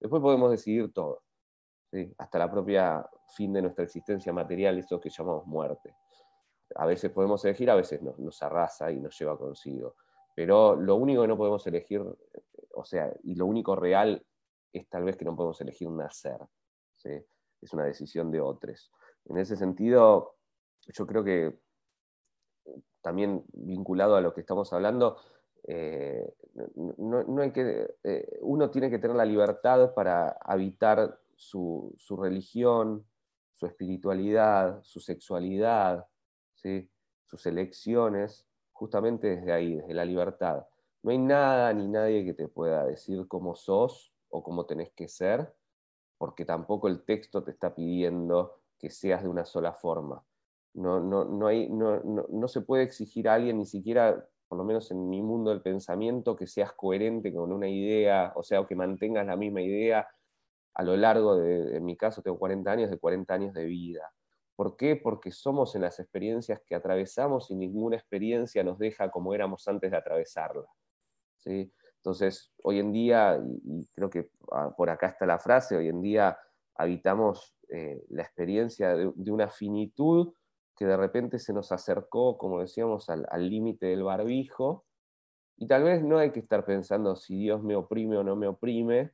Después 0.00 0.20
podemos 0.20 0.50
decidir 0.50 0.92
todo, 0.92 1.22
hasta 2.18 2.38
la 2.38 2.50
propia 2.50 3.08
fin 3.28 3.52
de 3.52 3.62
nuestra 3.62 3.84
existencia 3.84 4.32
material, 4.32 4.78
eso 4.78 5.00
que 5.00 5.10
llamamos 5.10 5.46
muerte. 5.46 5.94
A 6.74 6.86
veces 6.86 7.10
podemos 7.12 7.44
elegir, 7.44 7.70
a 7.70 7.76
veces 7.76 8.00
nos, 8.02 8.42
arrasa 8.42 8.90
y 8.90 9.00
nos 9.00 9.16
lleva 9.18 9.38
consigo. 9.38 9.96
Pero 10.34 10.74
lo 10.74 10.96
único 10.96 11.22
que 11.22 11.28
no 11.28 11.36
podemos 11.36 11.64
elegir, 11.66 12.02
o 12.74 12.84
sea, 12.84 13.12
y 13.22 13.34
lo 13.34 13.46
único 13.46 13.76
real 13.76 14.24
es 14.72 14.88
tal 14.88 15.04
vez 15.04 15.16
que 15.16 15.24
no 15.24 15.36
podemos 15.36 15.60
elegir 15.60 15.90
nacer. 15.90 16.38
Es 17.60 17.72
una 17.72 17.84
decisión 17.84 18.30
de 18.30 18.40
otros. 18.40 18.90
En 19.26 19.36
ese 19.36 19.56
sentido, 19.56 20.36
yo 20.88 21.06
creo 21.06 21.24
que 21.24 21.58
también 23.00 23.44
vinculado 23.52 24.16
a 24.16 24.20
lo 24.20 24.34
que 24.34 24.40
estamos 24.40 24.72
hablando, 24.72 25.16
eh, 25.64 26.34
no, 26.76 27.42
hay 27.42 27.52
que, 27.52 27.96
eh, 28.04 28.38
uno 28.42 28.70
tiene 28.70 28.90
que 28.90 28.98
tener 28.98 29.16
la 29.16 29.24
libertad 29.24 29.94
para 29.94 30.30
habitar 30.40 31.18
su, 31.36 31.94
religión, 32.20 33.06
su 33.54 33.66
espiritualidad, 33.66 34.82
su 34.82 35.00
sexualidad, 35.00 36.06
sus 36.54 37.46
elecciones, 37.46 38.46
justamente 38.72 39.36
desde 39.36 39.52
ahí, 39.52 39.76
desde 39.76 39.94
la 39.94 40.04
libertad. 40.04 40.66
No 41.02 41.10
hay 41.10 41.18
nada 41.18 41.72
ni 41.72 41.88
nadie 41.88 42.24
que 42.24 42.34
te 42.34 42.48
pueda 42.48 42.84
decir 42.84 43.26
cómo 43.28 43.54
sos 43.54 44.12
o 44.28 44.42
cómo 44.42 44.66
tenés 44.66 44.90
que 44.92 45.08
ser, 45.08 45.54
porque 46.18 46.44
tampoco 46.44 46.88
el 46.88 47.04
texto 47.04 47.42
te 47.42 47.50
está 47.50 47.74
pidiendo 47.74 48.60
que 48.78 48.90
seas 48.90 49.22
de 49.22 49.28
una 49.28 49.44
sola 49.44 49.72
forma. 49.72 50.22
No, 50.74 51.00
no, 51.00 51.24
no, 51.24 51.46
hay, 51.46 51.68
no, 51.68 52.00
no, 52.00 52.48
se 52.48 52.60
puede 52.60 52.84
exigir 52.84 53.28
a 53.28 53.34
alguien, 53.34 53.58
ni 53.58 53.66
siquiera, 53.66 54.24
por 54.48 54.58
lo 54.58 54.64
menos 54.64 54.90
en 54.90 55.08
mi 55.08 55.20
mundo 55.20 55.50
del 55.50 55.62
pensamiento, 55.62 56.36
que 56.36 56.46
seas 56.46 56.72
coherente 56.72 57.32
con 57.34 57.52
una 57.52 57.68
idea, 57.68 58.32
o 58.36 58.42
sea, 58.42 58.64
que 58.66 58.76
mantengas 58.76 59.26
la 59.26 59.36
misma 59.36 59.62
idea 59.62 60.06
a 60.74 60.82
lo 60.82 60.96
largo 60.96 61.36
de, 61.36 61.76
en 61.76 61.84
mi 61.84 61.96
caso 61.96 62.22
tengo 62.22 62.38
40 62.38 62.70
años, 62.70 62.90
de 62.90 62.98
40 62.98 63.34
años 63.34 63.54
de 63.54 63.64
vida. 63.64 64.12
¿Por 64.56 64.76
qué? 64.76 64.96
Porque 64.96 65.32
somos 65.32 65.74
en 65.74 65.82
las 65.82 65.98
experiencias 65.98 66.60
que 66.64 66.74
atravesamos 66.74 67.50
y 67.50 67.56
ninguna 67.56 67.96
experiencia 67.96 68.62
nos 68.62 68.78
deja 68.78 69.10
como 69.10 69.34
éramos 69.34 69.66
antes 69.68 69.90
de 69.90 69.96
atravesarla. 69.96 70.66
¿sí? 71.38 71.72
Entonces, 71.96 72.52
hoy 72.62 72.78
en 72.78 72.92
día, 72.92 73.38
y 73.64 73.86
creo 73.94 74.08
que 74.08 74.30
ah, 74.52 74.72
por 74.76 74.90
acá 74.90 75.08
está 75.08 75.26
la 75.26 75.38
frase, 75.38 75.76
hoy 75.76 75.88
en 75.88 76.00
día 76.00 76.38
habitamos 76.76 77.54
eh, 77.68 78.02
la 78.08 78.22
experiencia 78.22 78.96
de, 78.96 79.06
una 79.30 79.48
finitud 79.48 80.32
que 80.80 80.86
de 80.86 80.96
repente 80.96 81.38
se 81.38 81.52
nos 81.52 81.72
acercó, 81.72 82.38
como 82.38 82.62
decíamos, 82.62 83.10
al 83.10 83.50
límite 83.50 83.84
del 83.84 84.02
barbijo, 84.02 84.86
y 85.58 85.66
tal 85.66 85.82
vez 85.82 86.02
no 86.02 86.16
hay 86.16 86.30
que 86.30 86.40
estar 86.40 86.64
pensando 86.64 87.16
si 87.16 87.36
Dios 87.36 87.62
me 87.62 87.76
oprime 87.76 88.16
o 88.16 88.24
no 88.24 88.34
me 88.34 88.48
oprime, 88.48 89.10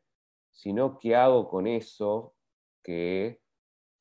sino 0.52 0.96
qué 0.96 1.16
hago 1.16 1.48
con 1.48 1.66
eso 1.66 2.36
que 2.84 3.40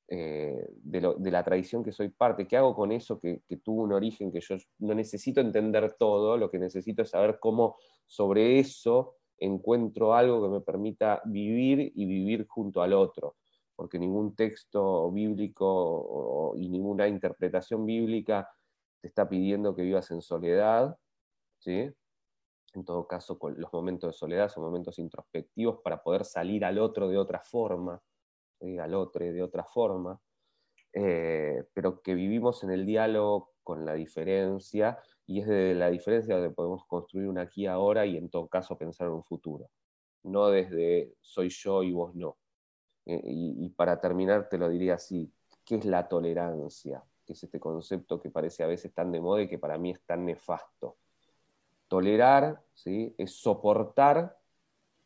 eh, 0.09 0.69
de, 0.83 1.31
la 1.31 1.43
tradición 1.43 1.83
que 1.83 1.91
soy 1.91 2.09
parte, 2.09 2.47
qué 2.47 2.55
hago 2.55 2.75
con 2.75 2.91
eso 2.91 3.19
que, 3.19 3.41
que, 3.47 3.57
tuvo 3.57 3.81
un 3.81 3.93
origen 3.93 4.31
que 4.31 4.41
yo 4.41 4.57
no 4.77 4.93
necesito 4.93 5.41
entender 5.41 5.95
todo, 5.97 6.37
lo 6.37 6.51
que 6.51 6.59
necesito 6.59 7.01
es 7.01 7.09
saber 7.09 7.39
cómo 7.39 7.77
sobre 8.05 8.59
eso 8.59 9.15
encuentro 9.39 10.13
algo 10.13 10.43
que 10.43 10.49
me 10.49 10.61
permita 10.61 11.19
vivir 11.25 11.91
y 11.95 12.05
vivir 12.05 12.45
junto 12.47 12.83
al 12.83 12.93
otro, 12.93 13.37
porque 13.75 13.99
ningún 13.99 14.35
texto 14.35 15.11
bíblico 15.11 16.53
y 16.57 16.69
ninguna 16.69 17.07
interpretación 17.07 17.85
bíblica 17.85 18.49
te 19.01 19.07
está 19.09 19.27
pidiendo 19.29 19.75
que 19.75 19.83
vivas 19.83 20.11
en 20.11 20.21
soledad, 20.21 20.97
¿sí? 21.59 21.91
En 22.73 22.85
todo 22.85 23.07
caso, 23.07 23.39
los 23.55 23.71
momentos 23.73 24.09
de 24.09 24.13
soledad 24.13 24.49
son 24.49 24.63
momentos 24.63 24.99
introspectivos 24.99 25.81
para 25.83 26.03
poder 26.03 26.25
salir 26.25 26.65
al 26.65 26.79
otro 26.79 27.07
de 27.07 27.17
otra 27.17 27.41
forma, 27.41 28.01
al 28.61 28.93
otro 28.95 29.25
de 29.25 29.41
otra 29.43 29.63
forma, 29.63 30.19
eh, 30.93 31.65
pero 31.73 32.01
que 32.01 32.15
vivimos 32.15 32.63
en 32.63 32.71
el 32.71 32.85
diálogo 32.85 33.53
con 33.63 33.85
la 33.85 33.93
diferencia 33.93 34.99
y 35.25 35.41
es 35.41 35.47
de 35.47 35.73
la 35.75 35.89
diferencia 35.89 36.35
donde 36.35 36.51
podemos 36.53 36.85
construir 36.85 37.27
una 37.27 37.41
aquí 37.43 37.65
ahora 37.65 38.05
y 38.05 38.17
en 38.17 38.29
todo 38.29 38.47
caso 38.47 38.77
pensar 38.77 39.07
en 39.07 39.13
un 39.13 39.23
futuro, 39.23 39.69
no 40.23 40.49
desde 40.49 41.15
soy 41.21 41.49
yo 41.49 41.83
y 41.83 41.93
vos 41.93 42.15
no. 42.15 42.37
Eh, 43.05 43.21
y, 43.23 43.69
para 43.69 43.99
terminar 44.01 44.49
te 44.49 44.57
lo 44.57 44.69
diría 44.69 44.95
así, 44.95 45.31
¿qué 45.63 45.75
es 45.75 45.85
la 45.85 46.07
tolerancia? 46.07 47.03
Que 47.25 47.33
es 47.33 47.43
este 47.43 47.59
concepto 47.59 48.19
que 48.19 48.29
parece 48.29 48.63
a 48.63 48.67
veces 48.67 48.93
tan 48.93 49.11
de 49.11 49.21
moda 49.21 49.41
y 49.43 49.47
que 49.47 49.59
para 49.59 49.77
mí 49.77 49.91
es 49.91 50.01
tan 50.01 50.25
nefasto. 50.25 50.97
Tolerar 51.87 52.61
es 52.85 53.31
soportar 53.31 54.37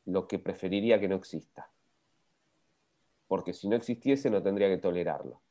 lo 0.06 0.28
que 0.28 0.40
preferiría 0.40 1.00
que 1.00 1.08
no 1.08 1.16
exista. 1.16 1.70
Porque 3.28 3.54
si 3.54 3.68
no 3.68 3.76
existiese 3.76 4.30
no 4.30 4.42
tendría 4.42 4.70
que 4.70 4.78
tolerarlo. 4.78 5.42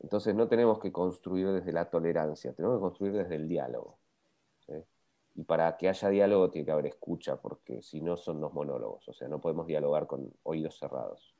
Entonces 0.00 0.34
no 0.34 0.48
tenemos 0.48 0.80
que 0.80 0.90
construir 0.90 1.48
desde 1.52 1.72
la 1.72 1.88
tolerancia, 1.88 2.52
tenemos 2.52 2.78
que 2.78 2.82
construir 2.82 3.12
desde 3.12 3.36
el 3.36 3.48
diálogo. 3.48 3.98
Y 5.34 5.44
para 5.44 5.76
que 5.78 5.88
haya 5.88 6.10
diálogo 6.10 6.50
tiene 6.50 6.66
que 6.66 6.72
haber 6.72 6.86
escucha, 6.86 7.40
porque 7.40 7.80
si 7.80 8.02
no 8.02 8.16
son 8.16 8.40
los 8.40 8.52
monólogos, 8.52 9.08
o 9.08 9.12
sea, 9.14 9.28
no 9.28 9.40
podemos 9.40 9.66
dialogar 9.66 10.06
con 10.06 10.30
oídos 10.42 10.78
cerrados. 10.78 11.34